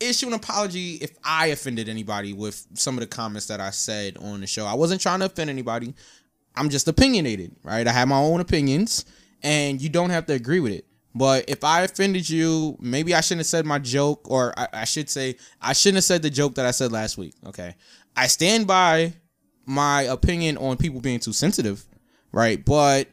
issue 0.00 0.26
an 0.26 0.32
apology 0.32 0.94
if 0.96 1.12
I 1.22 1.46
offended 1.46 1.88
anybody 1.88 2.32
with 2.32 2.66
some 2.74 2.94
of 2.94 3.00
the 3.00 3.06
comments 3.06 3.46
that 3.48 3.60
I 3.60 3.70
said 3.70 4.16
on 4.18 4.40
the 4.40 4.46
show. 4.46 4.66
I 4.66 4.74
wasn't 4.74 5.00
trying 5.00 5.20
to 5.20 5.26
offend 5.26 5.50
anybody. 5.50 5.94
I'm 6.56 6.70
just 6.70 6.88
opinionated, 6.88 7.54
right? 7.62 7.86
I 7.86 7.92
have 7.92 8.08
my 8.08 8.18
own 8.18 8.40
opinions, 8.40 9.04
and 9.42 9.80
you 9.80 9.88
don't 9.88 10.10
have 10.10 10.26
to 10.26 10.32
agree 10.32 10.60
with 10.60 10.72
it. 10.72 10.86
But 11.14 11.46
if 11.48 11.64
I 11.64 11.82
offended 11.82 12.30
you, 12.30 12.76
maybe 12.80 13.14
I 13.14 13.20
shouldn't 13.20 13.40
have 13.40 13.46
said 13.46 13.66
my 13.66 13.78
joke, 13.78 14.30
or 14.30 14.54
I, 14.56 14.68
I 14.72 14.84
should 14.84 15.10
say 15.10 15.36
I 15.60 15.72
shouldn't 15.72 15.96
have 15.96 16.04
said 16.04 16.22
the 16.22 16.30
joke 16.30 16.54
that 16.54 16.66
I 16.66 16.70
said 16.70 16.92
last 16.92 17.18
week. 17.18 17.34
Okay, 17.46 17.74
I 18.16 18.26
stand 18.28 18.66
by 18.66 19.14
my 19.66 20.02
opinion 20.02 20.56
on 20.58 20.76
people 20.76 21.00
being 21.00 21.20
too 21.20 21.32
sensitive, 21.32 21.84
right? 22.32 22.64
But 22.64 23.08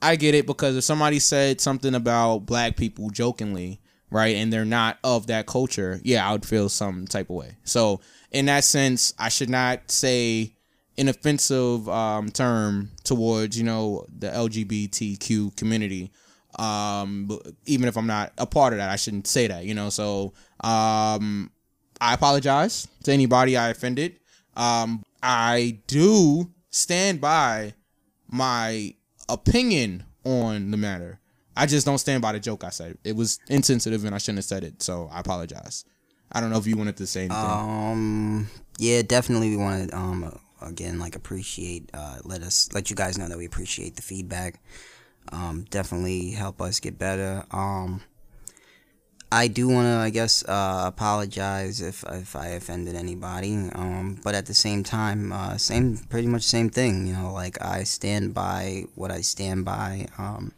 I 0.00 0.16
get 0.16 0.34
it 0.34 0.46
because 0.46 0.76
if 0.76 0.84
somebody 0.84 1.18
said 1.18 1.60
something 1.60 1.94
about 1.94 2.46
black 2.46 2.76
people 2.76 3.10
jokingly, 3.10 3.80
right, 4.10 4.36
and 4.36 4.52
they're 4.52 4.64
not 4.64 4.98
of 5.04 5.26
that 5.26 5.46
culture, 5.46 6.00
yeah, 6.04 6.28
I 6.28 6.32
would 6.32 6.46
feel 6.46 6.68
some 6.68 7.06
type 7.06 7.28
of 7.28 7.36
way. 7.36 7.56
So 7.64 8.00
in 8.30 8.46
that 8.46 8.64
sense, 8.64 9.12
I 9.18 9.28
should 9.28 9.50
not 9.50 9.90
say 9.90 10.54
an 10.98 11.08
offensive 11.08 11.88
um, 11.88 12.30
term 12.30 12.90
towards 13.04 13.58
you 13.58 13.64
know 13.64 14.06
the 14.18 14.28
LGBTQ 14.28 15.56
community. 15.56 16.12
Um, 16.58 17.38
even 17.66 17.88
if 17.88 17.96
I'm 17.96 18.06
not 18.06 18.32
a 18.38 18.46
part 18.46 18.72
of 18.72 18.78
that, 18.78 18.90
I 18.90 18.96
shouldn't 18.96 19.26
say 19.26 19.46
that. 19.46 19.64
You 19.64 19.74
know, 19.74 19.90
so 19.90 20.32
um, 20.60 21.50
I 22.00 22.14
apologize 22.14 22.88
to 23.04 23.12
anybody 23.12 23.56
I 23.56 23.68
offended. 23.70 24.18
Um, 24.56 25.04
I 25.22 25.80
do 25.86 26.50
stand 26.70 27.20
by 27.20 27.74
my 28.28 28.94
opinion 29.28 30.04
on 30.24 30.70
the 30.70 30.76
matter. 30.76 31.20
I 31.56 31.66
just 31.66 31.86
don't 31.86 31.98
stand 31.98 32.22
by 32.22 32.32
the 32.32 32.40
joke 32.40 32.64
I 32.64 32.70
said. 32.70 32.98
It 33.04 33.16
was 33.16 33.38
insensitive 33.48 34.04
and 34.04 34.14
I 34.14 34.18
shouldn't 34.18 34.38
have 34.38 34.44
said 34.44 34.64
it. 34.64 34.82
So 34.82 35.08
I 35.10 35.20
apologize. 35.20 35.84
I 36.32 36.40
don't 36.40 36.50
know 36.50 36.58
if 36.58 36.66
you 36.66 36.76
wanted 36.76 36.96
to 36.98 37.06
say 37.06 37.20
anything. 37.20 37.38
Um. 37.38 38.50
Yeah, 38.78 39.02
definitely. 39.02 39.50
We 39.50 39.56
want 39.56 39.90
to 39.90 39.96
um 39.96 40.38
again 40.60 40.98
like 40.98 41.16
appreciate 41.16 41.90
uh 41.94 42.18
let 42.24 42.42
us 42.42 42.68
let 42.72 42.90
you 42.90 42.96
guys 42.96 43.18
know 43.18 43.28
that 43.28 43.38
we 43.38 43.46
appreciate 43.46 43.96
the 43.96 44.02
feedback. 44.02 44.60
Um, 45.32 45.66
definitely 45.70 46.30
help 46.30 46.60
us 46.60 46.80
get 46.80 46.98
better. 46.98 47.44
Um. 47.50 48.02
I 49.32 49.48
do 49.48 49.66
want 49.66 49.86
to, 49.86 49.96
I 49.98 50.10
guess, 50.10 50.44
uh, 50.44 50.84
apologize 50.86 51.80
if 51.80 52.04
if 52.12 52.36
I 52.36 52.46
offended 52.46 52.94
anybody. 52.94 53.54
Um, 53.74 54.20
but 54.22 54.36
at 54.36 54.46
the 54.46 54.54
same 54.54 54.84
time, 54.84 55.32
uh, 55.32 55.56
same, 55.58 55.98
pretty 56.08 56.28
much 56.28 56.42
same 56.44 56.70
thing. 56.70 57.08
You 57.08 57.12
know, 57.12 57.32
like 57.32 57.60
I 57.60 57.82
stand 57.82 58.34
by 58.34 58.84
what 58.94 59.10
I 59.10 59.22
stand 59.22 59.64
by. 59.64 60.06
Um, 60.16 60.52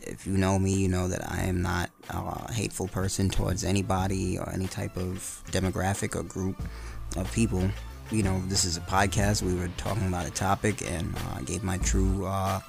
if 0.00 0.26
you 0.26 0.36
know 0.38 0.58
me, 0.58 0.72
you 0.72 0.88
know 0.88 1.08
that 1.08 1.30
I 1.30 1.42
am 1.42 1.60
not 1.60 1.90
a 2.08 2.52
hateful 2.52 2.88
person 2.88 3.28
towards 3.28 3.64
anybody 3.64 4.38
or 4.38 4.48
any 4.48 4.66
type 4.66 4.96
of 4.96 5.42
demographic 5.50 6.16
or 6.16 6.22
group 6.22 6.56
of 7.16 7.30
people. 7.32 7.68
You 8.10 8.22
know, 8.22 8.42
this 8.48 8.64
is 8.64 8.78
a 8.78 8.80
podcast. 8.80 9.42
We 9.42 9.54
were 9.54 9.68
talking 9.76 10.08
about 10.08 10.26
a 10.26 10.30
topic, 10.30 10.82
and 10.90 11.14
uh, 11.14 11.36
I 11.36 11.42
gave 11.42 11.62
my 11.62 11.76
true 11.78 12.24
uh, 12.24 12.60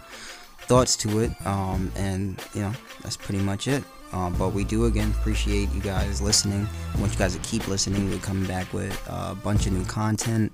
thoughts 0.72 0.95
to 0.95 1.19
it. 1.19 1.32
Um, 1.45 1.91
and 1.97 2.41
you 2.53 2.61
know, 2.61 2.72
that's 3.01 3.17
pretty 3.17 3.43
much 3.43 3.67
it. 3.67 3.84
Uh, 4.13 4.30
but 4.30 4.53
we 4.53 4.63
do 4.63 4.86
again 4.86 5.11
appreciate 5.19 5.69
you 5.74 5.82
guys 5.82 6.22
listening. 6.22 6.65
I 6.95 6.99
want 7.01 7.11
you 7.11 7.19
guys 7.19 7.36
to 7.36 7.41
keep 7.41 7.67
listening. 7.67 8.09
We're 8.09 8.19
coming 8.19 8.47
back 8.47 8.72
with 8.72 8.97
a 9.09 9.36
bunch 9.36 9.67
of 9.67 9.74
new 9.74 9.84
content 9.84 10.53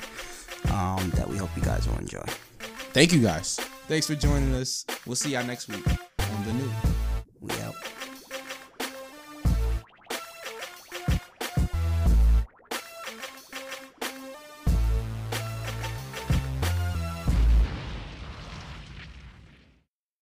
um, 0.72 1.11
that 1.11 1.30
we 1.30 1.38
hope 1.38 1.51
you 1.55 1.61
guys 1.61 1.88
will 1.88 1.99
enjoy. 1.99 2.26
Thank 2.93 3.13
you 3.13 3.22
guys. 3.22 3.57
Thanks 3.88 4.07
for 4.07 4.15
joining 4.15 4.55
us. 4.55 4.86
We'll 5.05 5.15
see 5.15 5.34
y'all 5.34 5.45
next 5.45 5.68
week 5.68 5.88
on 5.88 6.45
the 6.45 6.53
new. 6.53 6.72